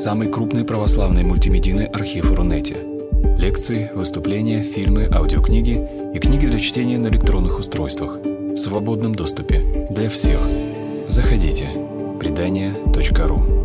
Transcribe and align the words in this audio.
самый 0.00 0.28
крупный 0.28 0.64
православный 0.64 1.24
мультимедийный 1.24 1.84
архив 1.84 2.32
Рунете. 2.32 2.78
Лекции, 3.36 3.90
выступления, 3.94 4.62
фильмы, 4.62 5.06
аудиокниги 5.12 5.76
и 6.14 6.18
книги 6.18 6.46
для 6.46 6.58
чтения 6.58 6.96
на 6.96 7.08
электронных 7.08 7.58
устройствах 7.58 8.16
в 8.16 8.56
свободном 8.56 9.14
доступе 9.14 9.62
для 9.90 10.08
всех. 10.08 10.40
Заходите. 11.08 11.68
Предания.ру 12.18 13.60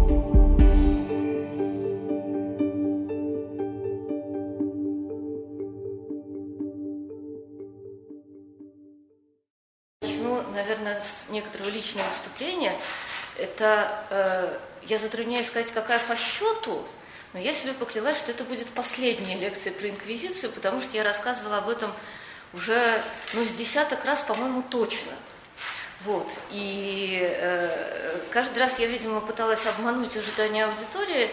наверное, 10.55 11.01
с 11.01 11.29
некоторого 11.29 11.69
личного 11.69 12.07
выступления. 12.09 12.73
Это 13.37 14.05
э, 14.09 14.57
я 14.87 14.97
затрудняюсь 14.97 15.47
сказать, 15.47 15.71
какая 15.71 15.99
по 15.99 16.15
счету, 16.15 16.85
но 17.33 17.39
я 17.39 17.53
себе 17.53 17.73
поклялась, 17.73 18.17
что 18.17 18.31
это 18.31 18.43
будет 18.43 18.67
последняя 18.69 19.35
лекция 19.35 19.73
про 19.73 19.89
инквизицию, 19.89 20.51
потому 20.51 20.81
что 20.81 20.95
я 20.95 21.03
рассказывала 21.03 21.57
об 21.57 21.69
этом 21.69 21.91
уже 22.53 23.01
ну, 23.33 23.43
с 23.45 23.51
десяток 23.51 24.05
раз, 24.05 24.21
по-моему, 24.21 24.63
точно. 24.69 25.11
Вот. 26.05 26.31
И 26.51 27.19
э, 27.21 28.19
каждый 28.31 28.59
раз 28.59 28.79
я, 28.79 28.87
видимо, 28.87 29.21
пыталась 29.21 29.65
обмануть 29.65 30.15
ожидания 30.15 30.65
аудитории, 30.65 31.29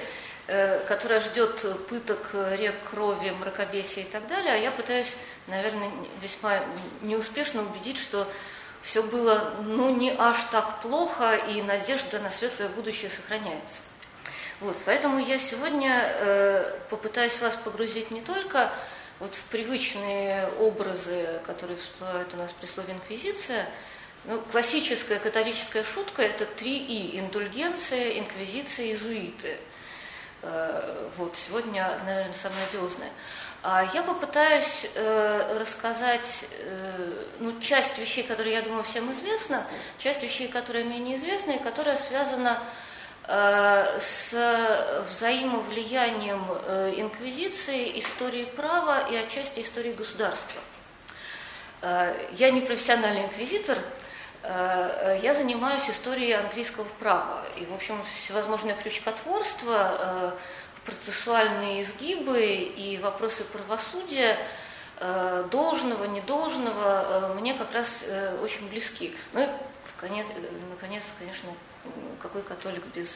э, 0.46 0.80
которая 0.88 1.20
ждет 1.20 1.64
пыток, 1.88 2.30
рек 2.32 2.74
крови, 2.90 3.30
мракобесия 3.30 4.02
и 4.02 4.06
так 4.06 4.26
далее, 4.28 4.54
а 4.54 4.56
я 4.56 4.70
пытаюсь, 4.70 5.14
наверное, 5.46 5.90
весьма 6.20 6.60
неуспешно 7.02 7.62
убедить, 7.62 7.98
что 7.98 8.26
все 8.82 9.02
было 9.02 9.54
ну 9.60 9.94
не 9.94 10.10
аж 10.10 10.36
так 10.50 10.80
плохо, 10.80 11.34
и 11.34 11.62
надежда 11.62 12.18
на 12.18 12.30
светлое 12.30 12.68
будущее 12.68 13.10
сохраняется. 13.10 13.78
Вот, 14.60 14.76
поэтому 14.84 15.18
я 15.18 15.38
сегодня 15.38 16.02
э, 16.04 16.78
попытаюсь 16.90 17.40
вас 17.40 17.56
погрузить 17.56 18.10
не 18.10 18.20
только 18.20 18.70
вот 19.18 19.34
в 19.34 19.42
привычные 19.44 20.48
образы, 20.60 21.40
которые 21.46 21.76
всплывают 21.78 22.32
у 22.34 22.36
нас 22.36 22.52
при 22.52 22.66
слове 22.66 22.94
инквизиция. 22.94 23.66
Ну, 24.24 24.40
классическая 24.52 25.18
католическая 25.18 25.82
шутка– 25.82 26.22
это 26.24 26.44
три 26.44 26.78
«и»– 26.78 27.18
индульгенция, 27.20 28.18
инквизиция, 28.18 28.86
иезуиты. 28.86 29.56
Э, 30.42 31.08
вот, 31.16 31.36
сегодня, 31.36 31.98
наверное, 32.04 32.34
самое 32.34 32.64
одиозное. 32.70 33.10
А 33.64 33.88
я 33.94 34.02
попытаюсь 34.02 34.88
э, 34.96 35.56
рассказать 35.60 36.46
э, 36.58 37.12
ну, 37.38 37.60
часть 37.60 37.96
вещей, 37.96 38.24
которые, 38.24 38.56
я 38.56 38.62
думаю, 38.62 38.82
всем 38.82 39.12
известна, 39.12 39.64
часть 39.98 40.20
вещей, 40.20 40.48
которые 40.48 40.84
менее 40.84 41.14
известны, 41.14 41.52
и 41.52 41.58
которая 41.60 41.96
связана 41.96 42.58
э, 43.28 43.98
с 44.00 44.32
взаимовлиянием 45.08 46.42
инквизиции, 46.96 48.00
истории 48.00 48.46
права 48.46 49.08
и 49.08 49.14
отчасти 49.14 49.60
истории 49.60 49.92
государства. 49.92 50.60
Я 52.32 52.50
не 52.50 52.60
профессиональный 52.60 53.24
инквизитор, 53.24 53.78
я 54.44 55.34
занимаюсь 55.34 55.88
историей 55.88 56.32
английского 56.32 56.86
права. 57.00 57.42
И, 57.56 57.64
в 57.64 57.74
общем, 57.74 58.00
всевозможное 58.16 58.74
крючкотворство 58.74 60.34
процессуальные 60.84 61.82
изгибы 61.82 62.40
и 62.44 62.98
вопросы 62.98 63.44
правосудия, 63.44 64.38
э, 64.98 65.44
должного, 65.50 66.04
недолжного, 66.04 67.30
э, 67.30 67.34
мне 67.34 67.54
как 67.54 67.72
раз 67.72 68.04
э, 68.06 68.38
очень 68.42 68.68
близки. 68.68 69.14
Ну 69.32 69.42
и, 69.42 69.48
конец, 70.00 70.26
наконец, 70.70 71.04
конечно, 71.18 71.50
какой 72.20 72.42
католик 72.42 72.84
без 72.94 73.10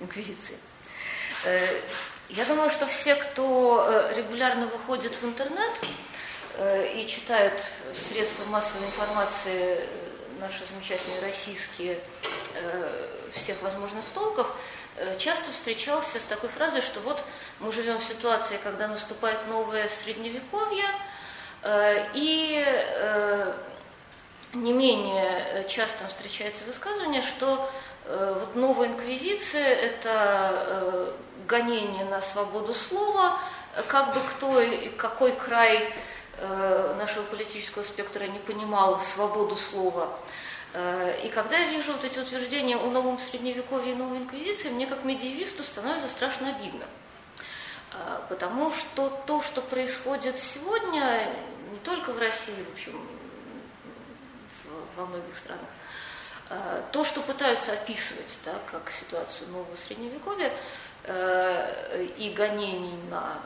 инквизиции. 0.00 0.56
Я 2.28 2.44
думаю, 2.46 2.70
что 2.70 2.86
все, 2.86 3.14
кто 3.14 4.10
регулярно 4.16 4.66
выходит 4.66 5.12
в 5.20 5.24
интернет 5.24 5.72
и 6.94 7.06
читают 7.06 7.62
средства 7.94 8.44
массовой 8.46 8.86
информации, 8.86 9.80
наши 10.38 10.64
замечательные 10.66 11.20
российские, 11.20 11.98
всех 13.32 13.60
возможных 13.62 14.04
толках, 14.14 14.54
Э, 14.54 14.79
часто 15.18 15.52
встречался 15.52 16.20
с 16.20 16.24
такой 16.24 16.48
фразой, 16.50 16.82
что 16.82 17.00
вот 17.00 17.22
мы 17.58 17.72
живем 17.72 17.98
в 17.98 18.04
ситуации, 18.04 18.58
когда 18.62 18.88
наступает 18.88 19.38
новое 19.48 19.88
средневековье, 19.88 20.84
э, 21.62 22.06
и 22.14 22.64
э, 22.66 23.52
не 24.54 24.72
менее 24.72 25.66
часто 25.68 26.06
встречается 26.08 26.64
высказывание, 26.64 27.22
что 27.22 27.70
вот 28.06 28.56
новая 28.56 28.88
инквизиция– 28.88 29.64
это 29.68 31.14
гонение 31.46 32.04
на 32.06 32.20
свободу 32.20 32.74
слова, 32.74 33.38
как 33.86 34.14
бы 34.14 34.20
кто 34.30 34.60
и 34.60 34.88
какой 34.88 35.30
край 35.32 35.92
нашего 36.98 37.22
политического 37.24 37.84
спектра 37.84 38.24
не 38.24 38.40
понимал 38.40 38.98
свободу 38.98 39.56
слова– 39.56 40.08
Э, 40.28 40.39
и 40.72 41.28
когда 41.30 41.58
я 41.58 41.70
вижу 41.70 41.92
вот 41.92 42.04
эти 42.04 42.18
утверждения 42.18 42.76
о 42.76 42.90
новом 42.90 43.18
средневековье 43.18 43.92
и 43.92 43.96
новой 43.96 44.18
инквизиции, 44.18 44.68
мне 44.70 44.86
как 44.86 45.04
медиевисту 45.04 45.64
становится 45.64 46.08
страшно 46.08 46.50
обидно. 46.50 46.84
Э, 47.92 48.20
потому 48.28 48.70
что 48.70 49.08
то, 49.26 49.42
что 49.42 49.62
происходит 49.62 50.38
сегодня, 50.38 51.28
не 51.72 51.78
только 51.78 52.12
в 52.12 52.18
России, 52.18 52.54
в 52.70 52.72
общем, 52.72 53.00
во 54.96 55.06
многих 55.06 55.36
странах, 55.36 55.66
э, 56.50 56.82
то, 56.92 57.04
что 57.04 57.20
пытаются 57.20 57.72
описывать 57.72 58.38
да, 58.44 58.54
как 58.70 58.90
ситуацию 58.90 59.48
нового 59.50 59.76
средневековья 59.76 60.52
и 62.18 62.34
гонений 62.36 62.94
на 63.10 63.40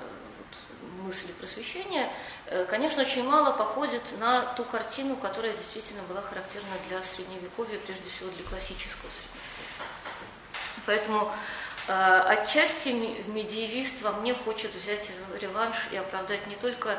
мысли 1.04 1.32
просвещения, 1.32 2.08
э, 2.46 2.64
конечно, 2.64 3.02
очень 3.02 3.24
мало 3.28 3.52
походит 3.52 4.02
на 4.18 4.40
ту 4.54 4.64
картину, 4.64 5.16
которая 5.16 5.52
действительно 5.52 6.02
была 6.08 6.22
характерна 6.22 6.74
для 6.88 7.02
Средневековья, 7.02 7.78
прежде 7.78 8.10
всего 8.10 8.30
для 8.30 8.44
классического 8.44 9.10
Средневековья. 9.10 9.84
Поэтому 10.86 11.32
э, 11.88 12.20
отчасти 12.26 12.88
медиевист 13.28 14.02
во 14.02 14.12
мне 14.12 14.34
хочет 14.34 14.74
взять 14.74 15.10
реванш 15.40 15.76
и 15.92 15.96
оправдать 15.96 16.46
не 16.46 16.56
только 16.56 16.98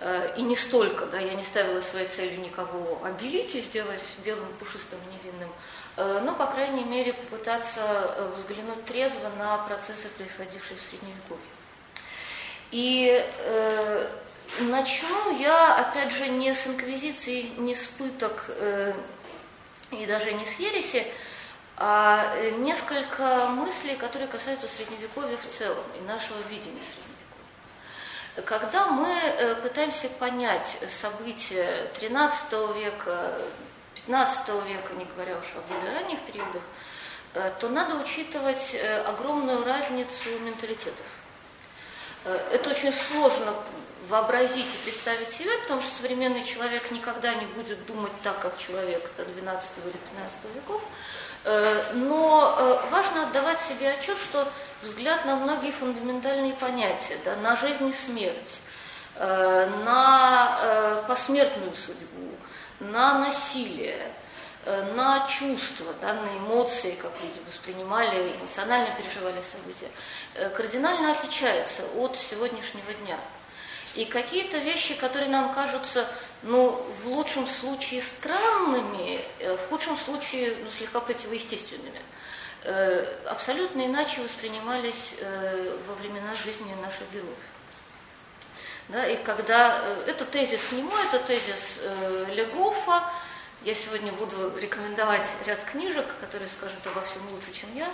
э, 0.00 0.34
и 0.36 0.42
не 0.42 0.56
столько, 0.56 1.06
да, 1.06 1.18
я 1.18 1.34
не 1.34 1.44
ставила 1.44 1.80
своей 1.80 2.08
целью 2.08 2.40
никого 2.40 3.00
обелить 3.04 3.54
и 3.54 3.60
сделать 3.60 4.02
белым, 4.24 4.48
пушистым, 4.58 4.98
невинным, 5.10 5.50
но, 6.24 6.34
по 6.34 6.46
крайней 6.46 6.84
мере, 6.84 7.12
попытаться 7.12 8.32
взглянуть 8.38 8.82
трезво 8.86 9.28
на 9.36 9.58
процессы, 9.58 10.08
происходившие 10.16 10.78
в 10.78 10.82
Средневековье. 10.82 11.61
И 12.72 13.24
э, 13.38 14.08
начну 14.60 15.38
я, 15.38 15.76
опять 15.76 16.12
же, 16.12 16.26
не 16.28 16.54
с 16.54 16.66
инквизиции, 16.66 17.50
не 17.58 17.74
с 17.74 17.86
пыток 17.86 18.46
э, 18.48 18.94
и 19.90 20.06
даже 20.06 20.32
не 20.32 20.44
с 20.44 20.58
ереси, 20.58 21.06
а 21.76 22.34
несколько 22.58 23.46
мыслей, 23.48 23.96
которые 23.96 24.28
касаются 24.28 24.68
Средневековья 24.68 25.36
в 25.36 25.58
целом 25.58 25.84
и 25.98 26.06
нашего 26.06 26.38
видения 26.48 26.80
Средневековья. 26.82 27.12
Когда 28.46 28.86
мы 28.86 29.10
э, 29.10 29.54
пытаемся 29.56 30.08
понять 30.08 30.78
события 30.90 31.90
XIII 32.00 32.82
века, 32.82 33.38
XV 34.06 34.68
века, 34.68 34.94
не 34.94 35.04
говоря 35.04 35.36
уж 35.36 35.44
о 35.54 35.60
более 35.72 35.92
ранних 35.92 36.18
периодах, 36.20 36.62
э, 37.34 37.52
то 37.60 37.68
надо 37.68 37.96
учитывать 37.96 38.74
э, 38.74 39.02
огромную 39.02 39.62
разницу 39.64 40.30
менталитетов. 40.40 41.04
Э, 42.24 42.38
это 42.52 42.70
очень 42.70 42.92
сложно 42.92 43.54
вообразить 44.08 44.66
и 44.66 44.84
представить 44.84 45.30
себе, 45.30 45.50
потому 45.62 45.80
что 45.80 45.90
современный 46.02 46.44
человек 46.44 46.90
никогда 46.90 47.34
не 47.34 47.46
будет 47.46 47.84
думать 47.86 48.12
так, 48.22 48.38
как 48.40 48.58
человек 48.58 49.10
до 49.16 49.24
12 49.24 49.70
или 49.84 49.92
15 49.92 50.38
веков. 50.54 50.82
Э, 51.44 51.82
но 51.94 52.56
э, 52.58 52.90
важно 52.90 53.24
отдавать 53.24 53.60
себе 53.62 53.90
отчет, 53.90 54.18
что 54.18 54.46
взгляд 54.82 55.24
на 55.24 55.36
многие 55.36 55.72
фундаментальные 55.72 56.54
понятия, 56.54 57.18
да, 57.24 57.36
на 57.36 57.56
жизнь 57.56 57.88
и 57.88 57.92
смерть, 57.92 58.58
на 59.14 61.04
посмертную 61.06 61.74
судьбу, 61.74 62.30
на 62.80 63.18
насилие, 63.18 64.10
на 64.64 65.26
чувства, 65.26 65.92
да, 66.00 66.14
на 66.14 66.38
эмоции, 66.38 66.94
как 67.00 67.12
люди 67.22 67.40
воспринимали, 67.46 68.32
эмоционально 68.40 68.94
переживали 68.96 69.42
события, 69.42 69.88
Э, 70.34 70.48
кардинально 70.48 71.12
отличается 71.12 71.82
от 71.96 72.16
сегодняшнего 72.16 72.92
дня. 73.04 73.18
И 73.94 74.06
какие-то 74.06 74.56
вещи, 74.58 74.94
которые 74.94 75.28
нам 75.28 75.52
кажутся, 75.52 76.08
ну, 76.42 76.82
в 77.02 77.08
лучшем 77.08 77.46
случае 77.46 78.00
странными, 78.00 79.20
э, 79.38 79.54
в 79.54 79.68
худшем 79.68 79.98
случае 79.98 80.54
ну, 80.64 80.70
слегка 80.70 81.00
противоестественными, 81.00 82.00
э, 82.62 83.04
абсолютно 83.26 83.84
иначе 83.84 84.22
воспринимались 84.22 85.14
во 85.86 85.94
времена 85.96 86.34
жизни 86.42 86.74
наших 86.80 87.10
героев. 87.12 87.36
Да, 88.88 89.06
и 89.06 89.22
когда 89.22 89.80
это 90.06 90.24
тезис 90.24 90.72
не 90.72 90.82
мой, 90.82 91.00
это 91.06 91.18
тезис 91.20 91.80
Легофа, 92.30 93.04
я 93.64 93.74
сегодня 93.74 94.12
буду 94.12 94.52
рекомендовать 94.58 95.26
ряд 95.46 95.62
книжек, 95.64 96.06
которые 96.20 96.48
скажут 96.48 96.86
обо 96.86 97.02
всем 97.02 97.22
лучше, 97.32 97.52
чем 97.52 97.74
я, 97.74 97.88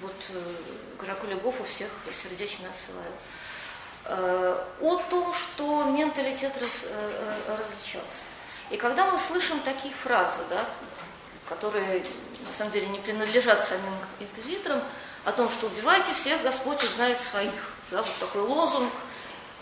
Вот 0.00 0.14
Граку 1.00 1.26
Легов 1.26 1.60
у 1.60 1.64
всех 1.64 1.88
сердечно 2.22 2.68
отсылаю. 2.68 3.12
О 4.80 4.96
том, 5.10 5.34
что 5.34 5.84
менталитет 5.84 6.56
раз, 6.58 6.70
различался. 7.48 8.22
И 8.70 8.76
когда 8.76 9.10
мы 9.10 9.18
слышим 9.18 9.60
такие 9.60 9.92
фразы, 9.92 10.38
да, 10.48 10.64
которые 11.48 12.04
на 12.46 12.52
самом 12.52 12.72
деле 12.72 12.86
не 12.86 13.00
принадлежат 13.00 13.64
самим 13.64 13.94
инквизиторам, 14.20 14.80
о 15.24 15.32
том, 15.32 15.50
что 15.50 15.66
убивайте 15.66 16.14
всех, 16.14 16.40
Господь 16.42 16.82
узнает 16.84 17.20
своих. 17.20 17.52
Да, 17.90 18.00
вот 18.00 18.16
такой 18.20 18.42
лозунг, 18.42 18.92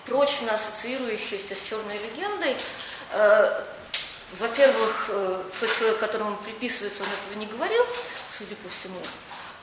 прочно 0.04 0.54
ассоциирующийся 0.54 1.54
с 1.54 1.68
черной 1.68 1.98
легендой. 1.98 2.54
Э, 3.12 3.64
во-первых, 4.38 5.06
э, 5.08 5.42
тот 5.60 5.76
человек, 5.76 5.98
которому 5.98 6.36
приписывается, 6.36 7.02
он 7.02 7.08
этого 7.08 7.38
не 7.38 7.46
говорил, 7.46 7.84
судя 8.36 8.54
по 8.56 8.68
всему. 8.68 9.00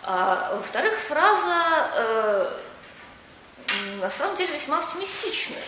А 0.03 0.55
во-вторых, 0.55 0.93
фраза 0.99 1.91
э, 1.93 2.59
на 4.01 4.09
самом 4.09 4.35
деле 4.35 4.53
весьма 4.53 4.79
оптимистичная. 4.79 5.63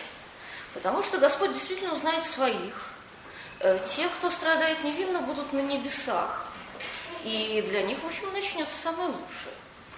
Потому 0.74 1.02
что 1.02 1.18
Господь 1.18 1.52
действительно 1.52 1.94
узнает 1.94 2.24
своих. 2.24 2.74
Те, 3.60 4.08
кто 4.08 4.30
страдает 4.30 4.84
невинно, 4.84 5.20
будут 5.22 5.52
на 5.52 5.58
небесах. 5.58 6.46
И 7.24 7.64
для 7.68 7.82
них, 7.82 7.98
в 8.00 8.06
общем, 8.06 8.32
начнется 8.32 8.76
самое 8.80 9.08
лучшее. 9.08 9.54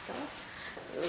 Да? 0.09 1.05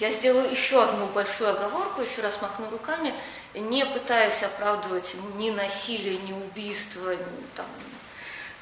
Я 0.00 0.10
сделаю 0.10 0.50
еще 0.50 0.82
одну 0.82 1.06
большую 1.06 1.50
оговорку, 1.50 2.02
еще 2.02 2.20
раз 2.20 2.42
махну 2.42 2.68
руками, 2.68 3.14
не 3.56 3.84
пытаясь 3.86 4.42
оправдывать 4.42 5.14
ни 5.36 5.50
насилие, 5.50 6.18
ни 6.18 6.32
убийство, 6.32 7.10
ни, 7.10 7.46
там, 7.56 7.66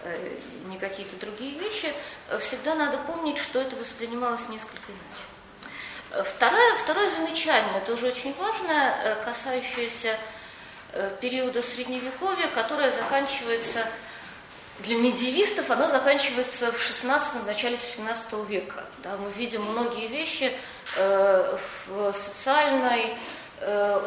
э, 0.02 0.38
ни 0.66 0.78
какие-то 0.78 1.16
другие 1.16 1.58
вещи, 1.58 1.92
всегда 2.40 2.74
надо 2.74 2.98
помнить, 2.98 3.38
что 3.38 3.60
это 3.60 3.76
воспринималось 3.76 4.48
несколько 4.48 4.92
иначе. 4.92 6.28
Второе, 6.30 6.74
второе 6.76 7.10
замечание, 7.10 7.80
тоже 7.86 8.06
очень 8.06 8.34
важное, 8.34 9.16
касающееся 9.24 10.16
периода 11.20 11.60
Средневековья, 11.60 12.46
которое 12.54 12.92
заканчивается 12.92 13.84
для 14.80 14.96
медиевистов 14.96 15.70
оно 15.70 15.88
заканчивается 15.88 16.72
в 16.72 16.82
16 16.82 17.46
начале 17.46 17.76
17 17.76 18.48
века. 18.48 18.84
Да, 19.02 19.16
мы 19.16 19.30
видим 19.32 19.62
многие 19.62 20.08
вещи 20.08 20.52
э, 20.96 21.56
в 21.86 22.12
социальной 22.12 23.10
э, 23.10 23.16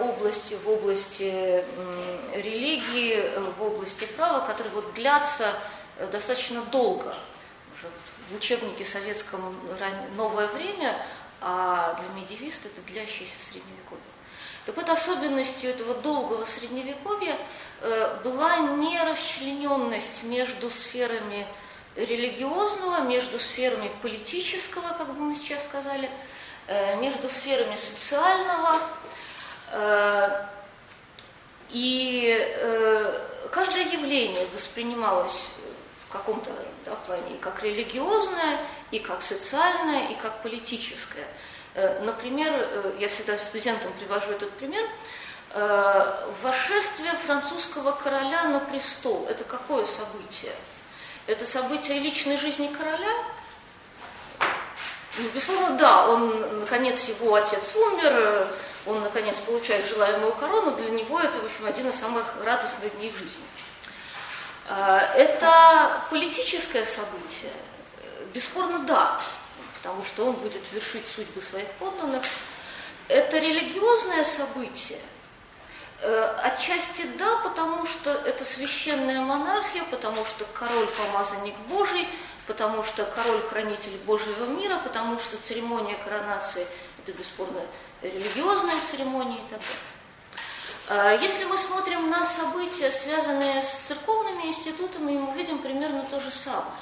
области, 0.01 0.55
в 0.55 0.69
области 0.69 1.31
э, 1.31 1.63
религии, 2.35 3.39
в 3.57 3.63
области 3.63 4.05
права, 4.05 4.45
которые 4.45 4.73
вот 4.73 4.93
длятся 4.93 5.53
э, 5.97 6.07
достаточно 6.07 6.61
долго. 6.63 7.15
Уже 7.73 7.87
в 8.29 8.35
учебнике 8.35 8.85
советском 8.85 9.55
новое 10.15 10.47
время, 10.47 11.01
а 11.41 11.93
для 11.93 12.21
медиевиста 12.21 12.67
это 12.67 12.81
длящееся 12.91 13.37
средневековье. 13.39 14.03
Так 14.65 14.75
вот, 14.75 14.89
особенностью 14.89 15.69
этого 15.69 15.93
долгого 15.95 16.45
средневековья 16.45 17.37
э, 17.79 18.19
была 18.23 18.57
нерасчлененность 18.57 20.23
между 20.23 20.69
сферами 20.69 21.47
религиозного, 21.95 23.01
между 23.03 23.39
сферами 23.39 23.89
политического, 24.01 24.89
как 24.89 25.07
бы 25.07 25.21
мы 25.21 25.35
сейчас 25.35 25.63
сказали, 25.63 26.09
э, 26.67 26.97
между 26.97 27.29
сферами 27.29 27.77
социального. 27.77 28.77
Э, 29.71 30.45
и 31.69 32.55
каждое 33.51 33.83
явление 33.85 34.45
воспринималось 34.53 35.49
в 36.07 36.11
каком-то 36.11 36.49
да, 36.85 36.95
плане 37.05 37.35
и 37.35 37.37
как 37.37 37.61
религиозное, 37.61 38.59
и 38.91 38.99
как 38.99 39.21
социальное, 39.21 40.07
и 40.07 40.15
как 40.15 40.41
политическое– 40.41 41.27
Э, 41.77 41.99
например, 42.01 42.51
э, 42.51 42.93
я 42.99 43.07
всегда 43.07 43.37
студентам 43.37 43.93
привожу 43.99 44.31
этот 44.31 44.49
пример, 44.53 44.83
э, 45.51 46.31
вошествие 46.41 47.11
французского 47.23 47.91
короля 47.91 48.45
на 48.45 48.59
престол. 48.59 49.27
Это 49.29 49.43
какое 49.43 49.85
событие? 49.85 50.53
Это 51.27 51.45
событие 51.45 51.99
личной 51.99 52.37
жизни 52.37 52.73
короля? 52.75 53.13
Ну, 55.19 55.29
безусловно, 55.35 55.77
да, 55.77 56.07
он, 56.09 56.61
наконец, 56.61 57.03
его 57.03 57.35
отец 57.35 57.75
умер, 57.75 58.47
он, 58.87 59.01
наконец, 59.01 59.37
получает 59.37 59.85
желаемую 59.85 60.33
корону, 60.33 60.75
для 60.75 60.89
него 60.89 61.19
это, 61.19 61.39
в 61.39 61.45
общем, 61.45 61.65
один 61.65 61.89
из 61.89 61.95
самых 61.95 62.23
радостных 62.43 62.95
дней 62.97 63.11
в 63.11 63.17
жизни. 63.17 63.43
Это 64.69 66.01
политическое 66.09 66.85
событие? 66.85 67.51
Бесспорно, 68.33 68.79
да 68.79 69.19
потому 69.87 70.03
что 70.03 70.25
он 70.25 70.33
будет 70.33 70.61
вершить 70.73 71.07
судьбы 71.07 71.41
своих 71.41 71.69
подданных. 71.79 72.21
Это 73.07 73.37
религиозное 73.37 74.25
событие. 74.25 74.99
Э, 76.01 76.35
отчасти 76.43 77.03
да, 77.17 77.37
потому 77.37 77.85
что 77.85 78.11
это 78.11 78.43
священная 78.43 79.21
монархия, 79.21 79.83
потому 79.89 80.25
что 80.25 80.45
король 80.53 80.87
помазанник 80.87 81.55
Божий, 81.69 82.05
потому 82.47 82.83
что 82.83 83.05
король 83.05 83.41
хранитель 83.43 83.97
Божьего 84.05 84.45
мира, 84.45 84.77
потому 84.83 85.19
что 85.19 85.37
церемония 85.37 85.95
коронации 86.03 86.67
это 87.01 87.17
бесспорно 87.17 87.61
религиозная 88.01 88.75
церемония 88.89 89.37
и 89.37 89.49
так 89.49 89.59
далее. 89.59 91.17
Э, 91.19 91.19
если 91.21 91.45
мы 91.45 91.57
смотрим 91.57 92.09
на 92.09 92.25
события, 92.25 92.91
связанные 92.91 93.61
с 93.61 93.71
церковными 93.87 94.47
институтами, 94.47 95.17
мы 95.17 95.33
видим 95.35 95.59
примерно 95.59 96.03
то 96.03 96.19
же 96.19 96.31
самое. 96.31 96.79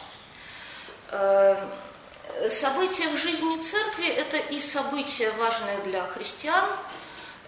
Э, 1.11 1.67
события 2.49 3.07
в 3.09 3.17
жизни 3.17 3.61
церкви– 3.61 4.07
это 4.07 4.37
и 4.37 4.59
события, 4.59 5.31
важные 5.31 5.79
для 5.79 6.05
христиан, 6.07 6.65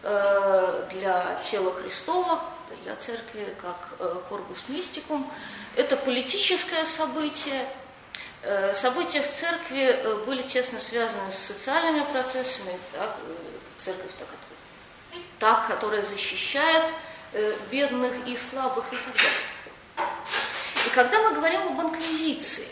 э, 0.03 0.87
для 0.91 1.41
тела 1.43 1.73
Христова, 1.73 2.41
для 2.83 2.95
церкви, 2.95 3.55
как 3.61 4.23
корпус 4.29 4.63
э, 4.67 4.73
мистикум. 4.73 5.29
Это 5.75 5.95
политическое 5.97 6.85
событие. 6.85 7.67
Э, 8.41 8.73
события 8.73 9.21
в 9.21 9.29
церкви 9.29 10.23
были 10.25 10.41
тесно 10.41 10.79
связаны 10.79 11.31
с 11.31 11.37
социальными 11.37 12.03
процессами. 12.11 12.77
Так, 13.77 13.83
церковь 13.83 14.12
так, 14.18 14.27
та, 15.39 15.68
которая 15.68 16.03
защищает 16.03 16.91
бедных 17.71 18.13
и 18.27 18.35
слабых 18.35 18.85
и 18.91 18.97
так 18.97 19.15
далее. 19.15 20.09
И 20.85 20.89
когда 20.89 21.21
мы 21.21 21.35
говорим 21.35 21.61
об 21.68 21.81
инквизиции, 21.81 22.68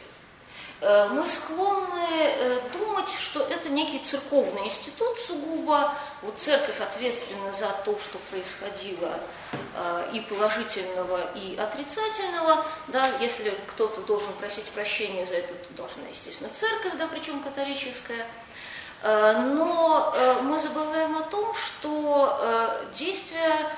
Э, 0.82 1.08
мы 1.08 1.25
склонны 1.25 2.06
э, 2.12 2.60
думать, 2.74 3.10
что 3.10 3.41
это 3.41 3.70
некий 3.70 4.00
церковный 4.00 4.65
институт 4.65 5.18
сугубо. 5.20 5.94
Вот 6.22 6.38
церковь 6.38 6.79
ответственна 6.82 7.51
за 7.53 7.70
то, 7.86 7.98
что 7.98 8.18
происходило 8.29 9.20
э, 9.51 10.10
и 10.13 10.20
положительного, 10.20 11.22
и 11.34 11.56
отрицательного. 11.56 12.65
Да, 12.89 13.10
если 13.20 13.51
кто-то 13.68 14.01
должен 14.01 14.32
просить 14.34 14.65
прощения 14.65 15.25
за 15.25 15.36
это, 15.36 15.53
то 15.53 15.74
должна, 15.74 16.03
естественно, 16.10 16.50
церковь, 16.53 16.94
да, 16.98 17.08
причем 17.08 17.41
католическая. 17.41 18.27
Но 19.04 20.14
мы 20.44 20.60
забываем 20.60 21.18
о 21.18 21.22
том, 21.22 21.54
что 21.54 22.82
действия 22.98 23.72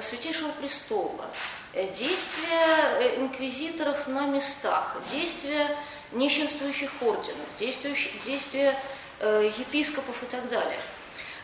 Святейшего 0.00 0.52
Престола, 0.52 1.26
действия 1.74 3.16
инквизиторов 3.18 4.06
на 4.06 4.26
местах, 4.26 4.96
действия 5.12 5.76
нищенствующих 6.12 6.90
орденов, 7.00 7.46
действия 7.58 8.76
э, 9.20 9.50
епископов 9.58 10.22
и 10.22 10.26
так 10.26 10.48
далее, 10.48 10.80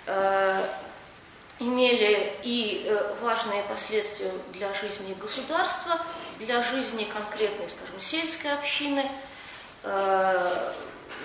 э, 0.06 0.66
имели 1.60 2.32
и 2.42 2.84
э, 2.86 3.14
важные 3.20 3.62
последствия 3.64 4.32
для 4.52 4.72
жизни 4.74 5.14
государства, 5.14 6.00
для 6.38 6.62
жизни 6.62 7.04
конкретной, 7.04 7.68
скажем, 7.68 8.00
сельской 8.00 8.52
общины, 8.52 9.08
э, 9.84 10.72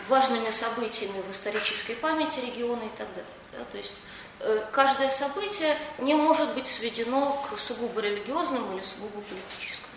важными 0.07 0.49
событиями 0.49 1.21
в 1.27 1.31
исторической 1.31 1.95
памяти 1.95 2.39
региона 2.39 2.83
и 2.83 2.97
так 2.97 3.07
далее. 3.09 3.25
Да, 3.51 3.65
то 3.71 3.77
есть 3.77 4.01
э, 4.39 4.63
каждое 4.71 5.09
событие 5.09 5.77
не 5.99 6.15
может 6.15 6.53
быть 6.53 6.67
сведено 6.67 7.37
к 7.49 7.57
сугубо 7.57 8.01
религиозному 8.01 8.77
или 8.77 8.83
сугубо 8.83 9.21
политическому. 9.21 9.91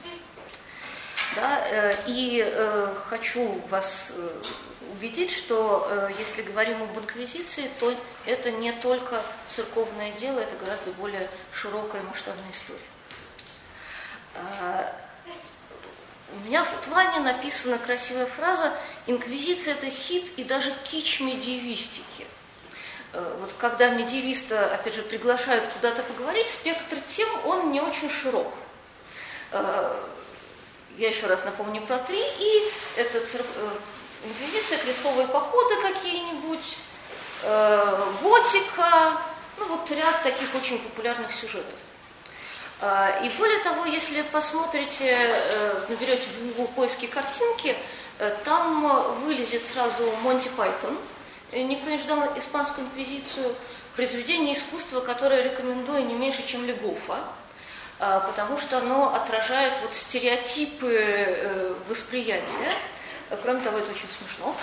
Да, 1.36 1.66
э, 1.66 1.94
и 2.06 2.42
э, 2.44 2.94
хочу 3.08 3.60
вас 3.68 4.12
убедить, 4.92 5.32
что 5.32 6.10
если 6.18 6.42
говорим 6.42 6.82
об 6.82 6.96
инквизиции, 6.98 7.68
то 7.80 7.92
это 8.26 8.52
не 8.52 8.70
только 8.70 9.20
церковное 9.48 10.12
дело, 10.12 10.38
это 10.38 10.54
гораздо 10.56 10.92
более 10.92 11.28
широкая 11.52 12.02
масштабная 12.02 12.52
история. 12.52 12.80
У 16.32 16.46
меня 16.46 16.64
в 16.64 16.72
плане 16.88 17.20
написана 17.20 17.78
красивая 17.78 18.26
фраза 18.26 18.72
«Инквизиция– 19.06 19.74
это 19.74 19.90
хит 19.90 20.32
и 20.36 20.44
даже 20.44 20.72
кич 20.84 21.20
медиевистики». 21.20 22.26
Вот 23.12 23.54
когда 23.58 23.90
медиевиста, 23.90 24.74
опять 24.74 24.94
же, 24.94 25.02
приглашают 25.02 25.64
куда-то 25.68 26.02
поговорить, 26.02 26.48
спектр 26.48 26.96
тем, 27.06 27.28
он 27.44 27.70
не 27.70 27.80
очень 27.80 28.10
широк 28.10 28.52
я 30.96 31.08
еще 31.08 31.26
раз 31.26 31.44
напомню 31.44 31.82
про 31.82 31.98
три, 31.98 32.20
и 32.38 32.72
это 32.96 33.24
церк... 33.24 33.46
Э, 33.56 33.68
инквизиция, 34.24 34.78
крестовые 34.78 35.28
походы 35.28 35.74
какие-нибудь, 35.82 36.76
э, 37.42 38.12
готика, 38.22 39.20
ну 39.58 39.66
вот 39.66 39.90
ряд 39.90 40.22
таких 40.22 40.54
очень 40.54 40.78
популярных 40.78 41.32
сюжетов. 41.34 41.74
Э, 42.80 43.24
и 43.24 43.28
более 43.30 43.58
того, 43.60 43.84
если 43.84 44.22
посмотрите, 44.22 45.10
э, 45.10 45.84
наберете 45.88 46.28
в 46.30 46.46
Google 46.46 46.68
поиски 46.68 47.06
картинки, 47.06 47.76
э, 48.18 48.34
там 48.44 49.20
вылезет 49.24 49.62
сразу 49.64 50.10
Монти 50.22 50.48
Пайтон. 50.56 50.98
Никто 51.52 51.88
не 51.88 51.98
ждал 51.98 52.18
испанскую 52.36 52.86
инквизицию. 52.86 53.54
Произведение 53.94 54.54
искусства, 54.54 55.00
которое 55.00 55.42
рекомендую 55.42 56.04
не 56.06 56.14
меньше, 56.14 56.44
чем 56.44 56.66
Легофа, 56.66 57.18
потому 57.98 58.58
что 58.58 58.78
оно 58.78 59.14
отражает 59.14 59.72
вот 59.82 59.94
стереотипы 59.94 61.76
восприятия. 61.88 62.72
Кроме 63.44 63.60
того, 63.60 63.78
это 63.78 63.92
очень 63.92 64.08
смешно 64.08 64.56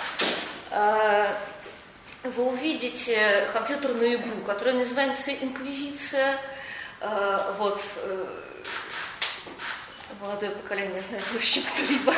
вы 2.24 2.44
увидите 2.44 3.48
компьютерную 3.52 4.14
игру, 4.14 4.42
которая 4.46 4.76
называется 4.76 5.32
«Инквизиция». 5.32 6.38
Э, 7.02 7.52
вот, 7.58 7.82
э, 7.96 8.26
молодое 10.20 10.52
поколение 10.52 11.02
знает 11.02 11.24
лучше, 11.32 11.54
чем 11.54 11.64
кто-либо. 11.64 12.14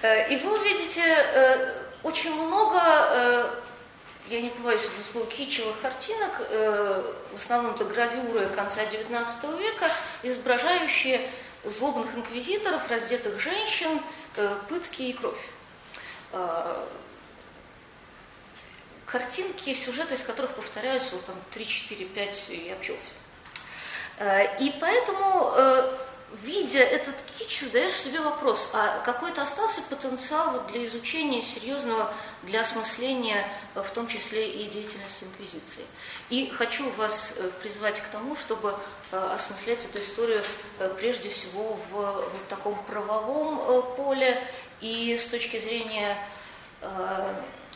Э, 0.00 0.32
и 0.32 0.36
вы 0.38 0.58
увидите 0.58 1.84
очень 2.02 2.34
много, 2.34 2.80
я 4.28 4.40
не 4.40 4.48
побоюсь 4.48 4.82
этого 4.82 5.04
слова, 5.12 5.26
кичевых 5.26 5.80
картинок, 5.80 6.40
в 6.40 7.36
основном 7.36 7.76
это 7.76 7.84
гравюры 7.84 8.46
конца 8.48 8.82
XIX 8.82 9.58
века, 9.58 9.88
изображающие 10.24 11.20
злобных 11.64 12.12
инквизиторов, 12.16 12.90
раздетых 12.90 13.38
женщин, 13.38 14.00
пытки 14.68 15.02
и 15.02 15.12
кровь 15.12 15.38
картинки, 19.06 19.74
сюжеты, 19.74 20.14
из 20.14 20.22
которых 20.22 20.54
повторяются 20.54 21.14
вот 21.14 21.24
там 21.26 21.36
3, 21.52 21.66
4, 21.66 22.04
5 22.06 22.50
и 22.50 22.70
обчелся. 22.70 23.12
Э, 24.22 24.56
и 24.58 24.70
поэтому, 24.80 25.52
э, 25.56 25.96
видя 26.44 26.78
этот 26.78 27.16
кич, 27.36 27.60
задаешь 27.60 27.94
себе 27.94 28.20
вопрос, 28.20 28.70
а 28.72 29.00
какой-то 29.04 29.42
остался 29.42 29.82
потенциал 29.82 30.62
для 30.70 30.86
изучения 30.86 31.42
серьезного, 31.42 32.08
для 32.44 32.60
осмысления, 32.60 33.48
в 33.74 33.88
том 33.90 34.06
числе 34.06 34.48
и 34.48 34.68
деятельности 34.68 35.24
Инквизиции. 35.24 35.84
И 36.30 36.50
хочу 36.50 36.88
вас 36.90 37.34
э, 37.36 37.50
призвать 37.62 38.00
к 38.00 38.08
тому, 38.08 38.36
чтобы 38.36 38.76
осмыслять 39.10 39.84
эту 39.84 40.02
историю 40.02 40.42
прежде 40.96 41.28
всего 41.28 41.74
в 41.74 41.90
вот 41.90 42.48
таком 42.48 42.82
правовом 42.84 43.84
поле 43.94 44.42
и 44.80 45.18
с 45.18 45.26
точки 45.26 45.60
зрения 45.60 46.16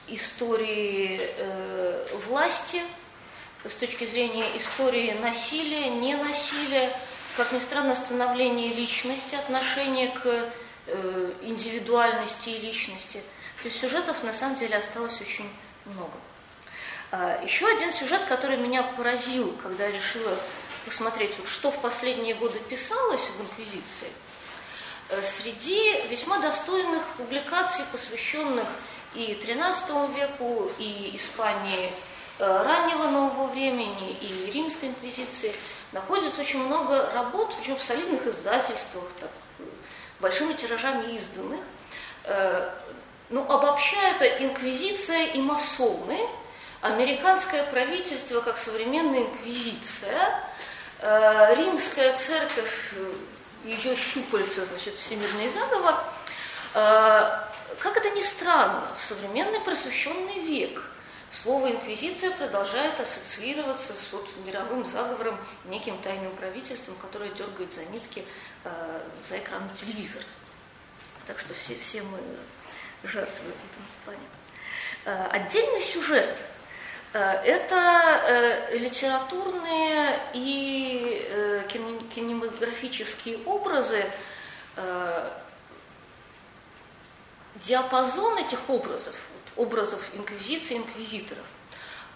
истории 0.08 1.20
э, 1.20 2.06
власти, 2.26 2.80
с 3.68 3.74
точки 3.74 4.06
зрения 4.06 4.56
истории 4.56 5.12
насилия, 5.20 5.90
ненасилия, 5.90 6.92
как 7.36 7.52
ни 7.52 7.58
странно, 7.58 7.94
становления 7.94 8.72
личности, 8.72 9.34
отношения 9.34 10.08
к 10.08 10.50
э, 10.86 11.32
индивидуальности 11.42 12.50
и 12.50 12.60
личности. 12.60 13.22
То 13.62 13.68
есть 13.68 13.80
сюжетов 13.80 14.22
на 14.22 14.32
самом 14.32 14.56
деле 14.56 14.76
осталось 14.76 15.20
очень 15.20 15.48
много. 15.84 16.14
А, 17.12 17.40
еще 17.42 17.66
один 17.68 17.92
сюжет, 17.92 18.24
который 18.24 18.56
меня 18.56 18.82
поразил, 18.82 19.52
когда 19.62 19.86
я 19.86 19.92
решила 19.92 20.36
посмотреть, 20.84 21.32
вот, 21.38 21.48
что 21.48 21.70
в 21.70 21.80
последние 21.80 22.34
годы 22.34 22.58
писалось 22.60 23.22
в 23.22 23.42
Инквизиции, 23.42 24.10
э, 25.10 25.22
среди 25.22 26.06
весьма 26.08 26.38
достойных 26.38 27.02
публикаций, 27.16 27.84
посвященных 27.92 28.68
и 29.14 29.32
XIII 29.32 30.14
веку, 30.14 30.70
и 30.78 31.12
Испании 31.14 31.92
раннего 32.38 33.04
нового 33.04 33.46
времени, 33.46 34.12
и 34.20 34.50
Римской 34.50 34.90
инквизиции, 34.90 35.54
находится 35.92 36.40
очень 36.40 36.64
много 36.64 37.10
работ, 37.14 37.54
причем 37.58 37.76
в 37.76 37.82
солидных 37.82 38.26
издательствах, 38.26 39.04
так, 39.20 39.30
большими 40.20 40.52
тиражами 40.52 41.16
изданных. 41.16 41.60
Э, 42.24 42.70
ну, 43.30 43.50
обобщая 43.50 44.14
это 44.14 44.26
инквизиция 44.44 45.26
и 45.26 45.40
масоны, 45.40 46.18
американское 46.80 47.64
правительство 47.64 48.40
как 48.40 48.58
современная 48.58 49.22
инквизиция, 49.22 50.44
э, 51.00 51.54
римская 51.56 52.14
церковь, 52.16 52.94
ее 53.64 53.96
щупальца, 53.96 54.64
значит, 54.66 54.94
всемирный 54.96 55.48
заговор, 55.48 55.94
как 56.72 57.96
это 57.96 58.10
ни 58.10 58.20
странно, 58.20 58.86
в 58.96 59.02
современный 59.02 59.58
просвещенный 59.60 60.40
век 60.40 60.84
слово 61.42 61.70
«инквизиция» 61.70 62.30
продолжает 62.32 62.98
ассоциироваться 62.98 63.92
с 63.92 64.12
вот 64.12 64.28
мировым 64.44 64.86
заговором, 64.86 65.38
неким 65.66 65.98
тайным 65.98 66.34
правительством, 66.36 66.96
которое 66.96 67.30
дергает 67.30 67.72
за 67.72 67.84
нитки 67.84 68.24
э, 68.64 69.00
за 69.28 69.38
экраном 69.38 69.74
телевизора. 69.74 70.24
Так 71.26 71.38
что 71.38 71.54
все, 71.54 71.76
все 71.78 72.02
мы 72.02 72.18
жертвы 73.02 73.44
в 73.44 73.70
этом 73.70 73.84
плане. 74.04 74.20
Э, 75.04 75.26
отдельный 75.30 75.80
сюжет 75.80 76.44
э, 77.12 77.18
это 77.18 78.22
э, 78.26 78.78
литературные 78.78 80.18
и 80.32 81.62
кинематографические 82.14 83.38
образы 83.44 84.04
диапазон 87.56 88.38
этих 88.38 88.68
образов, 88.68 89.14
образов 89.56 90.02
инквизиции, 90.14 90.76
инквизиторов, 90.76 91.44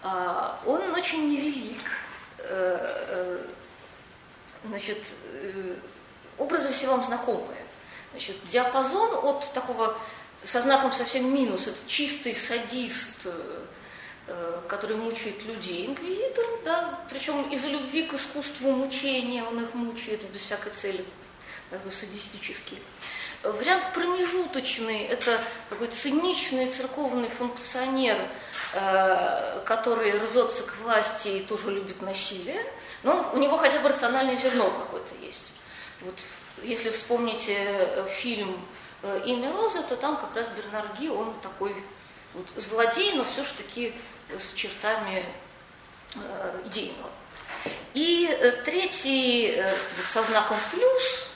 а, 0.03 0.59
он 0.65 0.81
очень 0.95 1.29
невелик. 1.29 1.81
Э, 2.39 2.77
э, 3.07 3.47
значит, 4.65 4.97
э, 5.33 5.75
образы 6.37 6.71
все 6.73 6.87
вам 6.87 7.03
знакомые. 7.03 7.65
Значит, 8.11 8.35
диапазон 8.51 9.25
от 9.25 9.53
такого 9.53 9.97
со 10.43 10.61
знаком 10.61 10.91
совсем 10.91 11.33
минус, 11.33 11.67
это 11.67 11.77
чистый 11.87 12.35
садист, 12.35 13.27
который 14.67 14.97
мучает 14.97 15.45
людей, 15.45 15.85
инквизитор, 15.85 16.45
да, 16.65 16.99
причем 17.09 17.47
из-за 17.51 17.67
любви 17.67 18.03
к 18.03 18.15
искусству 18.15 18.71
мучения 18.71 19.43
он 19.43 19.61
их 19.61 19.75
мучает 19.75 20.21
без 20.31 20.41
всякой 20.41 20.71
цели, 20.73 21.05
такой 21.69 21.91
садистический. 21.91 22.79
Вариант 23.43 23.87
промежуточный– 23.95 25.03
это 25.09 25.39
такой 25.69 25.87
циничный 25.87 26.69
церковный 26.69 27.27
функционер, 27.27 28.17
э, 28.73 29.61
который 29.65 30.19
рвется 30.19 30.61
к 30.61 30.77
власти 30.83 31.27
и 31.29 31.39
тоже 31.39 31.71
любит 31.71 32.03
насилие, 32.03 32.63
но 33.01 33.31
у 33.33 33.37
него 33.37 33.57
хотя 33.57 33.79
бы 33.79 33.89
рациональное 33.89 34.35
зерно 34.35 34.69
какое-то 34.69 35.15
есть. 35.25 35.53
Вот, 36.01 36.13
если 36.61 36.91
вспомните 36.91 37.55
э, 37.57 38.05
фильм 38.07 38.63
э, 39.01 39.23
«Имя 39.25 39.51
Розы», 39.53 39.81
то 39.89 39.95
там 39.95 40.17
как 40.17 40.35
раз 40.35 40.47
Бернарги, 40.49 41.09
он 41.09 41.33
такой 41.41 41.75
вот 42.35 42.47
злодей, 42.55 43.13
но 43.13 43.25
все 43.25 43.43
же 43.43 43.53
таки 43.55 43.93
с 44.37 44.53
чертами 44.53 45.25
идейного. 46.65 47.09
И 47.93 48.27
третий 48.65 49.63
со 50.11 50.21
знаком 50.23 50.57
«плюс» 50.71 51.31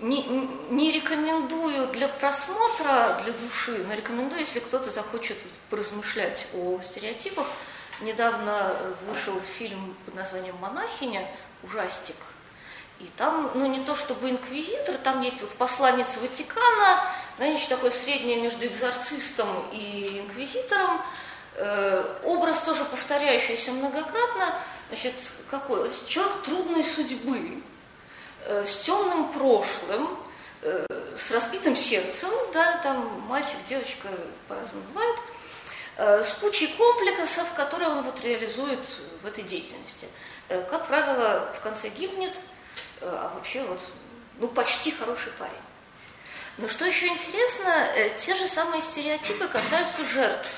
не, 0.00 0.24
не 0.70 0.92
рекомендую 0.92 1.88
для 1.88 2.08
просмотра, 2.08 3.20
для 3.24 3.32
души, 3.32 3.84
но 3.88 3.94
рекомендую, 3.94 4.40
если 4.40 4.60
кто-то 4.60 4.90
захочет 4.90 5.36
поразмышлять 5.70 6.46
о 6.54 6.80
стереотипах. 6.82 7.46
Недавно 8.00 8.76
вышел 9.08 9.40
фильм 9.58 9.96
под 10.04 10.14
названием 10.16 10.56
«Монахиня», 10.60 11.28
ужастик. 11.62 12.16
И 13.00 13.08
там, 13.16 13.50
ну 13.54 13.66
не 13.66 13.80
то 13.84 13.96
чтобы 13.96 14.30
инквизитор, 14.30 14.96
там 14.98 15.22
есть 15.22 15.40
вот 15.40 15.50
посланец 15.50 16.16
Ватикана, 16.20 17.02
значит, 17.36 17.68
такое 17.68 17.90
среднее 17.90 18.40
между 18.40 18.66
экзорцистом 18.66 19.48
и 19.72 20.20
инквизитором. 20.24 21.00
Э, 21.56 22.18
образ 22.24 22.60
тоже 22.60 22.84
повторяющийся 22.84 23.72
многократно. 23.72 24.54
Значит, 24.88 25.14
какой? 25.50 25.82
Вот 25.82 26.06
человек 26.06 26.42
трудной 26.44 26.84
судьбы, 26.84 27.62
с 28.46 28.76
темным 28.76 29.32
прошлым, 29.32 30.18
э, 30.62 30.86
с 31.16 31.30
разбитым 31.30 31.76
сердцем, 31.76 32.30
да, 32.52 32.78
там 32.78 33.20
мальчик, 33.28 33.56
девочка 33.68 34.08
по-разному 34.48 34.84
бывает, 34.92 35.16
э, 35.96 36.24
с 36.24 36.32
кучей 36.34 36.68
комплексов, 36.68 37.52
которые 37.54 37.90
он 37.90 38.02
вот 38.02 38.20
реализует 38.22 38.80
в 39.22 39.26
этой 39.26 39.44
деятельности. 39.44 40.08
Как 40.48 40.86
правило, 40.86 41.50
в 41.58 41.60
конце 41.62 41.88
гибнет, 41.88 42.36
а 43.00 43.32
вообще 43.34 43.62
вот, 43.62 43.80
ну, 44.38 44.48
почти 44.48 44.90
хороший 44.90 45.32
парень. 45.38 45.52
Но 46.58 46.68
что 46.68 46.84
еще 46.84 47.08
интересно, 47.08 47.88
те 48.18 48.34
же 48.34 48.46
самые 48.46 48.82
стереотипы 48.82 49.48
касаются 49.48 50.04
жертв 50.04 50.50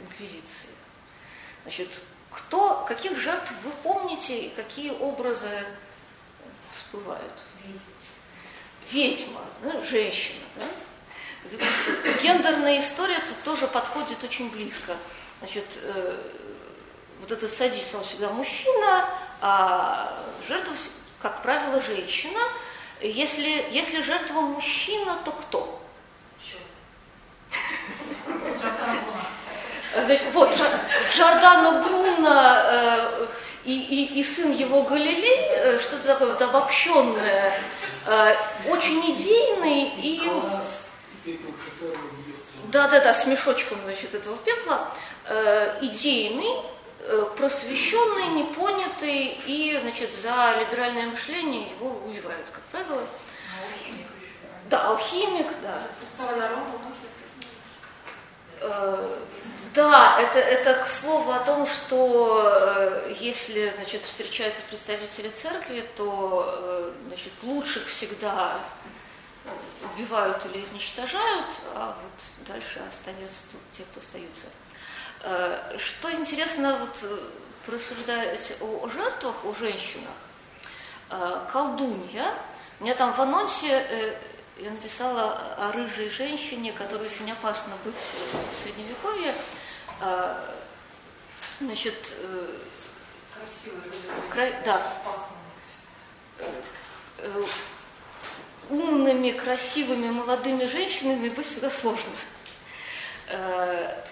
инквизиции. 0.00 0.70
Значит, 1.62 1.88
кто, 2.30 2.84
каких 2.86 3.18
жертв 3.18 3.50
вы 3.64 3.72
помните 3.82 4.38
и 4.38 4.48
какие 4.50 4.90
образы 4.90 5.50
всплывают. 6.96 7.32
Ведьма, 8.90 9.40
да, 9.62 9.82
женщина. 9.82 10.44
Да? 10.56 12.22
Гендерная 12.22 12.80
история 12.80 13.18
тут 13.20 13.42
тоже 13.44 13.66
подходит 13.66 14.22
очень 14.24 14.50
близко. 14.50 14.96
Значит, 15.40 15.78
э, 15.82 16.16
вот 17.20 17.30
этот 17.30 17.50
садист, 17.50 17.94
он 17.94 18.04
всегда 18.04 18.30
мужчина, 18.30 19.08
а 19.40 20.16
жертва, 20.48 20.74
как 21.20 21.42
правило, 21.42 21.80
женщина. 21.82 22.40
Если, 23.00 23.66
если 23.70 24.02
жертва 24.02 24.40
мужчина, 24.40 25.18
то 25.24 25.32
кто? 25.32 25.82
Значит, 29.94 30.26
вот, 30.32 30.50
Джордано 31.10 31.82
Бруно 31.82 32.62
э, 32.64 33.26
и, 33.66 33.72
и, 33.72 34.20
и 34.20 34.22
сын 34.22 34.52
его 34.52 34.82
Галилей, 34.82 35.38
э, 35.50 35.80
что-то 35.80 36.06
такое 36.06 36.28
вот 36.28 36.40
обобщенное, 36.40 37.60
э, 38.06 38.34
очень 38.68 39.00
идейный 39.14 39.90
и... 39.98 40.22
Да-да-да, 42.68 43.12
с 43.12 43.26
мешочком, 43.26 43.78
значит, 43.84 44.14
этого 44.14 44.36
пепла, 44.38 44.88
э, 45.24 45.78
идейный, 45.82 46.62
просвещенный, 47.36 48.40
непонятый, 48.40 49.38
и, 49.46 49.78
значит, 49.80 50.10
за 50.12 50.56
либеральное 50.58 51.06
мышление 51.06 51.68
его 51.70 52.00
убивают, 52.04 52.46
как 52.52 52.62
правило. 52.72 53.02
Алхимик 53.60 54.06
Да, 54.70 54.88
алхимик, 54.88 55.46
да. 55.62 55.82
Э, 58.60 59.18
да, 59.76 60.18
это, 60.18 60.38
это 60.38 60.82
к 60.82 60.86
слову 60.86 61.30
о 61.30 61.40
том, 61.40 61.66
что 61.66 62.42
э, 62.44 63.14
если 63.20 63.70
значит, 63.76 64.02
встречаются 64.02 64.62
представители 64.70 65.28
церкви, 65.28 65.84
то 65.96 66.44
э, 66.58 66.92
значит, 67.08 67.32
лучших 67.42 67.86
всегда 67.86 68.54
убивают 69.94 70.44
или 70.46 70.64
изничтожают, 70.64 71.46
а 71.74 71.96
вот 72.02 72.48
дальше 72.48 72.80
остаются 72.88 73.44
те, 73.72 73.84
кто 73.84 74.00
остаются. 74.00 74.46
Что 75.78 76.12
интересно, 76.12 76.78
вот 76.78 77.22
просуждать 77.64 78.54
о 78.60 78.88
жертвах, 78.88 79.36
о 79.44 79.54
женщинах, 79.54 80.10
колдунья, 81.52 82.34
у 82.80 82.84
меня 82.84 82.94
там 82.96 83.12
в 83.12 83.20
анонсе 83.20 84.16
я 84.58 84.70
написала 84.70 85.38
о 85.58 85.72
рыжей 85.72 86.10
женщине, 86.10 86.72
которой 86.72 87.08
очень 87.08 87.30
опасно 87.30 87.74
быть 87.84 87.94
в 87.94 88.62
Средневековье. 88.62 89.34
А, 90.00 90.44
значит, 91.60 92.14
э, 92.20 92.58
Красивая, 94.30 94.62
да. 94.64 94.82
Э, 97.18 97.42
умными, 98.68 99.30
красивыми, 99.30 100.10
молодыми 100.10 100.66
женщинами 100.66 101.28
быть 101.28 101.46
всегда 101.46 101.70
сложно. 101.70 102.12
Э, 103.28 104.02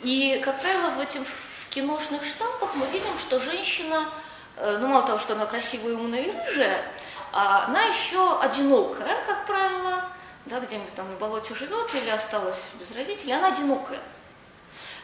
и, 0.00 0.40
как 0.44 0.60
правило, 0.60 0.90
в 0.90 1.00
этих 1.00 1.22
в 1.22 1.68
киношных 1.70 2.24
штампах 2.24 2.74
мы 2.74 2.86
видим, 2.86 3.16
что 3.18 3.38
женщина, 3.38 4.08
ну, 4.56 4.88
мало 4.88 5.06
того, 5.06 5.18
что 5.18 5.34
она 5.34 5.46
красивая, 5.46 5.94
умная 5.94 6.22
и 6.22 6.32
рыжая, 6.32 6.84
а 7.32 7.66
она 7.66 7.82
еще 7.82 8.40
одинокая, 8.40 9.24
как 9.26 9.46
правило, 9.46 10.04
да, 10.46 10.58
где-нибудь 10.58 10.94
там 10.94 11.08
на 11.08 11.16
болоте 11.16 11.54
живет 11.54 11.94
или 11.94 12.10
осталась 12.10 12.58
без 12.80 12.90
родителей, 12.96 13.34
она 13.34 13.48
одинокая. 13.48 14.00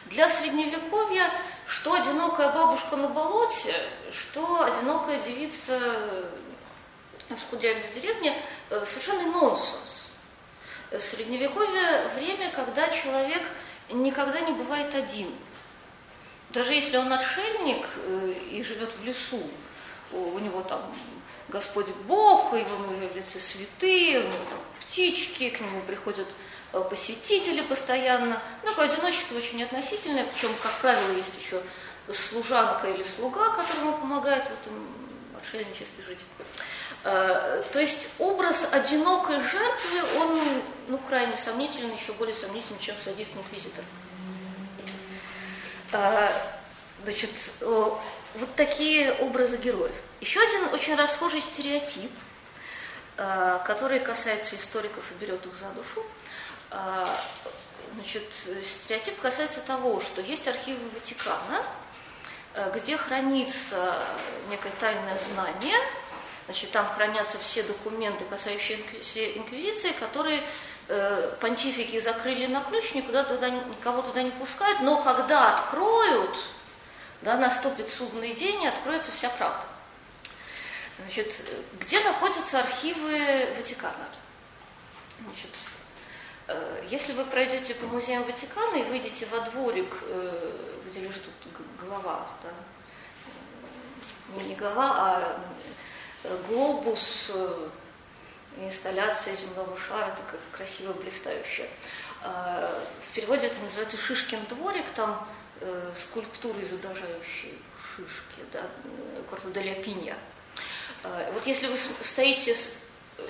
Для 0.09 0.29
средневековья 0.29 1.29
что 1.67 1.93
одинокая 1.93 2.53
бабушка 2.53 2.95
на 2.95 3.09
болоте, 3.09 3.75
что 4.11 4.63
одинокая 4.63 5.19
девица 5.19 5.77
в 7.29 7.93
деревне, 7.93 8.33
э, 8.69 8.85
совершенно 8.85 9.29
нонсенс. 9.31 10.05
Средневековье– 10.97 12.07
время, 12.15 12.49
когда 12.51 12.87
человек 12.87 13.43
никогда 13.89 14.39
не 14.39 14.53
бывает 14.53 14.95
один. 14.95 15.29
Даже 16.51 16.73
если 16.73 16.95
он 16.95 17.11
отшельник 17.11 17.85
э, 17.95 18.33
и 18.51 18.63
живет 18.63 18.93
в 18.95 19.03
лесу, 19.03 19.43
у 20.13 20.39
него 20.39 20.61
там 20.61 20.81
Господь 21.49 21.87
Бог, 22.07 22.53
его 22.53 22.93
являются 23.03 23.41
святые, 23.41 24.31
птички, 24.79 25.49
к 25.49 25.59
нему 25.59 25.81
приходят 25.81 26.27
э, 26.27 26.46
посетители 26.71 27.61
постоянно. 27.61 28.41
Ну, 28.63 28.69
такое 28.69 28.91
одиночество 28.91 29.37
очень 29.37 29.63
относительное, 29.63 30.25
причем, 30.25 30.49
как 30.61 30.73
правило, 30.81 31.11
есть 31.13 31.37
еще 31.39 31.61
служанка 32.13 32.87
или 32.87 33.03
слуга, 33.03 33.49
которому 33.49 33.97
помогает 33.97 34.43
в 34.43 34.61
этом 34.61 34.87
отшельничестве 35.37 36.03
жить. 36.03 36.19
Э, 37.03 37.63
то 37.71 37.79
есть 37.79 38.09
образ 38.19 38.67
одинокой 38.71 39.39
жертвы, 39.39 40.19
он 40.19 40.39
ну, 40.87 40.97
крайне 41.09 41.37
сомнительный, 41.37 41.95
еще 41.95 42.13
более 42.13 42.35
сомнительный, 42.35 42.79
чем 42.79 42.97
садист-инквизитор. 42.97 43.83
Э, 45.93 46.29
значит, 47.03 47.29
вот 47.61 48.55
такие 48.55 49.13
образы 49.13 49.57
героев. 49.57 49.95
Еще 50.19 50.41
один 50.41 50.73
очень 50.73 50.95
расхожий 50.95 51.41
стереотип, 51.41 52.11
э, 53.17 53.59
который 53.65 53.99
касается 53.99 54.55
историков 54.55 55.03
и 55.11 55.23
берет 55.23 55.45
их 55.45 55.53
за 55.55 55.69
душу. 55.69 56.03
Э, 56.71 57.05
значит, 57.95 58.23
стереотип 58.83 59.19
касается 59.19 59.61
того, 59.61 60.01
что 60.01 60.21
есть 60.21 60.47
архивы 60.47 60.79
Ватикана, 60.93 61.63
э, 62.53 62.71
где 62.75 62.97
хранится 62.97 63.95
некое 64.49 64.71
тайное 64.79 65.17
знание, 65.19 65.77
значит, 66.45 66.71
там 66.71 66.87
хранятся 66.95 67.37
все 67.39 67.63
документы, 67.63 68.25
касающиеся 68.25 69.37
инквизиции, 69.37 69.91
которые 69.99 70.43
понтифики 71.41 71.99
закрыли 71.99 72.45
на 72.45 72.61
ключ, 72.61 72.93
никуда 72.93 73.25
туда, 73.25 73.49
никого 73.49 74.01
туда 74.01 74.23
не 74.23 74.31
пускают, 74.31 74.79
но 74.79 75.03
когда 75.03 75.57
откроют, 75.57 76.33
да, 77.21 77.35
наступит 77.35 77.89
судный 77.89 78.33
день 78.33 78.63
и 78.63 78.67
откроется 78.67 79.11
вся 79.11 79.29
правда. 79.31 79.65
Значит, 80.99 81.33
где 81.79 81.99
находятся 82.03 82.59
архивы 82.59 83.47
Ватикана? 83.57 84.07
Значит, 85.21 85.51
э, 85.51 85.66
если 86.89 87.13
вы 87.13 87.25
пройдете 87.25 87.75
по 87.75 87.87
музеям 87.87 88.23
Ватикана 88.23 88.77
и 88.77 88.83
выйдете 88.83 89.25
во 89.27 89.41
дворик, 89.41 89.93
э, 90.03 90.51
где 90.89 91.01
лежит 91.01 91.23
голова, 91.81 92.27
да, 92.43 92.49
не, 94.37 94.49
не 94.49 94.55
голова, 94.55 94.93
а 94.95 95.39
э, 96.23 96.37
глобус, 96.47 97.31
инсталляция 98.59 99.35
земного 99.35 99.77
шара, 99.77 100.09
такая 100.15 100.41
красиво 100.51 100.93
блистающая. 100.93 101.69
В 102.23 103.13
переводе 103.13 103.45
это 103.45 103.61
называется 103.61 103.97
Шишкин 103.97 104.39
дворик, 104.49 104.85
там 104.95 105.27
скульптуры, 105.95 106.63
изображающие 106.63 107.53
шишки, 107.97 108.41
да, 108.51 108.61
Корто 109.29 109.49
де 109.51 109.75
Пинья. 109.75 110.17
Вот 111.33 111.45
если 111.45 111.67
вы 111.67 111.77
стоите 111.77 112.55
э, 113.17 113.27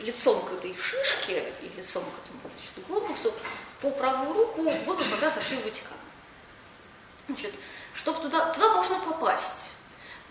лицом 0.00 0.40
к 0.44 0.52
этой 0.52 0.74
шишке 0.76 1.52
и 1.62 1.76
лицом 1.76 2.04
к 2.04 2.24
этому 2.24 2.40
значит, 2.42 2.88
глобусу, 2.88 3.32
по 3.80 3.90
правую 3.90 4.32
руку 4.32 4.70
будут 4.84 5.08
как 5.08 5.22
раз 5.22 5.36
архивы 5.36 5.62
Ватикана. 5.62 5.96
Значит, 7.28 7.54
чтобы 7.94 8.20
туда, 8.20 8.52
туда 8.52 8.74
можно 8.74 8.98
попасть. 9.00 9.66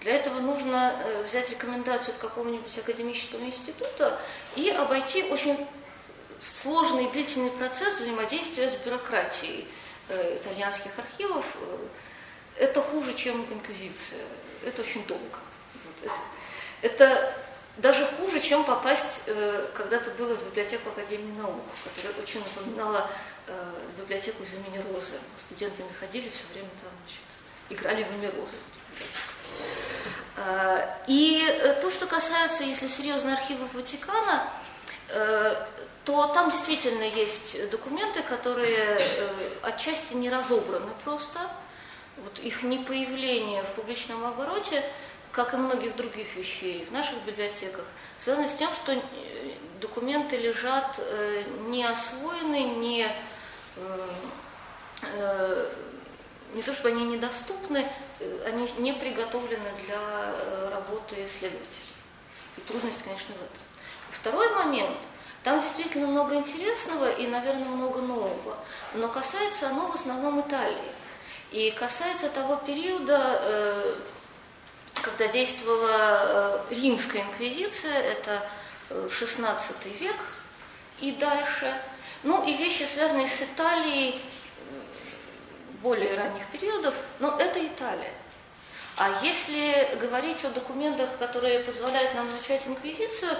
Для 0.01 0.13
этого 0.13 0.39
нужно 0.39 1.01
э, 1.04 1.23
взять 1.23 1.49
рекомендацию 1.49 2.13
от 2.13 2.19
какого-нибудь 2.19 2.78
академического 2.78 3.41
института 3.43 4.19
и 4.56 4.69
обойти 4.69 5.23
очень 5.23 5.67
сложный 6.39 7.10
длительный 7.12 7.51
процесс 7.51 7.99
взаимодействия 7.99 8.69
с 8.69 8.75
бюрократией 8.75 9.67
э, 10.10 10.38
итальянских 10.38 10.91
архивов. 10.97 11.45
Это 12.58 12.82
хуже, 12.82 13.13
чем 13.13 13.41
инквизиция. 13.51 14.21
Это 14.65 14.82
очень 14.82 15.06
долго. 15.06 15.39
Вот 15.86 16.12
это, 16.82 16.93
это 16.93 17.36
даже 17.77 18.05
хуже, 18.05 18.39
чем 18.39 18.63
попасть, 18.63 19.23
э, 19.25 19.67
когда-то 19.73 20.09
было 20.11 20.33
в 20.33 20.45
библиотеку 20.45 20.89
Академии 20.89 21.38
наук, 21.38 21.61
которая 21.83 22.21
очень 22.21 22.39
напоминала 22.39 23.09
э, 23.47 23.73
библиотеку 23.97 24.43
из 24.43 24.53
имени 24.53 24.81
Розы. 24.91 25.19
Студентами 25.38 25.89
ходили 25.99 26.29
все 26.29 26.43
время 26.53 26.69
там, 26.81 26.91
значит, 27.03 27.21
играли 27.69 28.03
в 28.03 28.15
имя 28.15 28.31
Розы. 28.31 28.55
Э, 30.38 30.88
и 31.07 31.43
то, 31.81 31.91
что 31.91 32.05
касается, 32.07 32.63
если 32.63 32.88
серьезно, 32.88 33.33
архивов 33.33 33.73
Ватикана, 33.73 34.49
то 36.03 36.27
там 36.33 36.49
действительно 36.49 37.03
есть 37.03 37.69
документы, 37.69 38.23
которые 38.23 38.99
отчасти 39.61 40.13
не 40.13 40.29
разобраны 40.29 40.91
просто. 41.03 41.39
Вот 42.17 42.39
их 42.39 42.63
непоявление 42.63 43.61
в 43.63 43.67
публичном 43.75 44.25
обороте 44.25 44.83
как 45.36 45.54
и 45.54 45.58
многих 45.58 45.98
других 45.98 46.34
вещей 46.38 46.88
в 46.89 46.93
наших 46.93 47.21
библиотеках, 47.24 47.84
связано 48.17 48.48
с 48.48 48.56
тем, 48.56 48.71
что 48.71 48.93
э, 48.93 49.00
документы 49.82 50.38
лежат 50.38 50.98
э, 50.98 51.43
не 51.67 51.84
освоены, 51.84 52.63
не, 52.63 53.06
э, 53.76 55.71
не 56.54 56.62
то 56.62 56.71
чтобы 56.71 56.89
они 56.89 57.04
недоступны, 57.04 57.86
они 58.45 58.71
не 58.78 58.93
приготовлены 58.93 59.69
для 59.86 60.00
работы 60.71 61.26
исследователей. 61.26 61.93
И 62.56 62.62
трудность, 62.62 63.04
конечно, 63.04 63.36
в 63.36 63.38
этом. 63.38 63.62
Второй 64.12 64.50
момент. 64.56 64.98
Там 65.43 65.60
действительно 65.60 66.08
много 66.08 66.36
интересного 66.36 67.12
и, 67.12 67.28
наверное, 67.28 67.67
много 67.67 68.00
нового. 68.00 68.58
Но 68.93 69.10
касается 69.10 69.67
оно 69.67 69.91
в 69.91 69.95
основном 69.95 70.39
Италии. 70.39 70.78
И 71.52 71.71
касается 71.71 72.30
того 72.30 72.56
периода, 72.56 73.95
когда 75.01 75.27
действовала 75.27 76.63
э, 76.69 76.73
римская 76.75 77.21
инквизиция, 77.23 77.97
это 77.97 78.41
XVI 78.89 79.58
век 79.99 80.15
и 80.99 81.12
дальше. 81.12 81.73
Ну 82.23 82.47
и 82.47 82.53
вещи, 82.53 82.84
связанные 82.84 83.27
с 83.27 83.41
Италией 83.41 84.21
более 85.81 86.17
ранних 86.17 86.45
периодов, 86.47 86.95
но 87.19 87.38
это 87.39 87.63
Италия. 87.65 88.12
А 88.97 89.21
если 89.23 89.97
говорить 89.99 90.43
о 90.45 90.49
документах, 90.49 91.10
которые 91.19 91.60
позволяют 91.60 92.15
нам 92.15 92.27
начать 92.29 92.65
инквизицию, 92.65 93.38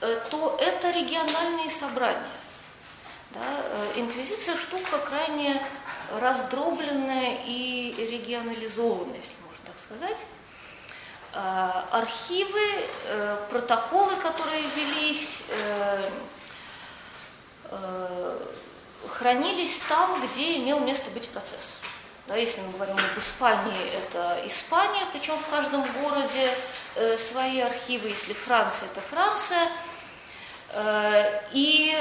э, 0.00 0.20
то 0.30 0.56
это 0.60 0.90
региональные 0.90 1.70
собрания. 1.70 2.38
Да? 3.30 3.40
Э, 3.40 4.00
инквизиция 4.00 4.56
штука 4.56 4.98
крайне 4.98 5.60
раздробленная 6.20 7.38
и 7.44 7.94
регионализованная, 8.10 9.16
если 9.16 9.34
можно 9.42 9.64
так 9.66 9.76
сказать. 9.84 10.18
Э, 11.40 11.70
архивы, 11.92 12.60
протоколы, 13.48 14.16
которые 14.16 14.62
велись, 14.74 15.44
хранились 19.08 19.78
там, 19.88 20.26
где 20.26 20.58
имел 20.58 20.80
место 20.80 21.10
быть 21.10 21.28
процесс. 21.28 21.78
Да, 22.28 22.36
если 22.36 22.60
мы 22.60 22.72
говорим 22.72 22.96
об 22.96 23.18
Испании, 23.18 23.90
это 23.94 24.38
Испания, 24.44 25.06
причем 25.12 25.38
в 25.38 25.48
каждом 25.48 25.90
городе 26.02 26.54
э, 26.94 27.16
свои 27.16 27.60
архивы. 27.60 28.08
Если 28.08 28.34
Франция, 28.34 28.86
это 28.92 29.00
Франция. 29.00 29.68
Э, 30.72 31.40
и 31.52 31.96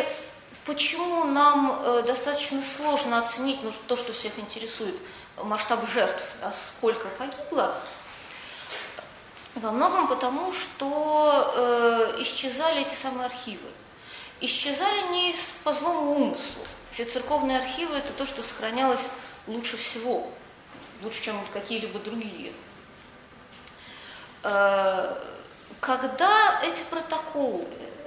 почему 0.65 1.23
нам 1.23 1.81
э, 1.81 2.03
достаточно 2.05 2.61
сложно 2.61 3.19
оценить 3.19 3.63
ну, 3.63 3.71
то, 3.87 3.95
что 3.95 4.11
всех 4.11 4.37
интересует, 4.37 4.95
масштаб 5.37 5.79
жертв, 5.91 6.21
а 6.41 6.51
сколько 6.51 7.07
погибло, 7.17 7.73
во 9.59 9.71
многом 9.71 10.07
потому, 10.07 10.53
что 10.53 11.53
э, 11.55 12.21
исчезали 12.21 12.81
эти 12.81 12.95
самые 12.95 13.25
архивы. 13.25 13.67
Исчезали 14.39 15.11
не 15.11 15.35
по 15.63 15.73
злому 15.73 16.11
умыслу. 16.11 16.63
Вообще 16.87 17.05
церковные 17.05 17.59
архивы– 17.59 17.95
это 17.97 18.13
то, 18.13 18.25
что 18.25 18.43
сохранялось 18.43 19.01
лучше 19.47 19.77
всего, 19.77 20.27
лучше, 21.01 21.23
чем 21.23 21.39
какие-либо 21.53 21.99
другие. 21.99 22.53
Э, 24.43 25.15
когда 25.79 26.61
эти 26.63 26.81
протоколы 26.89 27.65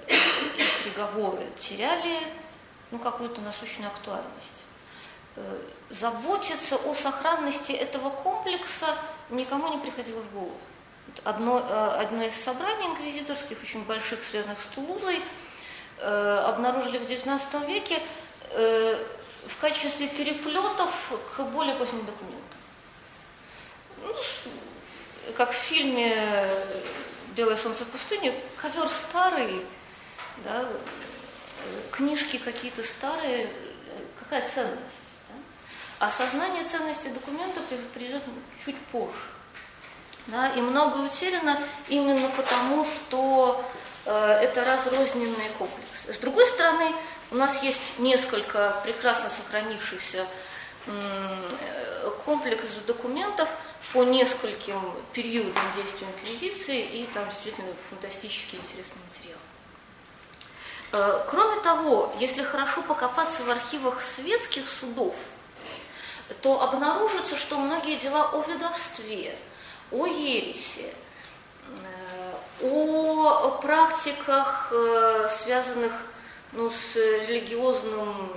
и 0.09 0.85
переговоры 0.85 1.47
теряли 1.59 2.19
ну, 2.91 2.99
какую-то 2.99 3.41
насущную 3.41 3.91
актуальность, 3.91 4.61
э, 5.37 5.63
заботиться 5.91 6.77
о 6.77 6.95
сохранности 6.95 7.73
этого 7.73 8.11
комплекса 8.11 8.97
никому 9.31 9.69
не 9.73 9.79
приходило 9.79 10.21
в 10.21 10.33
голову. 10.33 10.57
Одно, 11.25 11.59
э, 11.59 12.01
одно 12.01 12.25
из 12.25 12.35
собраний 12.35 12.87
инквизиторских, 12.87 13.59
очень 13.63 13.85
больших, 13.85 14.21
связанных 14.25 14.59
с 14.61 14.67
Тулузой, 14.75 15.21
обнаружили 16.03 16.97
в 16.97 17.03
XIX 17.03 17.67
веке 17.67 18.01
в 18.55 19.61
качестве 19.61 20.09
переплетов 20.09 20.91
к 21.37 21.43
более 21.43 21.75
поздним 21.75 22.07
документам. 22.07 22.59
Ну, 24.03 24.15
как 25.37 25.53
в 25.53 25.57
фильме 25.57 26.17
«Белое 27.37 27.57
солнце 27.57 27.85
в 27.85 27.89
пустыне», 27.89 28.33
ковер 28.61 28.89
старый, 28.89 29.61
да, 30.45 30.65
книжки 31.91 32.39
какие-то 32.39 32.83
старые, 32.83 33.51
какая 34.19 34.49
ценность? 34.49 34.81
Да? 35.29 36.07
Осознание 36.07 36.65
ценности 36.65 37.09
документа 37.09 37.61
придет 37.95 38.23
чуть 38.65 38.79
позже. 38.87 39.13
Да, 40.27 40.49
и 40.51 40.61
многое 40.61 41.07
утеряно 41.07 41.59
именно 41.89 42.29
потому, 42.31 42.85
что 42.85 43.65
э, 44.05 44.39
это 44.43 44.65
разрозненные 44.65 45.49
комплексы. 45.59 46.13
С 46.13 46.19
другой 46.19 46.47
стороны, 46.47 46.95
у 47.31 47.37
нас 47.37 47.63
есть 47.63 47.99
несколько 47.99 48.77
прекрасно 48.85 49.31
сохранившихся 49.31 50.27
комплексов 52.25 52.87
документов 52.87 53.49
по 53.93 54.05
нескольким 54.05 54.81
периодам 55.13 55.65
действия 55.77 56.07
инквизиции, 56.07 56.81
и 56.81 57.09
там 57.13 57.29
действительно 57.29 57.73
фантастически 57.89 58.57
интересный 58.57 59.01
материал. 59.09 59.39
Э, 60.93 61.25
кроме 61.29 61.61
того, 61.61 62.13
если 62.19 62.43
хорошо 62.43 62.83
покопаться 62.83 63.43
в 63.43 63.51
архивах 63.51 64.01
светских 64.01 64.65
судов, 64.69 65.17
то 66.43 66.63
обнаружится, 66.63 67.37
что 67.37 67.59
многие 67.59 67.97
дела 67.97 68.31
о 68.33 68.43
ведовстве, 68.49 69.37
о 69.93 70.07
ереси, 70.07 70.93
э, 72.63 72.67
о 72.67 73.59
практиках, 73.63 74.73
э, 74.73 75.29
связанных 75.31 75.93
ну, 76.53 76.71
с 76.71 76.97
религиозным 76.97 78.33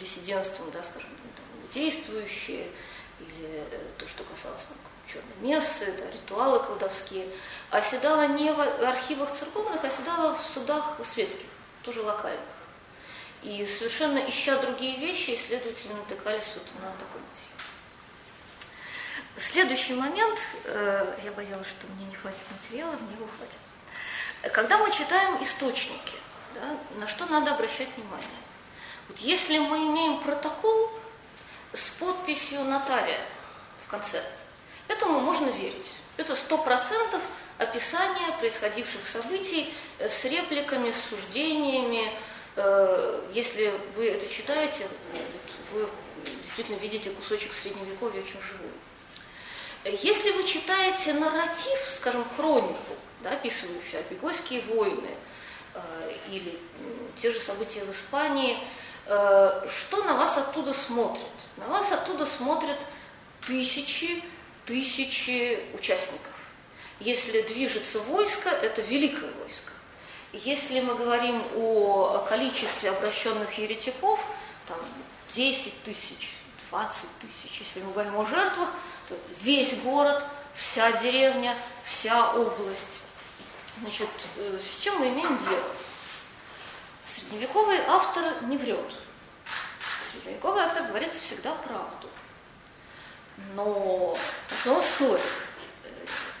диссидентством, 0.00 0.70
да, 0.72 0.82
скажем, 0.82 1.10
там, 1.10 1.68
действующие, 1.74 2.66
или 3.20 3.64
э, 3.70 3.78
то, 3.98 4.08
что 4.08 4.24
касалось 4.24 4.64
там, 4.64 4.76
черной 5.06 5.36
мессы, 5.40 5.92
да, 5.98 6.10
ритуалы 6.10 6.60
колдовские, 6.60 7.26
оседала 7.70 8.26
не 8.28 8.52
в 8.52 8.60
архивах 8.60 9.32
церковных, 9.32 9.84
оседала 9.84 10.36
в 10.36 10.42
судах 10.42 10.96
светских, 11.04 11.46
тоже 11.82 12.02
локальных. 12.02 12.40
И 13.42 13.66
совершенно 13.66 14.18
ища 14.18 14.58
другие 14.58 14.98
вещи, 14.98 15.34
исследователи 15.34 15.92
натыкались 15.92 16.52
вот 16.54 16.64
на 16.82 16.90
такой 16.92 17.20
материал. 17.20 17.49
Следующий 19.40 19.94
момент, 19.94 20.38
э, 20.64 21.16
я 21.24 21.32
боялась, 21.32 21.66
что 21.66 21.86
мне 21.94 22.04
не 22.04 22.14
хватит 22.14 22.44
материала, 22.50 22.92
мне 22.92 23.14
его 23.16 23.26
хватит. 23.26 24.52
Когда 24.52 24.76
мы 24.76 24.92
читаем 24.92 25.42
источники, 25.42 26.18
да, 26.54 26.76
на 26.98 27.08
что 27.08 27.24
надо 27.24 27.54
обращать 27.54 27.88
внимание. 27.96 28.28
Вот 29.08 29.16
если 29.18 29.56
мы 29.58 29.78
имеем 29.86 30.20
протокол 30.20 30.90
с 31.72 31.88
подписью 31.88 32.64
нотария 32.64 33.20
в 33.86 33.90
конце, 33.90 34.22
этому 34.88 35.20
можно 35.20 35.48
верить. 35.48 35.90
Это 36.18 36.36
сто 36.36 36.58
процентов 36.58 37.22
описание 37.56 38.32
происходивших 38.40 39.06
событий 39.08 39.72
с 39.98 40.22
репликами, 40.26 40.92
с 40.92 41.08
суждениями. 41.08 42.12
Э, 42.56 43.26
если 43.32 43.72
вы 43.96 44.10
это 44.10 44.30
читаете, 44.30 44.86
вы 45.72 45.88
действительно 46.44 46.76
видите 46.76 47.08
кусочек 47.08 47.54
средневековья 47.54 48.20
очень 48.20 48.42
живой. 48.42 48.70
Если 49.84 50.30
вы 50.32 50.44
читаете 50.44 51.14
нарратив, 51.14 51.78
скажем, 51.96 52.24
хронику, 52.36 52.94
да, 53.22 53.30
описывающую 53.30 54.00
Обегойские 54.00 54.62
войны, 54.62 55.16
Э, 55.74 56.12
или 56.30 56.58
те 57.16 57.30
же 57.30 57.40
события 57.40 57.84
в 57.84 57.90
Испании, 57.90 58.58
э, 59.06 59.68
что 59.68 60.04
на 60.04 60.14
вас 60.14 60.36
оттуда 60.38 60.72
смотрят? 60.72 61.26
На 61.56 61.66
вас 61.68 61.92
оттуда 61.92 62.26
смотрят 62.26 62.78
тысячи, 63.46 64.22
тысячи 64.64 65.60
участников. 65.74 66.32
Если 66.98 67.42
движется 67.42 68.00
войско, 68.00 68.50
это 68.50 68.82
великое 68.82 69.30
войско. 69.32 69.72
Если 70.32 70.80
мы 70.80 70.94
говорим 70.94 71.42
о 71.56 72.24
количестве 72.28 72.90
обращенных 72.90 73.58
еретиков, 73.58 74.20
там 74.66 74.78
10 75.34 75.82
тысяч, 75.82 76.36
20 76.70 76.94
тысяч, 77.20 77.60
если 77.60 77.80
мы 77.80 77.92
говорим 77.92 78.16
о 78.16 78.24
жертвах, 78.26 78.68
весь 79.40 79.74
город, 79.80 80.24
вся 80.54 80.92
деревня, 80.92 81.56
вся 81.84 82.32
область. 82.34 83.00
Значит, 83.80 84.08
э, 84.36 84.58
с 84.58 84.82
чем 84.82 84.98
мы 84.98 85.08
имеем 85.08 85.38
дело? 85.48 85.64
Средневековый 87.06 87.78
автор 87.86 88.42
не 88.42 88.56
врет. 88.56 88.92
Средневековый 90.12 90.64
автор 90.64 90.84
говорит 90.84 91.14
всегда 91.14 91.52
правду. 91.54 92.08
Но, 93.54 94.16
но 94.64 94.80
историк. 94.80 95.20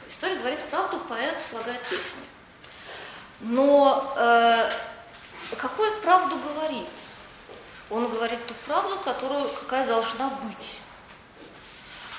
Историк 0.08 0.38
говорит 0.38 0.60
правду, 0.70 1.00
поэт 1.08 1.40
слагает 1.40 1.80
песни. 1.82 2.24
Но 3.40 4.12
э, 4.16 4.70
какую 5.56 5.92
правду 6.02 6.36
говорит? 6.38 6.88
Он 7.88 8.08
говорит 8.08 8.46
ту 8.46 8.54
правду, 8.66 8.96
которую, 8.98 9.48
какая 9.48 9.86
должна 9.86 10.28
быть. 10.28 10.79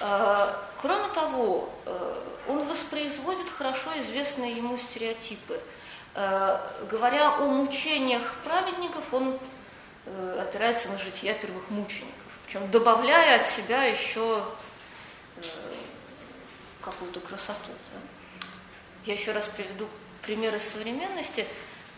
Э, 0.02 0.54
кроме 0.82 1.10
того, 1.10 1.70
э, 1.86 2.24
он 2.48 2.68
воспроизводит 2.68 3.48
хорошо 3.50 3.92
известные 4.00 4.52
ему 4.52 4.78
стереотипы. 4.78 5.62
Э, 6.16 6.58
говоря 6.90 7.36
о 7.36 7.46
мучениях 7.46 8.22
праведников, 8.44 9.14
он 9.14 9.40
опирается 10.40 10.90
на 10.90 10.98
жития 10.98 11.36
первых 11.36 11.70
мучеников, 11.70 12.16
причем 12.48 12.72
добавляя 12.72 13.40
от 13.40 13.46
себя 13.46 13.84
еще 13.84 14.44
какую-то 16.84 17.20
красоту. 17.20 17.70
Я 19.06 19.14
еще 19.14 19.32
раз 19.32 19.46
приведу 19.46 19.88
примеры 20.24 20.60
современности. 20.60 21.46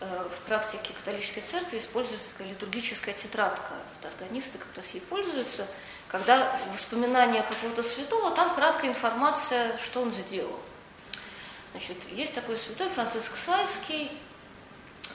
в 0.00 0.46
практике 0.46 0.92
католической 0.92 1.42
церкви 1.50 1.78
используется 1.78 2.26
литургическая 2.40 3.14
тетрадка. 3.14 3.72
Вот 3.72 4.12
органисты 4.12 4.58
как 4.58 4.76
раз 4.76 4.90
ей 4.92 5.00
пользуются. 5.00 5.66
Когда 6.14 6.56
воспоминания 6.72 7.42
какого-то 7.42 7.82
святого, 7.82 8.30
там 8.30 8.54
краткая 8.54 8.92
информация, 8.92 9.76
что 9.78 10.00
он 10.00 10.12
сделал. 10.12 10.60
Значит, 11.72 11.96
есть 12.12 12.32
такой 12.32 12.56
святой 12.56 12.88
Франциск 12.90 13.32
Сайский, 13.36 14.12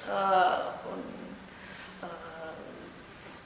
э, 0.08 0.74
он 0.92 2.10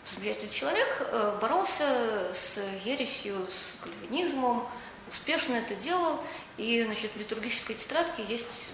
замечательный 0.08 0.52
человек, 0.52 1.12
боролся 1.39 2.34
с 2.34 2.58
ересью, 2.84 3.48
с 3.48 3.84
кальвинизмом, 3.84 4.68
успешно 5.08 5.54
это 5.54 5.76
делал, 5.76 6.24
и 6.58 6.82
значит, 6.82 7.12
в 7.13 7.20
литургической 7.20 7.76
тетрадке 7.76 8.24
есть, 8.24 8.66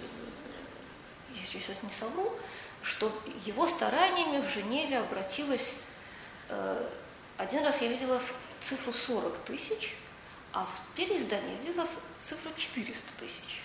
если 1.35 1.59
сейчас 1.59 1.83
не 1.83 1.91
совру, 1.91 2.33
что 2.81 3.11
его 3.45 3.67
стараниями 3.67 4.39
в 4.39 4.49
Женеве 4.49 4.99
обратилось, 4.99 5.73
э, 6.47 6.89
один 7.37 7.65
раз 7.65 7.81
я 7.81 7.89
видела 7.89 8.21
цифру 8.61 8.93
40 8.93 9.37
тысяч, 9.39 9.95
а 10.53 10.65
в 10.65 10.95
переиздании 10.95 11.57
видела 11.63 11.87
цифру 12.21 12.51
400 12.55 13.01
тысяч. 13.19 13.61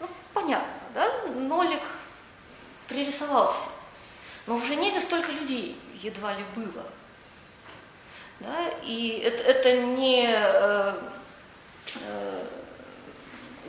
Ну, 0.00 0.08
понятно, 0.34 0.68
да? 0.94 1.10
Нолик 1.28 1.82
пририсовался. 2.88 3.70
Но 4.46 4.56
в 4.56 4.66
Женеве 4.66 5.00
столько 5.00 5.32
людей 5.32 5.80
едва 6.02 6.34
ли 6.34 6.44
было. 6.56 6.84
Да? 8.40 8.68
И 8.82 9.22
это, 9.24 9.42
это 9.44 9.76
не 9.80 10.26
э, 10.26 10.94
э, 12.00 12.46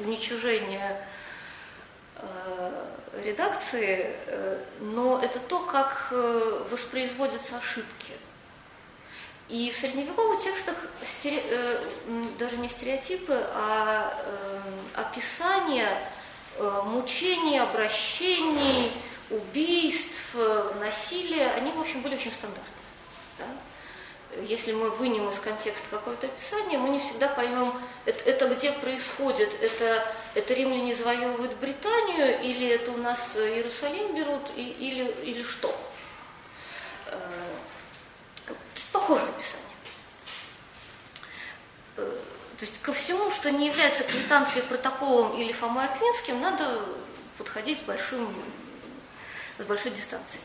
уничижение 0.03 1.07
э, 2.15 2.85
редакции, 3.23 4.15
э, 4.25 4.63
но 4.79 5.19
это 5.21 5.39
то, 5.39 5.59
как 5.59 6.07
э, 6.11 6.65
воспроизводятся 6.71 7.57
ошибки. 7.57 8.13
И 9.53 9.69
в 9.69 9.77
средневековых 9.77 10.41
текстах 10.41 10.75
даже 12.39 12.57
не 12.57 12.67
стереотипы, 12.67 13.39
а 13.53 14.19
описания 14.95 15.95
мучений, 16.85 17.59
обращений, 17.59 18.91
убийств, 19.29 20.35
насилия, 20.79 21.51
они, 21.51 21.71
в 21.71 21.79
общем, 21.79 22.01
были 22.01 22.15
очень 22.15 22.31
стандартны. 22.31 22.73
Да? 23.37 23.45
если 24.49 24.71
мы 24.71 24.89
вынем 24.89 25.29
из 25.29 25.37
контекста 25.37 25.85
какое-то 25.91 26.25
описание, 26.25 26.79
мы 26.79 26.89
не 26.89 26.97
всегда 26.97 27.27
поймем, 27.27 27.79
это, 28.05 28.27
это 28.27 28.47
где 28.55 28.71
происходит, 28.71 29.51
это, 29.61 30.03
это 30.33 30.53
римляне 30.55 30.95
завоевывают 30.95 31.53
Британию, 31.57 32.41
или 32.41 32.67
это 32.69 32.89
у 32.91 32.97
нас 32.97 33.35
Иерусалим 33.35 34.15
берут, 34.15 34.41
и, 34.55 34.63
или, 34.63 35.13
или 35.23 35.43
что. 35.43 35.75
Похожее 38.91 39.29
описание. 39.29 39.65
Э, 41.97 42.19
то 42.59 42.65
есть 42.65 42.81
ко 42.81 42.93
всему, 42.93 43.31
что 43.31 43.51
не 43.51 43.67
является 43.67 44.03
квитанцией, 44.03 44.65
протоколом 44.65 45.39
или 45.39 45.51
Фомой 45.51 45.85
Аквинским, 45.85 46.39
надо 46.41 46.85
подходить 47.37 47.79
с, 47.79 47.81
большим, 47.81 48.33
с 49.57 49.63
большой 49.63 49.91
дистанцией. 49.91 50.43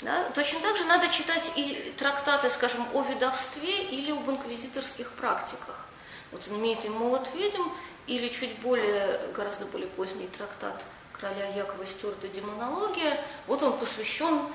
Да? 0.00 0.28
Точно 0.34 0.60
так 0.60 0.76
же 0.76 0.84
надо 0.84 1.08
читать 1.08 1.50
и 1.56 1.94
трактаты, 1.96 2.50
скажем, 2.50 2.86
о 2.92 3.02
ведовстве 3.02 3.84
или 3.84 4.12
об 4.12 4.28
инквизиторских 4.28 5.10
практиках. 5.12 5.86
Вот 6.30 6.42
знаменитый 6.42 6.90
«Молот 6.90 7.28
ведьм» 7.34 7.62
или 8.06 8.28
чуть 8.28 8.58
более, 8.58 9.20
гораздо 9.34 9.64
более 9.66 9.88
поздний 9.88 10.28
трактат 10.28 10.84
короля 11.12 11.46
Якова 11.46 11.86
Стюарта 11.86 12.28
«Демонология». 12.28 13.18
Вот 13.46 13.62
он 13.62 13.78
посвящен 13.78 14.46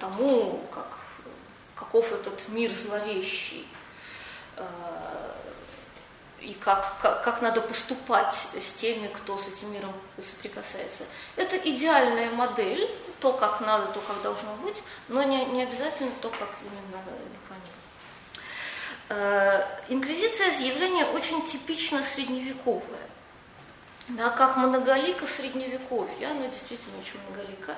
тому, 0.00 0.64
как, 0.72 0.86
каков 1.74 2.12
этот 2.12 2.48
мир 2.48 2.70
зловещий 2.70 3.66
э, 4.56 4.64
и 6.40 6.54
как, 6.54 6.98
как, 7.00 7.24
как 7.24 7.42
надо 7.42 7.60
поступать 7.60 8.34
с 8.54 8.72
теми, 8.78 9.08
кто 9.08 9.38
с 9.38 9.48
этим 9.48 9.72
миром 9.72 9.92
соприкасается. 10.22 11.04
Это 11.36 11.56
идеальная 11.56 12.30
модель, 12.30 12.88
то, 13.20 13.32
как 13.32 13.60
надо, 13.60 13.86
то, 13.86 14.00
как 14.00 14.20
должно 14.22 14.54
быть, 14.56 14.82
но 15.08 15.22
не, 15.22 15.44
не 15.46 15.62
обязательно 15.62 16.12
то, 16.20 16.28
как 16.28 16.48
именно 16.62 17.02
необходимо. 17.02 17.74
Э, 19.08 19.64
инквизиция 19.88 20.50
явление 20.60 21.06
очень 21.06 21.46
типично 21.46 22.02
средневековое. 22.02 23.08
Да, 24.08 24.28
как 24.30 24.58
многолика 24.58 25.26
средневековья, 25.26 26.30
она 26.30 26.46
действительно 26.48 26.98
очень 26.98 27.18
многолика, 27.26 27.74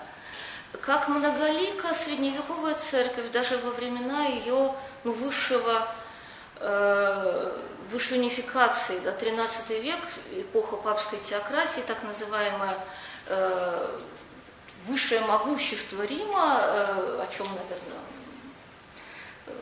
как 0.82 1.08
многолика 1.08 1.94
средневековая 1.94 2.74
церковь, 2.74 3.30
даже 3.32 3.58
во 3.58 3.70
времена 3.70 4.26
ее 4.26 4.74
ну, 5.04 5.12
высшего 5.12 5.86
э, 6.56 7.60
высшей 7.90 8.18
унификации, 8.18 8.98
да, 9.00 9.12
13 9.12 9.70
век, 9.82 9.98
эпоха 10.32 10.76
папской 10.76 11.18
теократии, 11.20 11.80
так 11.86 12.02
называемая, 12.02 12.78
э, 13.26 13.98
высшее 14.86 15.20
могущество 15.22 16.02
Рима, 16.02 16.60
э, 16.62 17.22
о 17.22 17.26
чем, 17.36 17.46
наверное, 17.48 17.96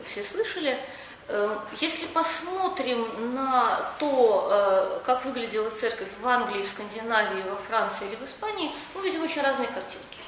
все 0.07 0.23
слышали, 0.23 0.79
э, 1.27 1.57
если 1.79 2.05
посмотрим 2.07 3.33
на 3.33 3.91
то, 3.99 4.49
э, 4.51 4.99
как 5.05 5.25
выглядела 5.25 5.69
церковь 5.69 6.09
в 6.21 6.27
Англии, 6.27 6.63
в 6.63 6.67
Скандинавии, 6.69 7.43
во 7.49 7.55
Франции 7.67 8.07
или 8.07 8.15
в 8.15 8.25
Испании, 8.25 8.71
мы 8.93 9.01
видим 9.01 9.23
очень 9.23 9.41
разные 9.41 9.67
картинки. 9.67 10.24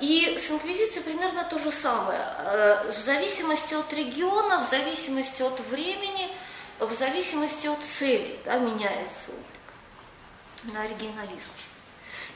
И 0.00 0.36
с 0.38 0.50
инквизицией 0.50 1.04
примерно 1.04 1.44
то 1.44 1.58
же 1.58 1.70
самое. 1.70 2.26
В 2.96 3.00
зависимости 3.00 3.74
от 3.74 3.92
региона, 3.92 4.62
в 4.64 4.68
зависимости 4.68 5.42
от 5.42 5.60
времени, 5.70 6.30
в 6.78 6.92
зависимости 6.92 7.66
от 7.66 7.82
цели 7.84 8.38
да, 8.44 8.58
меняется 8.58 9.30
облик 9.30 10.74
на 10.74 10.82
оригинализм. 10.82 11.50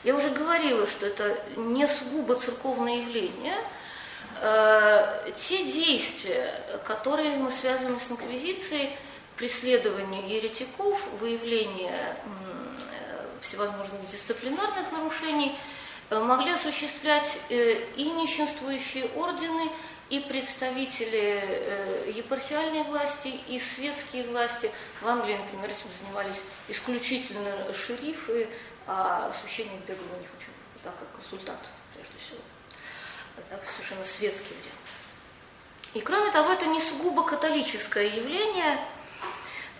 Я 0.03 0.15
уже 0.15 0.29
говорила, 0.29 0.87
что 0.87 1.05
это 1.05 1.37
не 1.57 1.87
сугубо 1.87 2.35
церковное 2.35 2.97
явление. 2.97 3.57
Э, 4.41 5.29
те 5.35 5.63
действия, 5.65 6.53
которые 6.85 7.35
мы 7.37 7.51
связываем 7.51 7.99
с 7.99 8.09
инквизицией, 8.09 8.97
преследование 9.35 10.27
еретиков, 10.27 10.99
выявление 11.19 12.15
всевозможных 13.41 14.09
дисциплинарных 14.09 14.91
нарушений, 14.91 15.57
могли 16.11 16.51
осуществлять 16.51 17.39
и 17.49 18.13
нищенствующие 18.17 19.05
ордены, 19.15 19.71
и 20.09 20.19
представители 20.19 21.63
епархиальной 22.13 22.83
власти, 22.83 23.39
и 23.47 23.57
светские 23.59 24.27
власти. 24.27 24.69
В 25.01 25.07
Англии, 25.07 25.37
например, 25.37 25.71
этим 25.71 25.87
занимались 26.03 26.41
исключительно 26.67 27.73
шерифы, 27.73 28.49
а 28.87 29.31
священник 29.41 29.79
бегал 29.87 30.03
у 30.13 30.19
них 30.19 30.29
очень, 30.37 30.51
так 30.83 30.93
как 30.99 31.21
консультант, 31.21 31.59
прежде 31.93 32.13
всего. 32.19 32.39
Это 33.49 33.71
совершенно 33.71 34.03
светский 34.03 34.49
дел. 34.49 34.81
И 35.93 36.01
кроме 36.01 36.31
того, 36.31 36.51
это 36.51 36.65
не 36.65 36.81
сугубо 36.81 37.23
католическое 37.23 38.07
явление. 38.07 38.79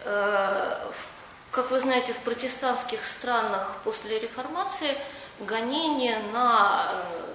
Э, 0.03 0.91
как 1.51 1.71
вы 1.71 1.79
знаете, 1.79 2.13
в 2.13 2.19
протестантских 2.19 3.03
странах 3.03 3.77
после 3.83 4.19
реформации 4.19 4.97
гонение 5.45 6.19
на... 6.33 6.91
Э, 6.91 7.33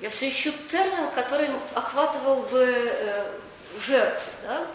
я 0.00 0.10
все 0.10 0.28
ищу 0.28 0.52
термин, 0.68 1.10
который 1.14 1.50
охватывал 1.74 2.42
бы 2.42 2.62
э, 2.62 3.32
жертв. 3.86 4.26
Да? 4.42 4.66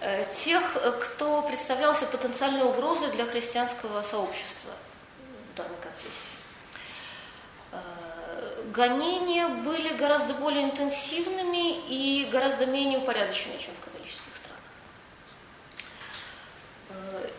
Э, 0.00 0.26
тех, 0.44 0.62
кто 1.00 1.42
представлялся 1.42 2.06
потенциальной 2.06 2.62
угрозой 2.62 3.10
для 3.12 3.24
христианского 3.24 4.02
сообщества 4.02 4.72
в 5.52 5.56
данной 5.56 5.76
конфессии. 5.76 6.38
Гонения 8.72 9.48
были 9.48 9.94
гораздо 9.96 10.34
более 10.34 10.64
интенсивными 10.64 11.80
и 11.88 12.28
гораздо 12.30 12.66
менее 12.66 12.98
упорядоченными, 12.98 13.58
чем 13.58 13.74
в 13.74 13.84
католических 13.84 14.32
странах. 14.36 14.62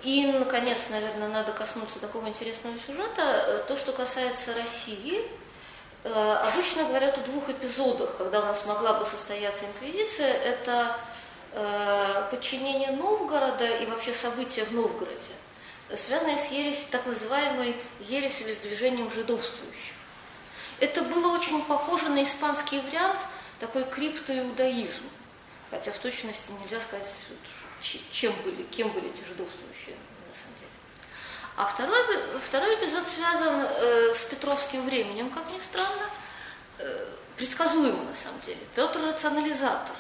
И, 0.04 0.26
наконец, 0.28 0.78
наверное, 0.90 1.28
надо 1.28 1.52
коснуться 1.52 2.00
такого 2.00 2.28
интересного 2.28 2.76
сюжета. 2.86 3.64
То, 3.68 3.76
что 3.76 3.92
касается 3.92 4.54
России, 4.54 5.22
обычно 6.04 6.86
говорят 6.86 7.18
о 7.18 7.22
двух 7.22 7.50
эпизодах, 7.50 8.18
когда 8.18 8.40
у 8.42 8.46
нас 8.46 8.66
могла 8.66 8.94
бы 8.94 9.06
состояться 9.06 9.66
инквизиция. 9.66 10.34
Это 10.34 10.96
Э, 11.52 12.28
подчинение 12.30 12.92
Новгорода 12.92 13.66
и 13.66 13.86
вообще 13.88 14.14
события 14.14 14.66
в 14.66 14.72
Новгороде, 14.72 15.34
связанные 15.96 16.38
с 16.38 16.52
ересью, 16.52 16.86
так 16.92 17.08
называемой 17.08 17.76
ересью 18.02 18.48
или 18.48 18.54
с 18.54 18.58
движением 18.58 19.10
жидовствующих. 19.10 19.96
Это 20.80 21.02
было 21.02 21.36
очень 21.36 21.64
похоже 21.64 22.10
на 22.10 22.24
испанский 22.24 22.80
вариант, 22.82 23.20
такой 23.60 23.84
криптоиудаизм. 23.86 25.10
Хотя 25.72 25.92
в 25.92 25.98
точности 25.98 26.52
нельзя 26.62 26.80
сказать, 26.82 27.08
чем 28.12 28.32
были, 28.44 28.64
кем 28.64 28.90
были 28.90 29.10
эти 29.10 29.28
жидовствующие. 29.28 29.69
А 31.60 31.66
второй, 31.66 31.94
второй 32.42 32.76
эпизод 32.76 33.06
связан 33.06 33.68
э, 33.68 34.14
с 34.16 34.22
Петровским 34.30 34.86
временем, 34.86 35.30
как 35.30 35.44
ни 35.52 35.60
странно, 35.60 36.10
э, 36.78 37.06
предсказуемо 37.36 38.02
на 38.02 38.16
самом 38.16 38.40
деле. 38.46 38.62
Петр 38.76 39.02
рационализатор. 39.06 39.94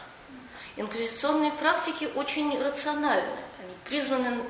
Инквизиционные 0.77 1.51
практики 1.51 2.09
очень 2.15 2.57
рациональны. 2.63 3.35
Они 3.61 3.73
призваны 3.83 4.41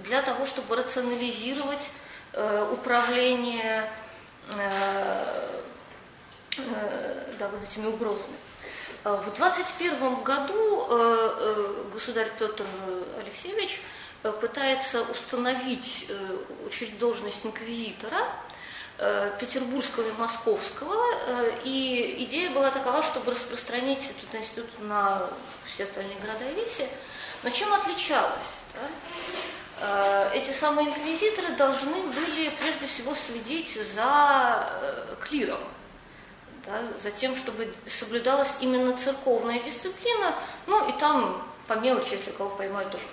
для 0.00 0.20
того, 0.20 0.44
чтобы 0.44 0.76
рационализировать 0.76 1.90
э, 2.34 2.68
управление 2.70 3.90
э, 4.52 5.60
э, 6.58 7.32
да, 7.38 7.48
вот 7.48 7.62
этими 7.62 7.86
угрозами. 7.86 8.36
Э, 9.04 9.18
в 9.26 9.34
21 9.38 10.16
году 10.16 10.86
э, 10.90 11.30
э, 11.40 11.84
государь 11.94 12.30
Петр 12.38 12.66
Алексеевич 13.18 13.80
пытается 14.22 15.02
установить, 15.02 16.10
учредить 16.66 16.98
должность 16.98 17.46
инквизитора 17.46 18.26
петербургского 19.38 20.08
и 20.08 20.12
московского, 20.12 20.96
и 21.64 22.24
идея 22.24 22.50
была 22.50 22.70
такова, 22.70 23.02
чтобы 23.02 23.30
распространить 23.30 24.00
этот 24.00 24.40
институт 24.40 24.70
на 24.80 25.22
все 25.66 25.84
остальные 25.84 26.16
города 26.16 26.44
и 26.50 26.54
веси. 26.54 26.88
Но 27.44 27.50
чем 27.50 27.72
отличалось? 27.72 28.58
Да? 28.74 30.30
Эти 30.34 30.50
самые 30.50 30.88
инквизиторы 30.88 31.54
должны 31.54 32.02
были 32.08 32.48
прежде 32.60 32.88
всего 32.88 33.14
следить 33.14 33.78
за 33.94 35.16
клиром, 35.20 35.60
да, 36.66 36.82
за 37.00 37.12
тем, 37.12 37.36
чтобы 37.36 37.72
соблюдалась 37.86 38.56
именно 38.60 38.96
церковная 38.96 39.62
дисциплина, 39.62 40.34
ну 40.66 40.88
и 40.88 40.92
там 40.98 41.46
по 41.68 41.74
мелочи, 41.74 42.14
если 42.14 42.32
кого 42.32 42.50
поймают, 42.50 42.90
тоже. 42.90 43.04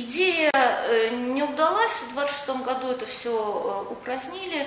Идея 0.00 0.52
э, 0.54 1.08
не 1.10 1.42
удалась, 1.42 1.90
в 2.08 2.12
26 2.12 2.48
году 2.64 2.92
это 2.92 3.04
все 3.04 3.32
э, 3.32 3.92
упразднили, 3.92 4.64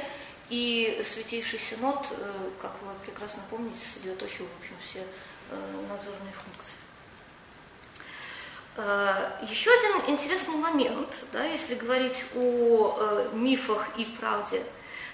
и 0.49 1.01
Святейший 1.05 1.57
Синод, 1.57 2.05
э, 2.11 2.49
как 2.61 2.73
вы 2.81 2.89
прекрасно 3.05 3.41
помните, 3.49 3.79
сосредоточил, 3.79 4.45
в 4.45 4.61
общем, 4.61 4.75
все 4.85 4.99
надзорные 5.89 6.33
функции. 6.33 6.75
Еще 9.49 9.69
один 9.69 10.13
интересный 10.13 10.55
момент, 10.55 11.25
да, 11.33 11.43
если 11.43 11.75
говорить 11.75 12.23
о 12.35 13.29
мифах 13.33 13.87
и 13.97 14.05
правде– 14.05 14.63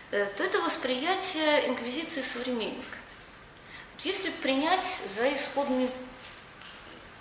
то 0.09 0.43
это 0.43 0.61
восприятие 0.61 1.67
инквизиции 1.67 2.21
современника. 2.21 2.97
Если 4.03 4.29
принять 4.29 4.85
за 5.17 5.33
исходный 5.33 5.89